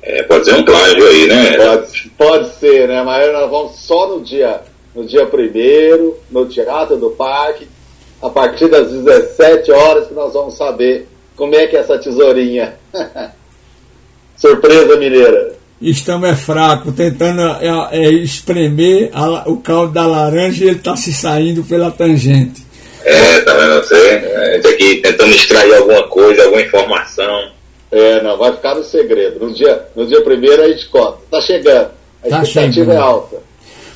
É, 0.02 0.22
pode 0.22 0.44
ser 0.44 0.54
um 0.54 0.64
plágio 0.64 1.06
aí, 1.06 1.26
né? 1.26 1.56
Pode, 1.56 2.12
pode 2.16 2.54
ser, 2.54 2.88
né? 2.88 3.02
Mas 3.02 3.32
nós 3.32 3.50
vamos 3.50 3.76
só 3.76 4.08
no 4.08 4.22
dia, 4.22 4.60
no 4.94 5.04
dia 5.04 5.26
primeiro, 5.26 6.16
no 6.30 6.46
Teatro 6.46 6.96
do 6.96 7.10
Parque, 7.10 7.66
a 8.22 8.30
partir 8.30 8.68
das 8.68 8.90
17 8.90 9.72
horas 9.72 10.06
que 10.06 10.14
nós 10.14 10.32
vamos 10.32 10.56
saber 10.56 11.08
como 11.34 11.54
é 11.54 11.66
que 11.66 11.76
é 11.76 11.80
essa 11.80 11.98
tesourinha. 11.98 12.74
Surpresa 14.36 14.96
mineira. 14.96 15.56
Estamos 15.80 16.28
é 16.30 16.34
fraco, 16.34 16.90
tentando 16.90 17.42
é, 17.42 17.68
é, 17.92 18.10
espremer 18.10 19.10
a 19.12 19.48
o 19.48 19.58
caldo 19.58 19.92
da 19.92 20.06
laranja 20.06 20.64
e 20.64 20.68
ele 20.68 20.78
está 20.78 20.96
se 20.96 21.12
saindo 21.12 21.62
pela 21.64 21.90
tangente. 21.90 22.65
É, 23.08 23.40
tá 23.42 23.54
vendo 23.54 23.74
você? 23.82 23.94
A 23.94 24.54
gente 24.56 24.66
aqui 24.66 24.96
tentando 24.96 25.30
extrair 25.30 25.74
alguma 25.74 26.02
coisa, 26.08 26.42
alguma 26.42 26.60
informação. 26.60 27.50
É, 27.92 28.20
não, 28.22 28.36
vai 28.36 28.52
ficar 28.52 28.74
no 28.74 28.82
segredo. 28.82 29.38
No 29.46 29.54
dia, 29.54 29.80
no 29.94 30.04
dia 30.06 30.20
primeiro 30.22 30.60
a 30.62 30.68
gente 30.68 30.88
conta. 30.88 31.18
Tá 31.30 31.40
chegando. 31.40 31.90
A 32.24 32.28
Tá 32.28 32.42
expectativa 32.42 32.72
chegando. 32.72 32.92
é 32.92 32.98
alta. 32.98 33.36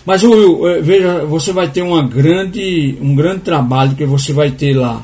Mas 0.07 0.23
Will, 0.23 0.69
eh, 0.69 0.81
veja, 0.81 1.25
você 1.27 1.53
vai 1.53 1.69
ter 1.69 1.83
uma 1.83 2.03
grande, 2.07 2.97
um 3.01 3.15
grande 3.15 3.41
trabalho 3.41 3.97
que 3.97 4.05
você 4.07 4.33
vai 4.33 4.51
ter 4.53 4.75
lá. 4.75 5.03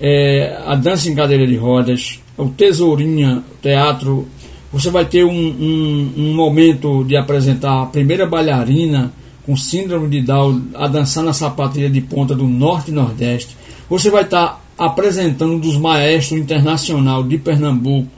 É, 0.00 0.56
a 0.64 0.74
dança 0.76 1.08
em 1.08 1.14
cadeira 1.14 1.46
de 1.46 1.56
rodas, 1.56 2.20
o 2.36 2.48
Tesourinha 2.48 3.42
Teatro. 3.60 4.26
Você 4.72 4.88
vai 4.90 5.04
ter 5.04 5.24
um, 5.24 5.30
um, 5.30 6.12
um 6.16 6.34
momento 6.34 7.04
de 7.04 7.16
apresentar 7.16 7.82
a 7.82 7.86
primeira 7.86 8.24
bailarina 8.24 9.12
com 9.44 9.56
síndrome 9.56 10.08
de 10.08 10.22
Down 10.22 10.62
a 10.74 10.86
dançar 10.86 11.24
na 11.24 11.32
sapatilha 11.32 11.90
de 11.90 12.00
ponta 12.00 12.34
do 12.34 12.46
Norte 12.46 12.90
e 12.90 12.94
Nordeste. 12.94 13.56
Você 13.88 14.10
vai 14.10 14.22
estar 14.22 14.62
apresentando 14.78 15.54
um 15.54 15.58
dos 15.58 15.76
maestros 15.76 16.40
internacional 16.40 17.22
de 17.22 17.38
Pernambuco, 17.38 18.08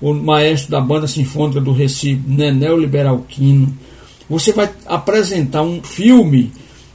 o 0.00 0.14
maestro 0.14 0.70
da 0.70 0.80
banda 0.80 1.06
sinfônica 1.06 1.60
do 1.60 1.72
Recife, 1.72 2.22
Nenel 2.26 2.78
Liberalquino. 2.78 3.74
Você 4.28 4.52
vai 4.52 4.70
apresentar 4.86 5.62
um 5.62 5.82
filme 5.82 6.52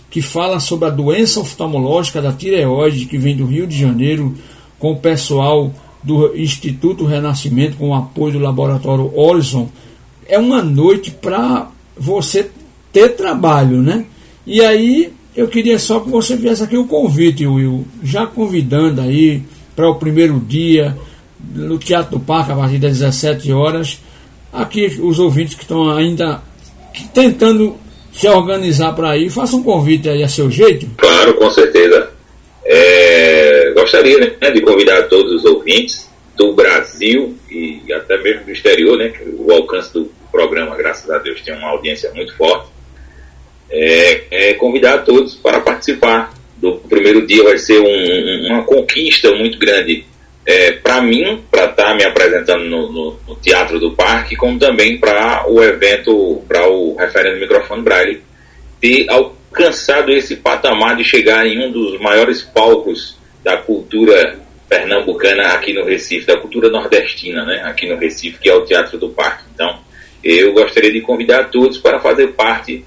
que 0.10 0.22
fala 0.22 0.60
sobre 0.60 0.88
a 0.88 0.92
doença 0.92 1.40
oftalmológica 1.40 2.22
da 2.22 2.32
tireoide 2.32 3.06
que 3.06 3.18
vem 3.18 3.36
do 3.36 3.46
Rio 3.46 3.68
de 3.68 3.78
Janeiro 3.78 4.34
com 4.80 4.94
o 4.94 4.98
pessoal 4.98 5.74
do 6.02 6.36
Instituto 6.38 7.06
Renascimento 7.06 7.78
com 7.78 7.90
o 7.90 7.94
apoio 7.94 8.34
do 8.34 8.40
laboratório 8.40 9.12
Horizon. 9.18 9.68
É 10.28 10.40
uma 10.40 10.62
noite 10.62 11.12
para 11.12 11.70
você 11.98 12.50
ter 12.96 13.10
trabalho, 13.10 13.82
né? 13.82 14.06
E 14.48 14.62
aí 14.62 15.12
eu 15.36 15.50
queria 15.50 15.78
só 15.78 16.00
que 16.00 16.10
você 16.10 16.38
fizesse 16.38 16.64
aqui 16.64 16.78
o 16.78 16.88
convite, 16.88 17.46
Will, 17.46 17.86
já 18.02 18.26
convidando 18.26 19.02
aí 19.02 19.42
para 19.76 19.90
o 19.90 19.96
primeiro 19.96 20.40
dia 20.40 20.96
no 21.54 21.78
Teatro 21.78 22.18
do 22.18 22.20
Parque 22.22 22.54
a 22.54 22.56
partir 22.56 22.78
das 22.78 23.00
17 23.00 23.52
horas. 23.52 24.00
Aqui 24.54 24.98
os 25.02 25.20
ouvintes 25.20 25.56
que 25.56 25.64
estão 25.64 25.92
ainda 25.92 26.42
tentando 27.14 27.76
se 28.14 28.30
organizar 28.30 28.94
para 28.94 29.18
ir, 29.18 29.30
faça 29.30 29.58
um 29.58 29.64
convite 29.64 30.08
aí 30.08 30.24
a 30.24 30.30
seu 30.30 30.50
jeito. 30.50 30.88
Claro, 30.96 31.34
com 31.34 31.52
certeza. 31.52 32.12
É, 32.64 33.74
gostaria 33.76 34.38
né, 34.42 34.52
de 34.52 34.62
convidar 34.62 35.04
todos 35.10 35.34
os 35.34 35.44
ouvintes 35.44 36.10
do 36.38 36.54
Brasil 36.54 37.36
e 37.52 37.82
até 37.92 38.18
mesmo 38.24 38.46
do 38.46 38.52
exterior, 38.52 38.98
né, 38.98 39.12
o 39.38 39.52
alcance 39.52 39.94
do 39.94 40.10
programa, 40.32 40.78
graças 40.78 41.10
a 41.10 41.18
Deus, 41.18 41.42
tem 41.42 41.54
uma 41.54 41.72
audiência 41.72 42.10
muito 42.14 42.34
forte. 42.38 42.75
É, 43.70 44.22
é, 44.32 44.54
convidar 44.54 45.00
todos 45.00 45.36
para 45.36 45.60
participar 45.60 46.34
do 46.58 46.76
primeiro 46.90 47.26
dia. 47.26 47.44
Vai 47.44 47.58
ser 47.58 47.80
um- 47.80 47.86
um- 47.86 48.48
uma 48.48 48.64
conquista 48.64 49.32
muito 49.34 49.58
grande 49.58 50.06
é, 50.46 50.74
para 50.74 51.02
mim, 51.02 51.42
para 51.50 51.66
estar 51.66 51.96
me 51.96 52.04
apresentando 52.04 52.64
no, 52.66 52.92
no- 52.92 53.20
no 53.28 53.36
Teatro 53.36 53.80
do 53.80 53.92
Parque, 53.94 54.36
como 54.36 54.60
também 54.60 54.98
para 55.00 55.44
o 55.50 55.62
evento, 55.64 56.44
para 56.48 56.68
o 56.70 56.96
Referendo 56.96 57.40
Microfone 57.40 57.82
Braille, 57.82 58.22
ter 58.80 59.08
alcançado 59.10 60.12
esse 60.12 60.36
patamar 60.36 60.96
de 60.96 61.04
chegar 61.04 61.48
em 61.48 61.66
um 61.66 61.72
dos 61.72 62.00
maiores 62.00 62.44
palcos 62.44 63.18
da 63.44 63.58
cultura 63.58 64.38
pernambucana 64.70 65.48
aqui 65.54 65.74
no 65.74 65.84
Recife, 65.84 66.28
da 66.28 66.38
cultura 66.38 66.70
nordestina, 66.70 67.44
né, 67.46 67.62
aqui 67.64 67.88
no 67.88 67.98
Recife, 67.98 68.38
que 68.40 68.50
é 68.50 68.54
o 68.54 68.62
Teatro 68.66 68.98
do 69.00 69.10
Parque. 69.10 69.46
Então, 69.54 69.80
eu 70.24 70.54
gostaria 70.54 70.92
de 70.92 71.02
convidar 71.02 71.46
todos 71.46 71.78
para 71.80 72.00
fazer 72.00 72.28
parte 72.34 72.86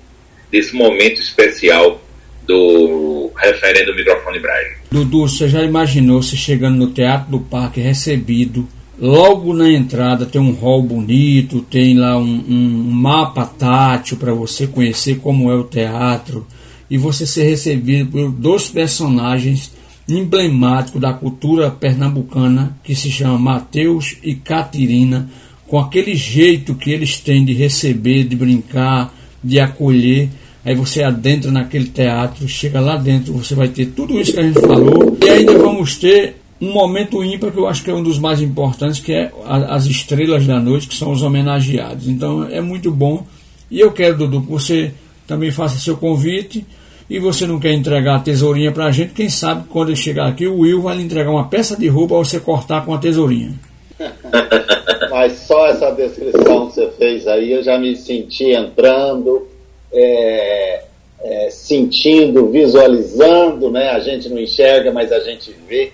desse 0.50 0.74
momento 0.74 1.20
especial 1.20 2.00
do 2.46 3.30
Referendo 3.37 3.94
Microfone 3.94 4.38
Braille. 4.38 4.76
Dudu, 4.90 5.28
você 5.28 5.48
já 5.48 5.62
imaginou 5.62 6.22
se 6.22 6.37
chegando 6.37 6.76
no 6.76 6.88
Teatro 6.88 7.30
do 7.30 7.40
Parque 7.40 7.80
recebido? 7.80 8.66
Logo 8.98 9.54
na 9.54 9.70
entrada 9.70 10.26
tem 10.26 10.40
um 10.40 10.52
hall 10.52 10.82
bonito, 10.82 11.61
tem 11.62 11.96
lá 11.96 12.18
um, 12.18 12.44
um 12.48 12.90
mapa 12.90 13.46
tátil 13.46 14.16
para 14.16 14.32
você 14.32 14.66
conhecer 14.66 15.20
como 15.20 15.52
é 15.52 15.54
o 15.54 15.62
teatro 15.62 16.44
e 16.90 16.98
você 16.98 17.24
ser 17.24 17.44
recebido 17.44 18.11
por 18.11 18.32
dois 18.32 18.68
personagens 18.68 19.70
emblemáticos 20.08 21.00
da 21.00 21.12
cultura 21.12 21.70
pernambucana 21.70 22.76
que 22.82 22.94
se 22.94 23.11
chama 23.11 23.38
Mateus 23.38 24.16
e 24.22 24.34
Catirina, 24.34 25.30
com 25.66 25.78
aquele 25.78 26.16
jeito 26.16 26.74
que 26.74 26.90
eles 26.90 27.20
têm 27.20 27.44
de 27.44 27.52
receber, 27.52 28.24
de 28.24 28.34
brincar, 28.34 29.14
de 29.44 29.61
acolher. 29.61 30.28
Aí 30.68 30.74
você 30.74 31.02
adentra 31.02 31.50
naquele 31.50 31.87
teatro, 31.87 32.46
chega 32.46 32.78
lá 32.78 32.98
dentro, 32.98 33.33
você 33.33 33.54
vai 33.54 33.68
ter 33.68 33.87
tudo 33.87 34.20
isso 34.20 34.35
que 34.35 34.38
a 34.40 34.42
gente 34.42 34.61
falou. 34.61 35.16
E 35.24 35.26
ainda 35.31 35.57
vamos 35.57 35.96
ter 35.96 36.37
um 36.61 36.70
momento 36.72 37.24
ímpar 37.24 37.50
que 37.50 37.59
eu 37.59 37.66
acho 37.66 37.83
que 37.83 37.90
é 37.90 37.94
um 37.94 38.02
dos 38.02 38.18
mais 38.18 38.42
importantes, 38.42 39.00
que 39.00 39.11
é 39.14 39.33
a- 39.46 39.74
as 39.74 39.87
estrelas 39.87 40.46
da 40.46 40.61
noite, 40.61 40.87
que 40.87 40.94
são 40.94 41.11
os 41.11 41.22
homenageados. 41.22 42.07
Então 42.07 42.44
é 42.44 42.61
muito 42.61 42.90
bom. 42.90 43.26
E 43.70 43.80
eu 43.80 43.93
quero, 43.93 44.18
Dudu, 44.18 44.43
que 44.43 44.51
você 44.51 44.93
também 45.26 45.51
faça 45.51 45.78
seu 45.78 45.97
convite. 45.97 46.66
E 47.09 47.18
você 47.18 47.47
não 47.47 47.59
quer 47.59 47.72
entregar 47.72 48.16
a 48.16 48.20
tesourinha 48.20 48.70
pra 48.70 48.90
gente, 48.90 49.14
quem 49.14 49.30
sabe 49.30 49.64
quando 49.70 49.88
ele 49.88 49.97
chegar 49.97 50.26
aqui, 50.28 50.47
o 50.47 50.59
Will 50.59 50.82
vai 50.82 50.99
lhe 50.99 51.03
entregar 51.03 51.30
uma 51.30 51.49
peça 51.49 51.74
de 51.78 51.88
roupa 51.88 52.14
pra 52.14 52.24
você 52.24 52.38
cortar 52.40 52.84
com 52.84 52.93
a 52.93 52.99
tesourinha. 52.99 53.55
Mas 55.11 55.32
só 55.47 55.68
essa 55.68 55.90
descrição 55.93 56.66
que 56.68 56.74
você 56.74 56.90
fez 56.99 57.26
aí, 57.26 57.53
eu 57.53 57.62
já 57.62 57.78
me 57.78 57.97
senti 57.97 58.51
entrando, 58.53 59.47
é, 59.93 60.84
é, 61.20 61.51
sentindo, 61.51 62.49
visualizando, 62.49 63.70
né? 63.70 63.91
A 63.91 64.01
gente 64.01 64.28
não 64.28 64.39
enxerga, 64.39 64.93
mas 64.93 65.12
a 65.12 65.20
gente 65.20 65.55
vê. 65.66 65.93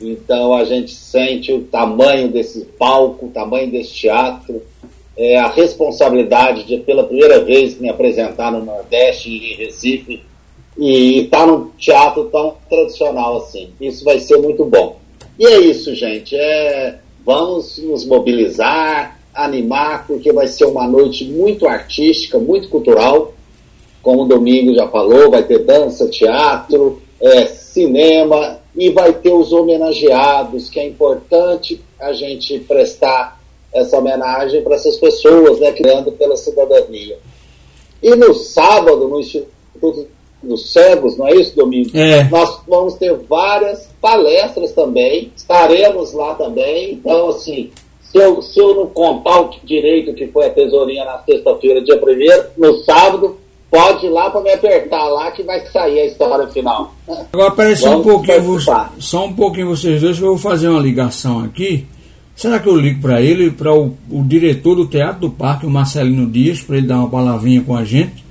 Então 0.00 0.54
a 0.54 0.64
gente 0.64 0.92
sente 0.92 1.52
o 1.52 1.62
tamanho 1.64 2.28
desse 2.28 2.64
palco, 2.78 3.26
o 3.26 3.30
tamanho 3.30 3.70
desse 3.70 3.92
teatro, 3.92 4.62
é, 5.16 5.38
a 5.38 5.48
responsabilidade 5.48 6.64
de 6.64 6.78
pela 6.78 7.04
primeira 7.04 7.44
vez 7.44 7.78
me 7.78 7.90
apresentar 7.90 8.50
no 8.50 8.64
Nordeste, 8.64 9.28
em 9.28 9.56
Recife, 9.56 10.22
e 10.78 11.24
estar 11.24 11.40
tá 11.40 11.46
num 11.46 11.68
teatro 11.76 12.24
tão 12.30 12.56
tradicional 12.68 13.36
assim. 13.38 13.70
Isso 13.78 14.02
vai 14.04 14.18
ser 14.18 14.38
muito 14.38 14.64
bom. 14.64 14.98
E 15.38 15.46
é 15.46 15.60
isso, 15.60 15.94
gente. 15.94 16.34
É, 16.34 16.98
vamos 17.24 17.76
nos 17.78 18.06
mobilizar, 18.06 19.19
animar, 19.34 20.06
porque 20.06 20.32
vai 20.32 20.46
ser 20.46 20.64
uma 20.64 20.86
noite 20.86 21.24
muito 21.24 21.66
artística, 21.66 22.38
muito 22.38 22.68
cultural. 22.68 23.34
Como 24.02 24.22
o 24.22 24.26
Domingo 24.26 24.74
já 24.74 24.88
falou, 24.88 25.30
vai 25.30 25.42
ter 25.42 25.60
dança, 25.60 26.08
teatro, 26.08 27.00
é, 27.20 27.46
cinema 27.46 28.58
e 28.76 28.90
vai 28.90 29.12
ter 29.12 29.32
os 29.32 29.52
homenageados, 29.52 30.70
que 30.70 30.80
é 30.80 30.86
importante 30.86 31.80
a 31.98 32.12
gente 32.12 32.58
prestar 32.60 33.40
essa 33.72 33.98
homenagem 33.98 34.62
para 34.62 34.74
essas 34.74 34.96
pessoas, 34.96 35.60
né, 35.60 35.72
criando 35.72 36.12
pela 36.12 36.36
cidadania. 36.36 37.18
E 38.02 38.14
no 38.16 38.34
sábado, 38.34 39.08
no 39.08 39.20
Instituto 39.20 40.08
dos 40.42 40.72
Cegos, 40.72 41.16
não 41.16 41.28
é 41.28 41.34
isso, 41.34 41.54
Domingo? 41.54 41.90
É. 41.96 42.24
Nós 42.24 42.60
vamos 42.66 42.94
ter 42.94 43.14
várias 43.14 43.88
palestras 44.00 44.72
também, 44.72 45.30
estaremos 45.36 46.12
lá 46.12 46.34
também. 46.34 46.94
Então, 46.94 47.28
assim, 47.28 47.70
se 48.10 48.18
eu, 48.18 48.42
se 48.42 48.58
eu 48.58 48.74
não 48.74 48.86
contar 48.86 49.40
o 49.40 49.50
direito 49.64 50.12
que 50.14 50.26
foi 50.28 50.46
a 50.46 50.50
tesourinha 50.50 51.04
na 51.04 51.18
sexta-feira, 51.18 51.80
dia 51.82 51.96
1 51.96 52.60
no 52.60 52.78
sábado, 52.84 53.38
pode 53.70 54.06
ir 54.06 54.10
lá 54.10 54.30
para 54.30 54.40
me 54.40 54.52
apertar 54.52 55.06
lá 55.06 55.30
que 55.30 55.44
vai 55.44 55.64
sair 55.66 56.00
a 56.00 56.06
história 56.06 56.48
final. 56.48 56.92
Agora, 57.32 57.52
peraí 57.52 57.76
só 57.76 57.98
um 57.98 58.02
pouquinho, 58.02 58.60
só 58.98 59.24
um 59.24 59.32
pouquinho 59.32 59.68
vocês 59.68 60.00
dois, 60.00 60.18
que 60.18 60.24
eu 60.24 60.30
vou 60.30 60.38
fazer 60.38 60.68
uma 60.68 60.80
ligação 60.80 61.44
aqui. 61.44 61.86
Será 62.34 62.58
que 62.58 62.68
eu 62.68 62.76
ligo 62.76 63.02
para 63.02 63.20
ele, 63.20 63.50
para 63.50 63.72
o, 63.72 63.94
o, 64.10 64.22
diretor 64.24 64.74
do 64.74 64.86
Teatro 64.86 65.20
do 65.20 65.30
Parque, 65.30 65.66
o 65.66 65.70
Marcelino 65.70 66.26
Dias, 66.26 66.60
para 66.62 66.78
ele 66.78 66.86
dar 66.86 66.96
uma 66.96 67.10
palavrinha 67.10 67.62
com 67.62 67.76
a 67.76 67.84
gente? 67.84 68.24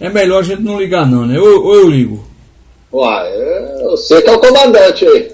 É 0.00 0.08
melhor 0.08 0.40
a 0.40 0.42
gente 0.42 0.62
não 0.62 0.80
ligar 0.80 1.06
não, 1.08 1.26
né? 1.26 1.38
Ou, 1.38 1.64
ou 1.64 1.74
eu 1.74 1.88
ligo? 1.88 2.24
Uai, 2.92 3.30
você 3.84 4.22
que 4.22 4.28
é 4.30 4.32
o 4.32 4.40
comandante 4.40 5.06
aí. 5.06 5.30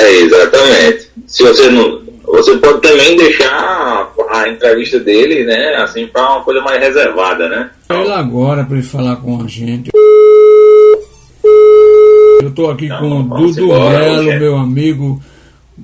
é, 0.00 0.12
exatamente. 0.20 1.10
Se 1.26 1.42
você 1.44 1.70
não. 1.70 2.07
Você 2.30 2.56
pode 2.58 2.80
também 2.80 3.16
deixar 3.16 4.12
a 4.30 4.48
entrevista 4.48 5.00
dele, 5.00 5.44
né? 5.44 5.76
Assim, 5.76 6.06
para 6.06 6.34
uma 6.34 6.44
coisa 6.44 6.60
mais 6.60 6.80
reservada, 6.80 7.48
né? 7.48 7.70
Ele 7.90 8.12
agora 8.12 8.64
para 8.64 8.76
ele 8.76 8.86
falar 8.86 9.16
com 9.16 9.42
a 9.42 9.46
gente. 9.46 9.90
Eu 12.40 12.48
estou 12.48 12.70
aqui 12.70 12.88
não, 12.88 12.98
com 12.98 13.20
o 13.20 13.22
Dudu 13.22 13.68
Melo, 13.68 14.38
meu 14.38 14.56
amigo 14.56 15.20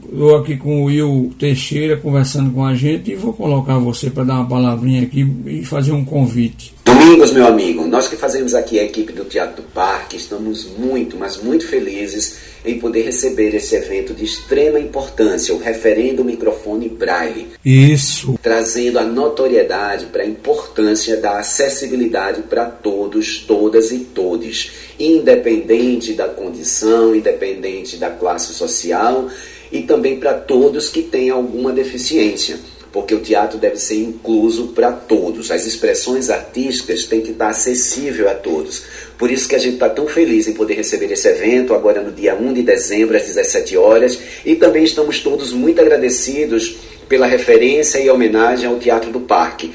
Estou 0.03 0.37
aqui 0.37 0.57
com 0.57 0.83
o 0.83 0.85
Will 0.87 1.33
Teixeira 1.39 1.97
conversando 1.97 2.53
com 2.53 2.65
a 2.65 2.75
gente 2.75 3.13
e 3.13 3.15
vou 3.15 3.33
colocar 3.33 3.79
você 3.79 4.11
para 4.11 4.25
dar 4.25 4.35
uma 4.35 4.49
palavrinha 4.49 5.03
aqui 5.03 5.27
e 5.47 5.65
fazer 5.65 5.93
um 5.93 6.05
convite. 6.05 6.75
Domingos, 6.85 7.33
meu 7.33 7.47
amigo, 7.47 7.87
nós 7.87 8.09
que 8.09 8.17
fazemos 8.17 8.55
aqui 8.55 8.79
a 8.79 8.85
equipe 8.85 9.13
do 9.13 9.25
Teatro 9.25 9.63
do 9.63 9.69
Parque 9.71 10.17
estamos 10.17 10.67
muito, 10.79 11.17
mas 11.17 11.37
muito 11.37 11.67
felizes 11.67 12.39
em 12.65 12.79
poder 12.79 13.03
receber 13.03 13.55
esse 13.55 13.75
evento 13.75 14.15
de 14.15 14.25
extrema 14.25 14.81
importância, 14.81 15.55
o 15.55 15.59
Referendo 15.59 16.25
Microfone 16.25 16.89
Braille. 16.89 17.49
Isso. 17.65 18.39
Trazendo 18.43 18.99
a 18.99 19.05
notoriedade 19.05 20.07
para 20.07 20.23
a 20.23 20.27
importância 20.27 21.19
da 21.19 21.39
acessibilidade 21.41 22.43
para 22.43 22.65
todos, 22.65 23.39
todas 23.39 23.93
e 23.93 23.99
todes, 23.99 24.73
independente 24.99 26.15
da 26.15 26.29
condição, 26.29 27.15
independente 27.15 27.97
da 27.97 28.11
classe 28.11 28.55
social 28.55 29.29
e 29.75 29.83
também 29.83 30.21
para 30.21 30.35
todos 30.35 30.89
que 30.89 31.03
têm 31.03 31.31
alguma 31.31 31.73
deficiência, 31.73 32.57
porque 32.93 33.13
o 33.13 33.19
teatro 33.19 33.59
deve 33.59 33.77
ser 33.77 33.97
incluso 33.97 34.69
para 34.69 34.93
todos. 34.93 35.51
As 35.51 35.67
expressões 35.67 36.31
artísticas 36.31 37.07
têm 37.07 37.21
que 37.21 37.33
estar 37.33 37.49
acessível 37.49 38.31
a 38.31 38.35
todos. 38.35 38.85
Por 39.19 39.33
isso 39.33 39.49
que 39.49 39.57
a 39.57 39.59
gente 39.59 39.75
está 39.75 39.89
tão 39.89 40.07
feliz 40.07 40.47
em 40.47 40.53
poder 40.53 40.75
receber 40.75 41.11
esse 41.11 41.27
evento 41.27 41.75
agora 41.75 42.01
no 42.01 42.13
dia 42.13 42.37
1 42.37 42.53
de 42.53 42.63
dezembro 42.63 43.17
às 43.17 43.25
17 43.25 43.77
horas 43.77 44.17
e 44.47 44.55
também 44.55 44.85
estamos 44.85 45.19
todos 45.19 45.53
muito 45.53 45.81
agradecidos 45.81 46.77
pela 47.09 47.27
referência 47.27 47.99
e 47.99 48.09
homenagem 48.09 48.69
ao 48.69 48.79
Teatro 48.79 49.11
do 49.11 49.21
Parque 49.21 49.73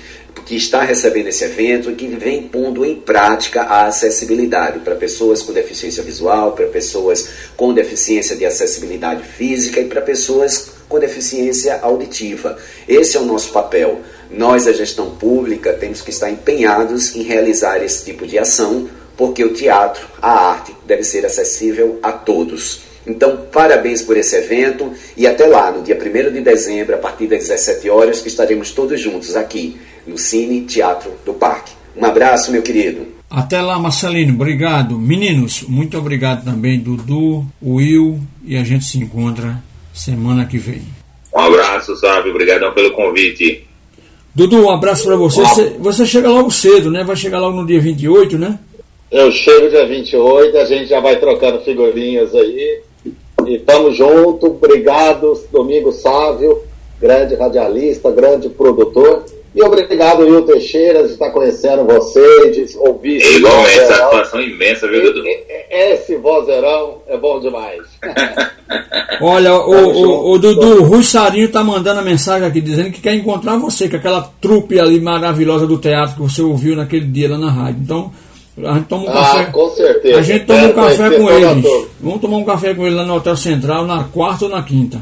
que 0.49 0.55
está 0.55 0.81
recebendo 0.81 1.27
esse 1.27 1.43
evento 1.43 1.91
e 1.91 1.95
que 1.95 2.07
vem 2.07 2.41
pondo 2.41 2.83
em 2.83 2.95
prática 2.95 3.61
a 3.61 3.85
acessibilidade 3.85 4.79
para 4.79 4.95
pessoas 4.95 5.43
com 5.43 5.53
deficiência 5.53 6.01
visual, 6.01 6.53
para 6.53 6.65
pessoas 6.65 7.29
com 7.55 7.71
deficiência 7.71 8.35
de 8.35 8.47
acessibilidade 8.47 9.21
física 9.21 9.79
e 9.79 9.85
para 9.85 10.01
pessoas 10.01 10.71
com 10.89 10.97
deficiência 10.97 11.79
auditiva. 11.83 12.57
Esse 12.87 13.15
é 13.15 13.19
o 13.19 13.25
nosso 13.25 13.51
papel. 13.51 14.01
Nós, 14.31 14.65
a 14.65 14.73
gestão 14.73 15.11
pública, 15.11 15.73
temos 15.73 16.01
que 16.01 16.09
estar 16.09 16.31
empenhados 16.31 17.15
em 17.15 17.21
realizar 17.21 17.83
esse 17.83 18.03
tipo 18.03 18.25
de 18.25 18.39
ação, 18.39 18.89
porque 19.15 19.43
o 19.43 19.53
teatro, 19.53 20.07
a 20.19 20.31
arte, 20.31 20.75
deve 20.83 21.03
ser 21.03 21.27
acessível 21.27 21.99
a 22.01 22.11
todos. 22.11 22.89
Então, 23.05 23.45
parabéns 23.51 24.01
por 24.01 24.17
esse 24.17 24.35
evento 24.35 24.93
e 25.15 25.27
até 25.27 25.45
lá, 25.45 25.71
no 25.71 25.83
dia 25.83 25.95
1 25.95 26.33
de 26.33 26.41
dezembro, 26.41 26.95
a 26.95 26.97
partir 26.97 27.27
das 27.27 27.47
17 27.47 27.87
horas, 27.87 28.19
que 28.19 28.27
estaremos 28.27 28.71
todos 28.71 28.99
juntos 28.99 29.35
aqui 29.35 29.79
no 30.09 30.17
Cine 30.17 30.61
Teatro 30.61 31.11
do 31.25 31.33
Parque. 31.33 31.71
Um 31.95 32.05
abraço, 32.05 32.51
meu 32.51 32.61
querido. 32.61 33.07
Até 33.29 33.61
lá, 33.61 33.77
Marcelino. 33.77 34.33
Obrigado. 34.33 34.97
Meninos, 34.97 35.63
muito 35.67 35.97
obrigado 35.97 36.43
também, 36.43 36.79
Dudu, 36.79 37.45
Will, 37.61 38.19
e 38.43 38.57
a 38.57 38.63
gente 38.63 38.85
se 38.85 38.97
encontra 38.97 39.61
semana 39.93 40.45
que 40.45 40.57
vem. 40.57 40.81
Um 41.35 41.39
abraço, 41.39 41.95
sabe? 41.97 42.31
Obrigado 42.31 42.73
pelo 42.73 42.91
convite. 42.91 43.67
Dudu, 44.33 44.65
um 44.65 44.69
abraço 44.71 45.03
para 45.03 45.15
você. 45.15 45.41
você. 45.41 45.75
Você 45.79 46.05
chega 46.05 46.29
logo 46.29 46.49
cedo, 46.49 46.89
né? 46.89 47.03
Vai 47.03 47.15
chegar 47.15 47.39
logo 47.39 47.57
no 47.57 47.67
dia 47.67 47.79
28, 47.79 48.37
né? 48.37 48.57
Eu 49.11 49.31
chego 49.31 49.69
dia 49.69 49.87
28, 49.87 50.57
a 50.57 50.65
gente 50.65 50.87
já 50.87 50.99
vai 50.99 51.19
trocando 51.19 51.61
figurinhas 51.61 52.33
aí. 52.33 52.81
E 53.47 53.59
tamo 53.59 53.91
junto. 53.91 54.47
Obrigado, 54.47 55.33
Domingo 55.51 55.91
Sávio, 55.91 56.63
grande 56.99 57.35
radialista, 57.35 58.11
grande 58.11 58.49
produtor. 58.49 59.25
E 59.55 59.63
obrigado, 59.63 60.21
Will 60.21 60.43
Teixeira, 60.43 61.03
de 61.03 61.13
estar 61.13 61.31
conhecendo 61.31 61.83
você, 61.83 62.51
de 62.51 62.77
ouvir. 62.77 63.21
É 63.21 63.31
igualmente, 63.37 63.87
satisfação 63.87 64.41
imensa, 64.41 64.87
viu, 64.87 65.01
Dudu? 65.01 65.23
Esse 65.69 66.17
vozeirão 66.17 67.01
é 67.07 67.17
bom 67.17 67.39
demais. 67.39 67.81
Olha, 69.19 69.55
o, 69.55 69.71
o, 69.71 70.31
o, 70.33 70.39
Dudu, 70.39 70.81
o 70.81 70.83
Rui 70.83 71.03
Sarinho 71.03 71.51
tá 71.51 71.63
mandando 71.63 71.99
a 71.99 72.03
mensagem 72.03 72.47
aqui 72.47 72.61
dizendo 72.61 72.91
que 72.91 73.01
quer 73.01 73.15
encontrar 73.15 73.57
você, 73.57 73.89
com 73.89 73.95
aquela 73.95 74.21
trupe 74.39 74.79
ali 74.79 75.01
maravilhosa 75.01 75.65
do 75.65 75.79
teatro 75.79 76.15
que 76.15 76.21
você 76.21 76.43
ouviu 76.43 76.75
naquele 76.75 77.05
dia 77.05 77.31
lá 77.31 77.37
na 77.37 77.49
rádio. 77.49 77.81
Então, 77.81 78.11
a 78.63 78.73
gente 78.75 78.85
toma 78.85 79.05
um 79.05 79.09
ah, 79.09 79.13
café. 79.13 79.45
com 79.45 79.69
certeza. 79.71 80.19
A 80.19 80.21
gente 80.21 80.45
toma 80.45 80.63
um 80.67 80.73
café 80.73 81.09
com 81.09 81.31
eles. 81.31 81.87
Vamos 81.99 82.21
tomar 82.21 82.37
um 82.37 82.45
café 82.45 82.73
com 82.75 82.85
ele 82.85 82.95
lá 82.95 83.05
no 83.05 83.15
Hotel 83.15 83.35
Central 83.35 83.87
na 83.87 84.03
quarta 84.03 84.45
ou 84.45 84.51
na 84.51 84.61
quinta. 84.61 85.01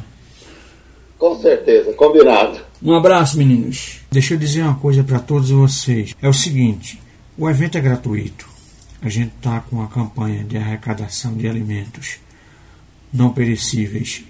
Com 1.19 1.35
certeza, 1.39 1.91
combinado. 1.93 2.59
Um 2.81 2.95
abraço, 2.95 3.37
meninos. 3.37 3.96
Deixa 4.09 4.33
eu 4.33 4.37
dizer 4.37 4.63
uma 4.63 4.75
coisa 4.75 5.03
para 5.03 5.19
todos 5.19 5.49
vocês. 5.49 6.15
É 6.21 6.29
o 6.29 6.33
seguinte: 6.33 6.99
o 7.37 7.49
evento 7.49 7.77
é 7.77 7.81
gratuito. 7.81 8.47
A 9.01 9.09
gente 9.09 9.33
está 9.35 9.59
com 9.59 9.81
a 9.81 9.87
campanha 9.87 10.43
de 10.43 10.57
arrecadação 10.57 11.35
de 11.35 11.47
alimentos 11.47 12.17
não 13.13 13.31
perecíveis, 13.31 14.23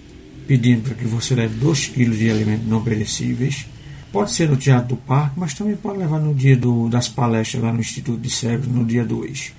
pedindo 0.46 0.82
para 0.82 0.94
que 0.94 1.04
você 1.04 1.34
leve 1.34 1.56
2 1.58 1.88
kg 1.88 2.10
de 2.10 2.30
alimentos 2.30 2.66
não 2.66 2.82
perecíveis. 2.82 3.66
Pode 4.12 4.32
ser 4.32 4.48
no 4.48 4.56
Teatro 4.56 4.88
do 4.88 4.96
Parque, 4.96 5.38
mas 5.38 5.54
também 5.54 5.76
pode 5.76 5.98
levar 5.98 6.18
no 6.18 6.34
dia 6.34 6.56
do, 6.56 6.88
das 6.88 7.08
palestras 7.08 7.62
lá 7.62 7.72
no 7.72 7.80
Instituto 7.80 8.20
de 8.20 8.30
Cegos, 8.30 8.66
no 8.66 8.84
dia 8.84 9.04
2. 9.04 9.52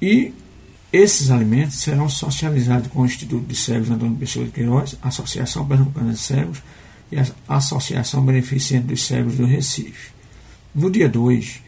E 0.00 0.32
esses 0.92 1.30
alimentos 1.30 1.76
serão 1.76 2.08
socializados 2.08 2.88
com 2.88 3.02
o 3.02 3.06
Instituto 3.06 3.46
de 3.46 3.54
Cegos 3.54 3.90
Antônio 3.90 4.16
Pessoa 4.16 4.44
de 4.44 4.50
Queiroz, 4.50 4.96
Associação 5.02 5.66
Pernambucana 5.66 6.12
de 6.12 6.18
Cegos 6.18 6.62
e 7.10 7.18
a 7.18 7.26
Associação 7.48 8.24
Beneficente 8.24 8.86
dos 8.86 9.06
Cegos 9.06 9.36
do 9.36 9.44
Recife. 9.44 10.12
No 10.74 10.90
dia 10.90 11.08
2, 11.08 11.60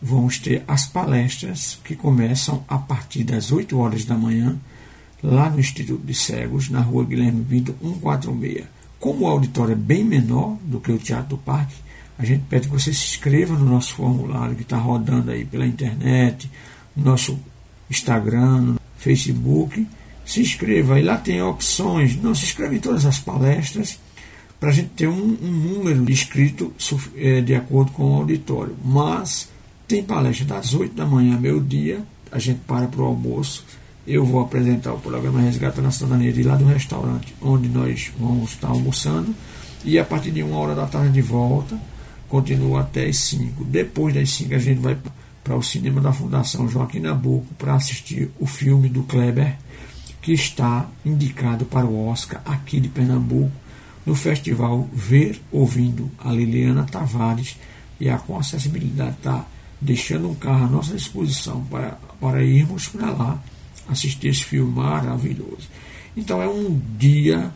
vamos 0.00 0.38
ter 0.38 0.64
as 0.66 0.86
palestras 0.86 1.78
que 1.84 1.94
começam 1.94 2.64
a 2.66 2.78
partir 2.78 3.24
das 3.24 3.52
8 3.52 3.78
horas 3.78 4.04
da 4.04 4.16
manhã, 4.16 4.56
lá 5.22 5.50
no 5.50 5.60
Instituto 5.60 6.04
de 6.04 6.14
Cegos, 6.14 6.68
na 6.68 6.80
rua 6.80 7.04
Guilherme 7.04 7.44
Pinto 7.44 7.74
146. 7.82 8.64
Como 8.98 9.24
o 9.24 9.28
auditório 9.28 9.72
é 9.72 9.76
bem 9.76 10.04
menor 10.04 10.56
do 10.64 10.80
que 10.80 10.90
o 10.90 10.98
Teatro 10.98 11.36
do 11.36 11.38
Parque, 11.38 11.74
a 12.18 12.24
gente 12.24 12.44
pede 12.48 12.68
que 12.68 12.72
você 12.72 12.92
se 12.92 13.04
inscreva 13.04 13.54
no 13.54 13.64
nosso 13.64 13.94
formulário 13.94 14.54
que 14.54 14.62
está 14.62 14.76
rodando 14.76 15.30
aí 15.30 15.44
pela 15.44 15.66
internet, 15.66 16.50
no 16.96 17.04
nosso 17.04 17.38
Instagram, 17.90 18.60
no 18.60 18.80
Facebook. 18.96 19.86
Se 20.24 20.40
inscreva 20.40 20.94
aí, 20.94 21.02
lá 21.02 21.18
tem 21.18 21.42
opções. 21.42 22.16
Não 22.16 22.34
se 22.34 22.44
inscreve 22.44 22.76
em 22.76 22.80
todas 22.80 23.04
as 23.04 23.18
palestras 23.18 23.98
para 24.62 24.70
a 24.70 24.72
gente 24.72 24.90
ter 24.90 25.08
um, 25.08 25.36
um 25.42 25.50
número 25.50 26.04
de 26.04 26.12
inscritos 26.12 26.94
é, 27.16 27.40
de 27.40 27.52
acordo 27.52 27.90
com 27.90 28.12
o 28.12 28.14
auditório. 28.18 28.76
Mas 28.84 29.48
tem 29.88 30.04
palestra 30.04 30.46
das 30.46 30.72
8 30.72 30.94
da 30.94 31.04
manhã 31.04 31.34
ao 31.34 31.40
meio-dia, 31.40 32.00
a 32.30 32.38
gente 32.38 32.60
para 32.60 32.86
para 32.86 33.02
o 33.02 33.06
almoço. 33.06 33.64
Eu 34.06 34.24
vou 34.24 34.40
apresentar 34.40 34.92
o 34.92 35.00
programa 35.00 35.40
Resgata 35.40 35.82
na 35.82 35.90
Cidadania 35.90 36.32
de 36.32 36.44
lá 36.44 36.54
do 36.54 36.64
restaurante 36.64 37.34
onde 37.42 37.68
nós 37.68 38.12
vamos 38.16 38.52
estar 38.52 38.68
almoçando. 38.68 39.34
E 39.84 39.98
a 39.98 40.04
partir 40.04 40.30
de 40.30 40.44
uma 40.44 40.56
hora 40.58 40.76
da 40.76 40.86
tarde 40.86 41.10
de 41.10 41.22
volta, 41.22 41.76
continua 42.28 42.82
até 42.82 43.06
as 43.06 43.16
5. 43.16 43.64
Depois 43.64 44.14
das 44.14 44.30
5 44.30 44.54
a 44.54 44.58
gente 44.58 44.78
vai 44.78 44.96
para 45.42 45.56
o 45.56 45.62
cinema 45.62 46.00
da 46.00 46.12
Fundação 46.12 46.68
Joaquim 46.68 47.00
Nabuco 47.00 47.52
para 47.58 47.74
assistir 47.74 48.30
o 48.38 48.46
filme 48.46 48.88
do 48.88 49.02
Kleber, 49.02 49.56
que 50.20 50.32
está 50.32 50.88
indicado 51.04 51.64
para 51.64 51.84
o 51.84 52.06
Oscar 52.06 52.40
aqui 52.44 52.78
de 52.78 52.88
Pernambuco, 52.88 53.61
no 54.04 54.14
festival 54.14 54.88
Ver 54.92 55.40
Ouvindo 55.50 56.10
a 56.18 56.32
Liliana 56.32 56.84
Tavares, 56.84 57.56
e 58.00 58.08
a 58.08 58.18
com 58.18 58.36
acessibilidade 58.36 59.16
está 59.18 59.46
deixando 59.80 60.28
um 60.28 60.34
carro 60.34 60.64
à 60.64 60.68
nossa 60.68 60.94
disposição 60.94 61.64
para, 61.70 61.98
para 62.20 62.42
irmos 62.42 62.88
para 62.88 63.10
lá 63.10 63.42
assistir 63.88 64.28
esse 64.28 64.44
filme 64.44 64.72
maravilhoso. 64.72 65.68
Então 66.16 66.42
é 66.42 66.48
um 66.48 66.80
dia 66.98 67.52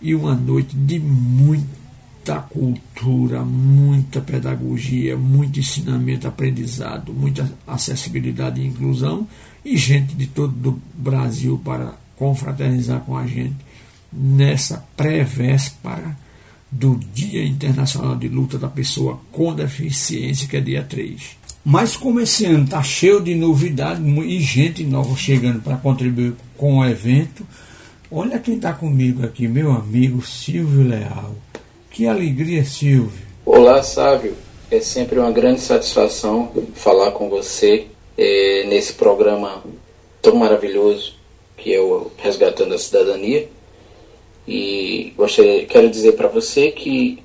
e 0.00 0.14
uma 0.14 0.34
noite 0.34 0.76
de 0.76 0.98
muita 0.98 2.38
cultura, 2.50 3.42
muita 3.44 4.20
pedagogia, 4.20 5.16
muito 5.16 5.58
ensinamento, 5.58 6.28
aprendizado, 6.28 7.12
muita 7.12 7.50
acessibilidade 7.66 8.60
e 8.60 8.66
inclusão 8.66 9.26
e 9.64 9.76
gente 9.76 10.14
de 10.14 10.26
todo 10.26 10.70
o 10.70 10.80
Brasil 10.94 11.60
para 11.64 11.94
confraternizar 12.16 13.00
com 13.00 13.16
a 13.16 13.26
gente 13.26 13.56
nessa 14.12 14.84
pré-véspera 14.96 16.16
do 16.70 17.00
Dia 17.12 17.44
Internacional 17.44 18.16
de 18.16 18.28
Luta 18.28 18.58
da 18.58 18.68
Pessoa 18.68 19.20
com 19.32 19.54
Deficiência, 19.54 20.48
que 20.48 20.56
é 20.56 20.60
dia 20.60 20.82
3. 20.82 21.38
Mas 21.64 21.96
como 21.96 22.20
esse 22.20 22.46
ano 22.46 22.64
está 22.64 22.82
cheio 22.82 23.20
de 23.20 23.34
novidades 23.34 24.02
e 24.02 24.40
gente 24.40 24.84
nova 24.84 25.14
chegando 25.16 25.60
para 25.60 25.76
contribuir 25.76 26.34
com 26.56 26.78
o 26.78 26.84
evento, 26.84 27.46
olha 28.10 28.38
quem 28.38 28.56
está 28.56 28.72
comigo 28.72 29.24
aqui, 29.24 29.46
meu 29.48 29.70
amigo 29.72 30.24
Silvio 30.24 30.88
Leal. 30.88 31.34
Que 31.90 32.06
alegria, 32.06 32.64
Silvio. 32.64 33.26
Olá, 33.44 33.82
Sávio. 33.82 34.34
É 34.70 34.80
sempre 34.80 35.18
uma 35.18 35.30
grande 35.30 35.60
satisfação 35.60 36.52
falar 36.74 37.12
com 37.12 37.28
você 37.28 37.86
é, 38.16 38.66
nesse 38.68 38.92
programa 38.92 39.62
tão 40.20 40.36
maravilhoso 40.36 41.14
que 41.56 41.74
é 41.74 41.80
o 41.80 42.10
Resgatando 42.18 42.74
a 42.74 42.78
Cidadania. 42.78 43.48
E 44.48 45.12
gostaria, 45.14 45.66
quero 45.66 45.90
dizer 45.90 46.12
para 46.12 46.26
você 46.26 46.70
que 46.70 47.22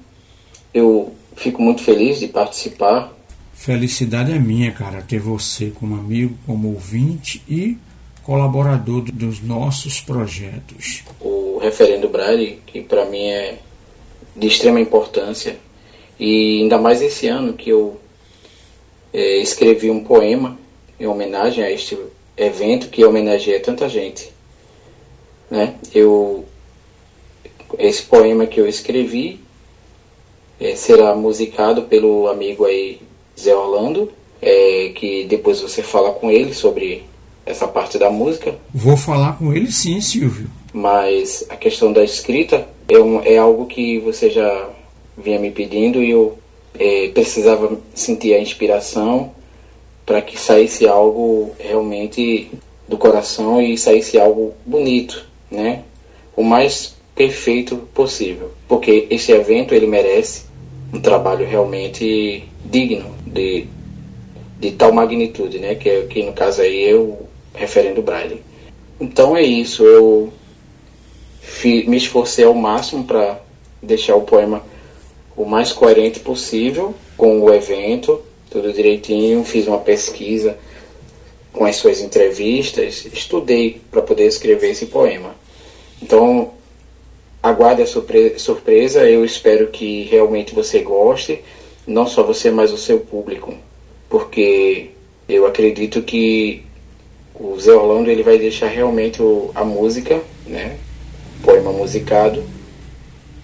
eu 0.74 1.16
fico 1.38 1.62
muito 1.62 1.82
feliz 1.82 2.20
de 2.20 2.28
participar. 2.28 3.14
Felicidade 3.54 4.34
é 4.34 4.38
minha, 4.38 4.74
cara, 4.74 5.02
ter 5.02 5.20
você 5.20 5.72
como 5.74 5.96
amigo, 5.96 6.38
como 6.46 6.68
ouvinte 6.68 7.42
e 7.48 7.78
colaborador 8.24 9.04
dos 9.04 9.42
nossos 9.42 10.02
projetos. 10.02 11.04
O 11.22 11.60
Referendo 11.62 12.10
Braille, 12.10 12.60
que 12.66 12.82
para 12.82 13.06
mim 13.06 13.26
é 13.28 13.58
de 14.36 14.48
extrema 14.48 14.82
importância, 14.82 15.58
e 16.20 16.62
ainda 16.62 16.78
mais 16.78 17.02
esse 17.02 17.28
ano 17.28 17.54
que 17.54 17.70
eu 17.70 18.02
é, 19.14 19.38
escrevi 19.38 19.90
um 19.90 20.04
poema 20.04 20.58
em 21.00 21.08
homenagem 21.08 21.64
a 21.64 21.72
este 21.72 21.98
evento 22.36 22.90
que 22.90 23.06
homenageia 23.06 23.62
tanta 23.62 23.88
gente. 23.88 24.30
Né? 25.50 25.76
Eu, 25.94 26.46
esse 27.78 28.04
poema 28.04 28.46
que 28.46 28.60
eu 28.60 28.68
escrevi 28.68 29.40
é, 30.60 30.76
será 30.76 31.16
musicado 31.16 31.84
pelo 31.84 32.28
amigo 32.28 32.66
aí 32.66 33.02
Zé 33.40 33.56
Orlando, 33.56 34.12
é, 34.42 34.92
que 34.96 35.26
depois 35.26 35.62
você 35.62 35.82
fala 35.82 36.12
com 36.12 36.30
ele 36.30 36.54
sobre 36.54 37.04
essa 37.46 37.68
parte 37.68 37.98
da 37.98 38.10
música. 38.10 38.56
Vou 38.74 38.96
falar 38.96 39.38
com 39.38 39.54
ele 39.54 39.72
sim, 39.72 40.00
Silvio. 40.00 40.50
Mas 40.74 41.46
a 41.50 41.56
questão 41.56 41.92
da 41.92 42.04
escrita 42.04 42.68
é, 42.88 43.00
um, 43.00 43.22
é 43.22 43.38
algo 43.38 43.66
que 43.66 44.00
você 44.00 44.30
já 44.30 44.70
vinha 45.18 45.40
me 45.40 45.52
pedindo 45.52 46.02
e 46.02 46.12
eu 46.12 46.38
é, 46.80 47.10
precisava 47.10 47.78
sentir 47.94 48.34
a 48.34 48.40
inspiração 48.40 49.32
para 50.06 50.22
que 50.22 50.40
saísse 50.40 50.88
algo 50.88 51.54
realmente 51.60 52.52
do 52.88 52.98
coração 52.98 53.62
e 53.62 53.78
saísse 53.78 54.20
algo 54.20 54.54
bonito, 54.66 55.26
né? 55.50 55.84
O 56.36 56.44
mais 56.44 56.96
perfeito 57.16 57.78
possível, 57.94 58.52
porque 58.68 59.08
esse 59.10 59.32
evento 59.32 59.74
ele 59.74 59.88
merece 59.88 60.46
um 60.92 61.00
trabalho 61.00 61.46
realmente 61.46 62.44
digno 62.66 63.14
de, 63.26 63.68
de 64.60 64.72
tal 64.72 64.92
magnitude, 64.92 65.60
né? 65.60 65.76
Que, 65.76 65.90
é, 65.90 66.02
que 66.04 66.24
no 66.24 66.34
caso 66.34 66.62
aí 66.62 66.86
é 66.86 66.96
o 66.96 67.20
referendo 67.54 68.02
Braille. 68.02 68.42
Então 69.00 69.36
é 69.36 69.44
isso, 69.44 69.84
eu 69.84 70.32
fi, 71.42 71.88
me 71.88 71.98
esforcei 71.98 72.46
ao 72.46 72.54
máximo 72.54 73.04
para 73.04 73.40
deixar 73.82 74.16
o 74.16 74.22
poema 74.22 74.64
o 75.36 75.46
mais 75.46 75.72
coerente 75.72 76.20
possível 76.20 76.94
com 77.18 77.42
o 77.42 77.54
evento, 77.54 78.22
tudo 78.50 78.72
direitinho, 78.72 79.44
fiz 79.44 79.68
uma 79.68 79.80
pesquisa 79.80 80.58
com 81.52 81.66
as 81.66 81.76
suas 81.76 82.02
entrevistas, 82.02 83.06
estudei 83.06 83.82
para 83.92 84.02
poder 84.02 84.26
escrever 84.26 84.72
esse 84.72 84.88
poema. 84.88 85.36
Então, 86.02 86.52
aguarde 87.44 87.82
a 87.82 87.86
surpre 87.86 88.40
surpresa, 88.40 89.08
eu 89.08 89.24
espero 89.24 89.68
que 89.68 90.04
realmente 90.04 90.56
você 90.56 90.80
goste, 90.80 91.44
não 91.86 92.08
só 92.08 92.24
você, 92.24 92.50
mas 92.50 92.72
o 92.72 92.78
seu 92.78 93.02
público, 93.02 93.54
porque 94.10 94.92
eu 95.30 95.46
acredito 95.46 96.02
que 96.02 96.64
o 97.36 97.60
Zé 97.60 97.74
Orlando 97.74 98.10
ele 98.10 98.24
vai 98.24 98.38
deixar 98.38 98.68
realmente 98.68 99.22
o, 99.22 99.52
a 99.54 99.66
música, 99.66 100.22
né, 100.48 100.78
poema 101.44 101.72
musicado, 101.72 102.44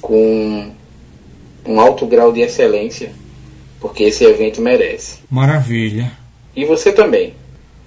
com 0.01 0.71
um 1.65 1.79
alto 1.79 2.05
grau 2.05 2.31
de 2.31 2.39
excelência 2.39 3.11
porque 3.79 4.03
esse 4.03 4.23
evento 4.23 4.61
merece. 4.61 5.19
Maravilha. 5.29 6.11
E 6.55 6.65
você 6.65 6.91
também, 6.91 7.33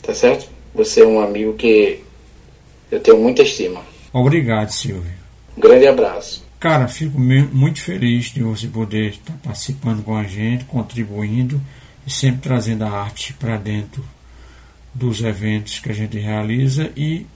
tá 0.03 0.15
certo? 0.15 0.49
Você 0.75 1.03
é 1.03 1.07
um 1.07 1.21
amigo 1.21 1.53
que 1.55 2.01
eu 2.91 3.01
tenho 3.01 3.19
muita 3.19 3.43
estima. 3.43 3.81
Obrigado, 4.13 4.71
Silvio. 4.71 5.22
Um 5.57 5.61
grande 5.61 5.87
abraço. 5.87 6.45
Cara, 6.59 6.87
fico 6.87 7.19
muito 7.19 7.81
feliz 7.81 8.27
de 8.27 8.43
você 8.43 8.69
poder 8.69 9.11
estar 9.11 9.35
participando 9.43 10.03
com 10.05 10.17
a 10.17 10.25
gente, 10.25 10.65
contribuindo 10.65 11.61
e 12.07 12.11
sempre 12.11 12.41
trazendo 12.41 12.85
a 12.85 12.91
arte 12.91 13.33
para 13.33 13.57
dentro 13.57 14.05
dos 14.95 15.23
eventos 15.23 15.79
que 15.79 15.91
a 15.91 15.95
gente 15.95 16.19
realiza 16.19 16.91
e 16.97 17.27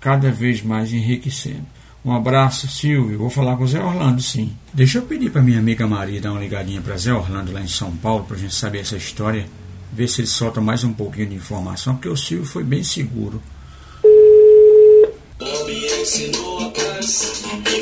cada 0.00 0.30
vez 0.30 0.62
mais 0.62 0.92
enriquecendo. 0.92 1.66
Um 2.04 2.12
abraço, 2.12 2.68
Silvio. 2.68 3.18
Vou 3.18 3.30
falar 3.30 3.56
com 3.56 3.64
o 3.64 3.68
Zé 3.68 3.82
Orlando, 3.82 4.22
sim. 4.22 4.56
Deixa 4.72 4.98
eu 4.98 5.02
pedir 5.02 5.30
para 5.30 5.42
minha 5.42 5.58
amiga 5.58 5.86
Maria 5.86 6.20
dar 6.20 6.30
uma 6.30 6.40
ligadinha 6.40 6.80
para 6.80 6.96
Zé 6.96 7.12
Orlando 7.12 7.52
lá 7.52 7.60
em 7.60 7.68
São 7.68 7.90
Paulo, 7.96 8.24
para 8.24 8.36
a 8.36 8.38
gente 8.38 8.54
saber 8.54 8.80
essa 8.80 8.96
história, 8.96 9.46
ver 9.92 10.08
se 10.08 10.20
ele 10.20 10.28
solta 10.28 10.60
mais 10.60 10.84
um 10.84 10.92
pouquinho 10.92 11.26
de 11.26 11.34
informação, 11.34 11.94
porque 11.94 12.08
o 12.08 12.16
Silvio 12.16 12.46
foi 12.46 12.62
bem 12.62 12.84
seguro. 12.84 13.42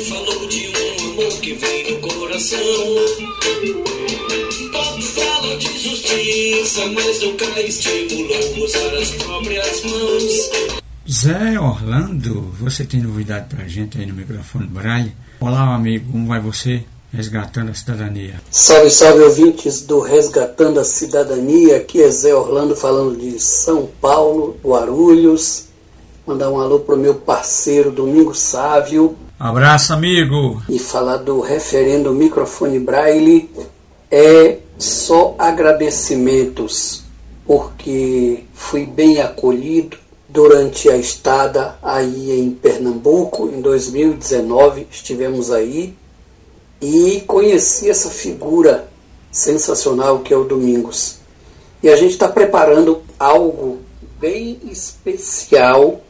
Falou 0.09 0.47
de 0.47 0.67
um 0.67 1.11
amor 1.13 1.39
que 1.39 1.53
vem 1.55 1.99
do 1.99 2.07
coração. 2.07 2.59
Bob 4.71 5.01
fala 5.01 5.57
de 5.57 5.79
justiça, 5.79 6.85
mas 6.93 7.21
nunca 7.23 7.61
estimulou 7.61 8.63
usar 8.63 8.93
as 8.97 9.09
próprias 9.11 9.83
mãos. 9.83 10.51
Zé 11.09 11.59
Orlando, 11.59 12.53
você 12.59 12.85
tem 12.85 13.01
novidade 13.01 13.47
pra 13.55 13.67
gente 13.67 13.97
aí 13.97 14.05
no 14.05 14.13
microfone 14.13 14.67
Braille? 14.67 15.15
Olá, 15.39 15.73
amigo, 15.73 16.11
como 16.11 16.27
vai 16.27 16.39
você? 16.39 16.83
Resgatando 17.11 17.71
a 17.71 17.73
Cidadania. 17.73 18.39
Salve, 18.51 18.91
salve, 18.91 19.23
ouvintes 19.23 19.81
do 19.81 20.01
Resgatando 20.01 20.79
a 20.79 20.83
Cidadania. 20.83 21.77
Aqui 21.77 22.03
é 22.03 22.11
Zé 22.11 22.35
Orlando 22.35 22.75
falando 22.75 23.17
de 23.17 23.39
São 23.39 23.89
Paulo, 23.99 24.55
Guarulhos. 24.63 25.65
Mandar 26.25 26.49
um 26.49 26.59
alô 26.59 26.79
pro 26.79 26.97
meu 26.97 27.13
parceiro 27.13 27.91
Domingo 27.91 28.33
Sávio. 28.33 29.15
Abraço, 29.39 29.93
amigo. 29.93 30.59
E 30.67 30.79
falar 30.79 31.17
do 31.17 31.39
referendo 31.39 32.11
microfone 32.11 32.79
Braille 32.79 33.47
é 34.09 34.57
só 34.75 35.35
agradecimentos, 35.37 37.03
porque 37.45 38.43
fui 38.55 38.87
bem 38.87 39.21
acolhido 39.21 39.97
durante 40.27 40.89
a 40.89 40.97
estada 40.97 41.77
aí 41.83 42.31
em 42.39 42.49
Pernambuco, 42.49 43.47
em 43.47 43.61
2019, 43.61 44.87
estivemos 44.89 45.51
aí 45.51 45.95
e 46.81 47.23
conheci 47.27 47.87
essa 47.87 48.09
figura 48.09 48.89
sensacional 49.31 50.19
que 50.21 50.33
é 50.33 50.37
o 50.37 50.43
Domingos. 50.43 51.19
E 51.83 51.89
a 51.89 51.95
gente 51.95 52.13
está 52.13 52.27
preparando 52.27 53.03
algo 53.19 53.77
bem 54.19 54.59
especial 54.71 56.01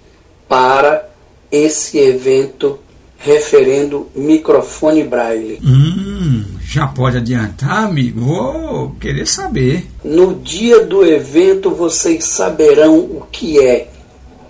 para 0.47 1.09
esse 1.51 1.97
evento 1.97 2.79
referendo 3.17 4.07
microfone 4.15 5.03
braille. 5.03 5.59
Hum, 5.63 6.43
já 6.61 6.87
pode 6.87 7.17
adiantar, 7.17 7.85
amigo? 7.85 8.21
Vou 8.21 8.95
querer 8.99 9.25
saber. 9.25 9.87
No 10.03 10.35
dia 10.35 10.85
do 10.85 11.05
evento 11.05 11.71
vocês 11.71 12.25
saberão 12.25 12.99
o 12.99 13.25
que 13.31 13.59
é 13.59 13.89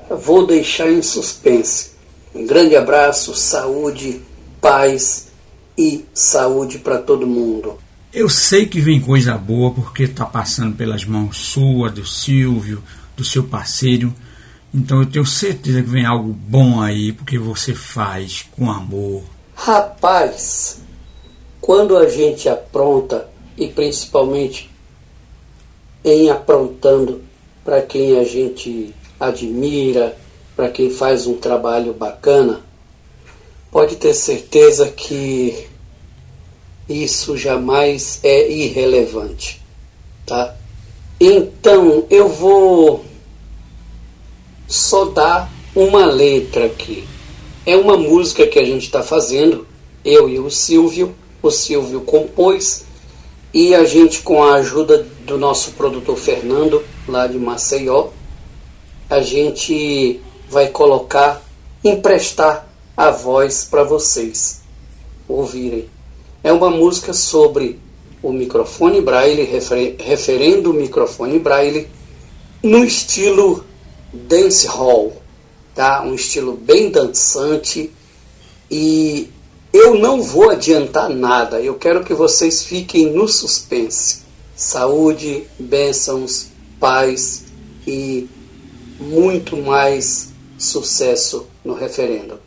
vou 0.10 0.46
deixar 0.46 0.92
em 0.92 1.02
suspense. 1.02 1.92
Um 2.34 2.46
grande 2.46 2.76
abraço, 2.76 3.34
saúde, 3.34 4.22
paz 4.62 5.28
e 5.78 6.06
saúde 6.14 6.80
para 6.80 6.98
todo 6.98 7.26
mundo. 7.26 7.78
Eu 8.14 8.30
sei 8.30 8.66
que 8.66 8.80
vem 8.80 9.00
coisa 9.00 9.38
boa 9.38 9.72
porque 9.72 10.04
está 10.04 10.26
passando 10.26 10.76
pelas 10.76 11.04
mãos 11.06 11.38
sua, 11.38 11.90
do 11.90 12.06
Silvio, 12.06 12.82
do 13.16 13.24
seu 13.24 13.44
parceiro. 13.44 14.14
Então 14.76 15.00
eu 15.00 15.06
tenho 15.06 15.26
certeza 15.26 15.82
que 15.82 15.90
vem 15.90 16.06
algo 16.06 16.34
bom 16.34 16.82
aí 16.82 17.14
porque 17.14 17.40
você 17.40 17.74
faz 17.74 18.46
com 18.52 18.70
amor. 18.70 19.24
Rapaz, 19.56 20.82
quando 21.62 21.96
a 21.96 22.10
gente 22.10 22.50
apronta 22.50 23.30
e 23.58 23.70
principalmente 23.70 24.70
em 26.04 26.30
aprontando 26.30 27.24
para 27.64 27.82
quem 27.84 28.20
a 28.20 28.26
gente 28.26 28.94
admira, 29.18 30.18
para 30.58 30.68
quem 30.68 30.90
faz 30.90 31.26
um 31.26 31.38
trabalho 31.38 31.94
bacana, 31.94 32.60
pode 33.72 33.96
ter 33.96 34.14
certeza 34.14 34.90
que 34.90 35.70
isso 36.90 37.38
jamais 37.38 38.20
é 38.24 38.52
irrelevante, 38.52 39.62
tá? 40.26 40.54
Então 41.18 42.06
eu 42.10 42.28
vou 42.28 43.05
só 44.76 45.06
dar 45.06 45.52
uma 45.76 46.06
letra 46.06 46.66
aqui. 46.66 47.08
É 47.66 47.76
uma 47.76 47.98
música 47.98 48.46
que 48.46 48.60
a 48.60 48.66
gente 48.66 48.84
está 48.84 49.02
fazendo, 49.02 49.68
eu 50.04 50.30
e 50.30 50.40
o 50.40 50.50
Silvio. 50.50 51.16
O 51.42 51.52
Silvio 51.52 52.02
compôs 52.02 52.86
e 53.54 53.74
a 53.74 53.86
gente, 53.86 54.22
com 54.22 54.44
a 54.44 54.56
ajuda 54.56 55.08
do 55.26 55.38
nosso 55.38 55.72
produtor 55.72 56.18
Fernando, 56.18 56.84
lá 57.08 57.26
de 57.26 57.38
Maceió, 57.38 58.10
a 59.10 59.22
gente 59.22 60.20
vai 60.50 60.68
colocar, 60.68 61.42
emprestar 61.84 62.68
a 62.98 63.12
voz 63.12 63.66
para 63.70 63.84
vocês 63.84 64.62
ouvirem. 65.28 65.88
É 66.44 66.52
uma 66.52 66.70
música 66.70 67.14
sobre 67.14 67.80
o 68.22 68.32
microfone 68.32 69.02
braille, 69.02 69.44
refer, 69.44 69.96
referendo 70.00 70.72
o 70.72 70.74
microfone 70.74 71.40
braille, 71.40 71.88
no 72.62 72.84
estilo 72.84 73.64
dance 74.28 74.66
hall, 74.68 75.22
tá? 75.74 76.02
Um 76.02 76.16
estilo 76.16 76.54
bem 76.54 76.90
dançante 76.90 77.92
e 78.70 79.30
eu 79.74 79.96
não 80.00 80.22
vou 80.22 80.50
adiantar 80.50 81.10
nada. 81.10 81.60
Eu 81.60 81.76
quero 81.76 82.04
que 82.04 82.14
vocês 82.14 82.64
fiquem 82.64 83.12
no 83.12 83.28
suspense. 83.28 84.24
Saúde, 84.56 85.44
bênçãos, 85.60 86.48
paz 86.80 87.44
e 87.86 88.28
muito 89.00 89.58
mais 89.58 90.30
sucesso 90.58 91.48
no 91.64 91.74
referendo. 91.74 92.40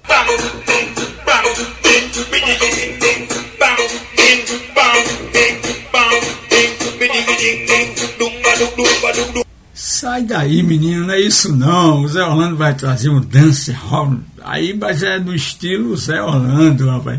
Sai 9.99 10.23
daí, 10.23 10.63
menino, 10.63 11.07
não 11.07 11.13
é 11.13 11.21
isso 11.21 11.53
não. 11.57 12.03
O 12.05 12.09
Zé 12.09 12.23
Orlando 12.23 12.57
vai 12.57 12.73
trazer 12.73 13.09
um 13.09 13.21
dance 13.21 13.73
hall. 13.73 14.17
Aí, 14.45 14.73
mas 14.73 15.03
é 15.03 15.19
do 15.19 15.35
estilo 15.35 15.97
Zé 15.97 16.23
Orlando, 16.23 16.89
rapaz. 16.89 17.19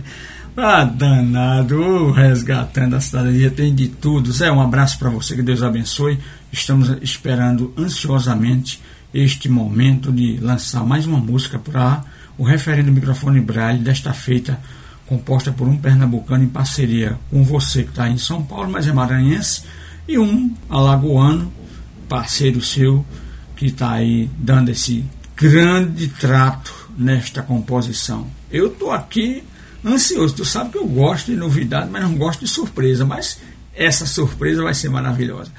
Ah, 0.56 0.86
danado, 0.86 2.12
resgatando 2.12 2.96
a 2.96 3.02
cidadania, 3.02 3.52
tem 3.52 3.76
de 3.76 3.90
tudo. 3.90 4.32
Zé, 4.32 4.50
um 4.50 4.62
abraço 4.62 4.98
para 4.98 5.10
você, 5.10 5.36
que 5.36 5.42
Deus 5.42 5.62
abençoe. 5.62 6.20
Estamos 6.54 6.90
esperando 7.02 7.74
ansiosamente 7.78 8.82
este 9.14 9.50
momento 9.50 10.10
de 10.10 10.38
lançar 10.38 10.86
mais 10.86 11.06
uma 11.06 11.20
música 11.20 11.60
para 11.60 12.06
o 12.38 12.46
referendo 12.46 12.94
microfone 12.94 13.42
Braille, 13.42 13.84
desta 13.84 14.14
feita 14.14 14.58
composta 15.06 15.52
por 15.52 15.68
um 15.68 15.76
pernambucano 15.76 16.46
em 16.46 16.48
parceria 16.48 17.20
com 17.30 17.44
você 17.44 17.84
que 17.84 17.90
está 17.90 18.08
em 18.08 18.18
São 18.18 18.42
Paulo, 18.42 18.72
mas 18.72 18.88
é 18.88 18.94
maranhense, 18.94 19.64
e 20.08 20.18
um 20.18 20.56
alagoano, 20.70 21.52
parceiro 22.10 22.62
seu, 22.62 23.06
que 23.56 23.68
está 23.68 23.92
aí 23.92 24.30
dando 24.38 24.70
esse 24.70 25.06
grande 25.38 26.10
trato 26.10 26.90
nesta 26.98 27.42
composição. 27.42 28.28
Eu 28.52 28.68
estou 28.68 28.92
aqui 28.92 29.44
ansioso, 29.86 30.36
tu 30.36 30.46
sabe 30.46 30.72
que 30.72 30.78
eu 30.78 30.88
gosto 30.88 31.28
de 31.28 31.38
novidade, 31.38 31.90
mas 31.90 32.04
não 32.04 32.16
gosto 32.16 32.42
de 32.42 32.48
surpresa, 32.48 33.06
mas 33.06 33.40
essa 33.74 34.06
surpresa 34.06 34.64
vai 34.64 34.74
ser 34.74 34.90
maravilhosa. 34.90 35.52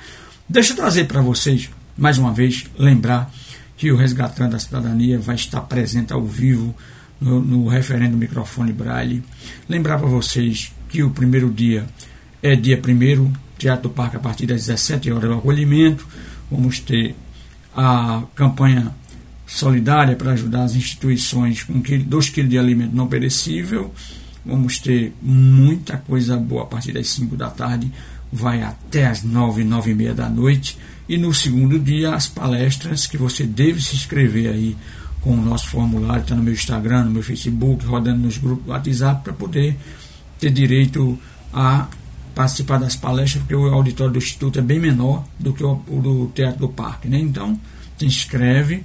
Deixa 0.48 0.72
eu 0.72 0.76
trazer 0.76 1.04
para 1.04 1.22
vocês, 1.22 1.70
mais 1.96 2.18
uma 2.18 2.32
vez, 2.32 2.66
lembrar 2.76 3.32
que 3.76 3.90
o 3.90 3.96
Resgatando 3.96 4.56
a 4.56 4.58
Cidadania 4.58 5.18
vai 5.18 5.36
estar 5.36 5.62
presente 5.62 6.12
ao 6.12 6.22
vivo 6.26 6.74
no, 7.20 7.40
no 7.40 7.68
referendo 7.68 8.16
microfone 8.16 8.72
Braille. 8.72 9.22
Lembrar 9.68 9.98
para 9.98 10.08
vocês 10.08 10.72
que 10.88 11.02
o 11.02 11.10
primeiro 11.10 11.50
dia 11.50 11.86
é 12.42 12.56
dia 12.56 12.76
primeiro, 12.76 13.32
Teatro 13.56 13.88
do 13.88 13.94
Parque 13.94 14.16
a 14.16 14.20
partir 14.20 14.46
das 14.46 14.66
17 14.66 15.10
horas 15.12 15.30
do 15.30 15.36
acolhimento. 15.36 16.06
Vamos 16.50 16.80
ter 16.80 17.14
a 17.74 18.22
campanha 18.34 18.92
solidária 19.46 20.16
para 20.16 20.32
ajudar 20.32 20.64
as 20.64 20.74
instituições 20.74 21.64
com 21.64 21.80
2 21.80 22.28
kg 22.30 22.48
de 22.48 22.58
alimento 22.58 22.94
não 22.94 23.06
perecível. 23.06 23.92
Vamos 24.44 24.78
ter 24.78 25.12
muita 25.20 25.96
coisa 25.98 26.36
boa 26.36 26.62
a 26.62 26.66
partir 26.66 26.92
das 26.92 27.08
5 27.08 27.36
da 27.36 27.50
tarde, 27.50 27.92
vai 28.32 28.62
até 28.62 29.06
as 29.06 29.22
9, 29.22 29.64
9 29.64 29.90
e 29.90 29.94
meia 29.94 30.14
da 30.14 30.28
noite. 30.28 30.78
E 31.08 31.18
no 31.18 31.34
segundo 31.34 31.78
dia, 31.78 32.14
as 32.14 32.26
palestras 32.26 33.06
que 33.06 33.18
você 33.18 33.44
deve 33.44 33.82
se 33.82 33.96
inscrever 33.96 34.48
aí 34.48 34.76
com 35.20 35.34
o 35.34 35.36
nosso 35.36 35.68
formulário, 35.68 36.22
está 36.22 36.34
no 36.34 36.42
meu 36.42 36.54
Instagram, 36.54 37.04
no 37.04 37.10
meu 37.10 37.22
Facebook, 37.22 37.84
rodando 37.84 38.20
nos 38.20 38.38
grupos 38.38 38.64
do 38.64 38.70
WhatsApp, 38.70 39.22
para 39.22 39.32
poder 39.32 39.76
ter 40.38 40.50
direito 40.50 41.18
a 41.52 41.88
participar 42.34 42.78
das 42.78 42.96
palestras, 42.96 43.42
porque 43.42 43.54
o 43.54 43.72
auditório 43.72 44.12
do 44.12 44.18
Instituto 44.18 44.58
é 44.58 44.62
bem 44.62 44.78
menor 44.78 45.24
do 45.38 45.52
que 45.52 45.64
o, 45.64 45.74
do 45.74 46.30
Teatro 46.34 46.60
do 46.60 46.68
Parque. 46.68 47.08
Né? 47.08 47.18
Então, 47.18 47.58
se 47.98 48.06
inscreve. 48.06 48.84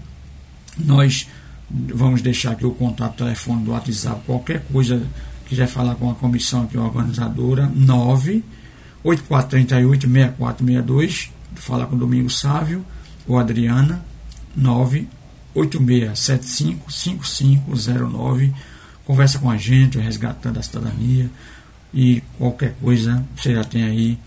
Nós 0.78 1.28
vamos 1.70 2.22
deixar 2.22 2.52
aqui 2.52 2.66
o 2.66 2.72
contato 2.72 3.18
telefone 3.18 3.64
do 3.64 3.72
WhatsApp, 3.72 4.22
qualquer 4.26 4.64
coisa 4.72 5.02
quiser 5.48 5.68
falar 5.68 5.96
com 5.96 6.10
a 6.10 6.16
comissão 6.16 6.64
aqui, 6.64 6.78
organizadora, 6.78 7.72
9 7.74 8.44
8438 9.04 10.08
6462, 10.08 11.32
fala 11.56 11.86
com 11.86 11.96
o 11.96 12.00
Domingo 12.00 12.30
Sávio 12.30 12.86
ou 13.28 13.40
Adriana, 13.40 14.04
9 14.56 15.08
8675-5509. 15.56 18.54
Conversa 19.06 19.40
com 19.40 19.50
a 19.50 19.58
gente, 19.58 19.98
resgatando 19.98 20.60
a 20.60 20.64
cidadania. 20.64 21.32
E 21.96 22.22
qualquer 22.38 22.76
coisa, 22.82 23.26
você 23.38 23.56
já 23.56 23.64
tem 23.64 23.84
aí 23.84 24.20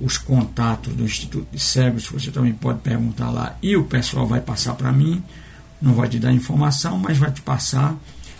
os 0.00 0.16
contatos 0.16 0.94
do 0.94 1.04
Instituto 1.04 1.46
de 1.52 1.60
Cegos, 1.60 2.06
você 2.06 2.30
também 2.30 2.54
pode 2.54 2.78
perguntar 2.80 3.30
lá 3.30 3.56
e 3.62 3.76
o 3.76 3.84
pessoal 3.84 4.26
vai 4.26 4.40
passar 4.40 4.74
para 4.74 4.90
mim. 4.90 5.22
Não 5.80 5.92
vai 5.92 6.08
te 6.08 6.18
dar 6.18 6.32
informação, 6.32 6.96
mas 6.96 7.18
vai 7.18 7.30
te 7.30 7.42
passar 7.42 7.94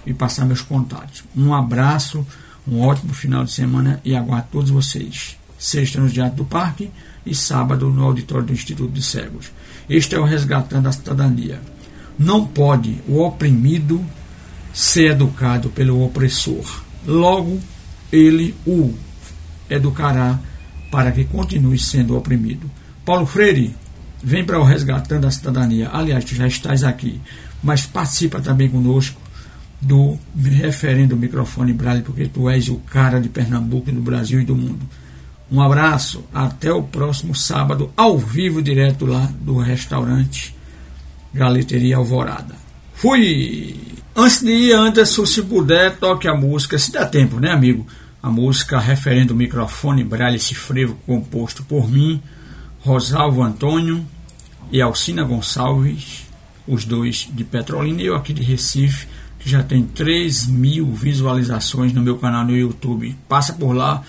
e 0.07 0.15
passar 0.15 0.47
meus 0.47 0.63
contatos. 0.63 1.23
Um 1.37 1.53
abraço, 1.53 2.27
um 2.67 2.81
ótimo 2.81 3.13
final 3.13 3.45
de 3.45 3.53
semana 3.53 4.01
e 4.05 4.17
aguardo 4.17 4.49
todos 4.51 4.71
vocês. 4.71 5.37
Sexta 5.59 6.01
no 6.01 6.09
Teatro 6.09 6.39
do 6.39 6.45
Parque 6.45 6.91
e 7.27 7.35
sábado 7.35 7.91
no 7.91 8.05
auditório 8.05 8.47
do 8.47 8.53
Instituto 8.53 8.93
de 8.93 9.03
Cegos. 9.03 9.53
Este 9.89 10.15
é 10.15 10.19
o 10.19 10.25
Resgatando 10.25 10.89
a 10.89 10.93
Cidadania. 10.93 11.61
Não 12.19 12.47
pode 12.47 12.99
o 13.07 13.21
oprimido 13.21 14.05
ser 14.73 15.11
educado 15.11 15.69
pelo 15.69 16.03
opressor. 16.05 16.83
Logo, 17.07 17.61
ele 18.13 18.55
o 18.67 18.95
educará 19.69 20.39
para 20.91 21.11
que 21.11 21.25
continue 21.25 21.79
sendo 21.79 22.17
oprimido. 22.17 22.71
Paulo 23.05 23.25
Freire, 23.25 23.75
vem 24.23 24.45
para 24.45 24.61
o 24.61 24.65
Resgatando 24.65 25.27
a 25.27 25.31
Cidadania. 25.31 25.91
Aliás, 25.93 26.25
tu 26.25 26.35
já 26.35 26.47
estás 26.47 26.85
aqui, 26.85 27.21
mas 27.63 27.87
participa 27.87 28.41
também 28.41 28.69
conosco 28.69 29.21
do 29.81 30.17
referendo 30.41 31.17
microfone 31.17 31.73
Braille, 31.73 32.03
porque 32.03 32.29
tu 32.29 32.49
és 32.49 32.69
o 32.69 32.77
cara 32.77 33.21
de 33.21 33.29
Pernambuco, 33.29 33.91
do 33.91 34.01
Brasil 34.01 34.41
e 34.41 34.45
do 34.45 34.55
mundo. 34.55 34.87
Um 35.51 35.61
abraço, 35.61 36.25
até 36.33 36.73
o 36.73 36.83
próximo 36.83 37.35
sábado, 37.35 37.93
ao 37.97 38.17
vivo, 38.17 38.63
direto 38.63 39.05
lá 39.05 39.29
do 39.41 39.59
restaurante 39.59 40.55
Galeteria 41.35 41.97
Alvorada. 41.97 42.55
Fui! 42.95 43.77
Antes 44.15 44.43
de 44.43 44.51
ir, 44.51 44.73
Anderson, 44.73 45.27
se 45.27 45.43
puder, 45.43 45.97
toque 45.97 46.29
a 46.29 46.35
música, 46.35 46.79
se 46.79 46.93
dá 46.93 47.05
tempo, 47.05 47.41
né, 47.41 47.51
amigo? 47.51 47.87
A 48.23 48.31
música 48.31 48.79
referendo 48.79 49.35
o 49.35 49.37
microfone 49.37 50.05
Braille 50.05 50.39
Cifrevo, 50.39 50.95
composto 51.05 51.65
por 51.65 51.91
mim, 51.91 52.23
Rosalvo 52.81 53.43
Antônio 53.43 54.07
e 54.71 54.81
Alcina 54.81 55.25
Gonçalves, 55.25 56.25
os 56.67 56.85
dois 56.85 57.29
de 57.33 57.43
Petrolina 57.43 58.01
e 58.01 58.07
eu 58.07 58.15
aqui 58.15 58.33
de 58.33 58.41
Recife, 58.41 59.09
que 59.41 59.51
já 59.51 59.61
tem 59.65 59.83
3 59.85 60.47
mil 60.47 60.93
visualizações 60.93 61.93
no 61.93 62.01
meu 62.01 62.17
canal 62.17 62.45
no 62.45 62.57
YouTube. 62.57 63.17
Passa 63.29 63.55
por 63.55 63.73
lá 63.73 64.05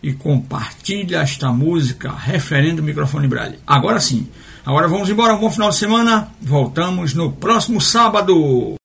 e 0.00 0.12
compartilha 0.12 1.18
esta 1.18 1.50
música 1.50 2.12
referendo 2.12 2.80
o 2.80 2.84
microfone 2.84 3.26
Braille. 3.26 3.58
Agora 3.66 3.98
sim. 3.98 4.28
Agora 4.64 4.86
vamos 4.86 5.10
embora, 5.10 5.34
um 5.34 5.40
bom 5.40 5.50
final 5.50 5.70
de 5.70 5.76
semana. 5.76 6.28
Voltamos 6.40 7.12
no 7.12 7.32
próximo 7.32 7.80
sábado. 7.80 8.77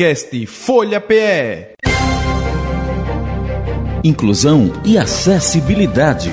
Podcast 0.00 0.46
Folha 0.46 0.98
PE. 0.98 1.74
Inclusão 4.02 4.72
e 4.82 4.96
acessibilidade. 4.96 6.30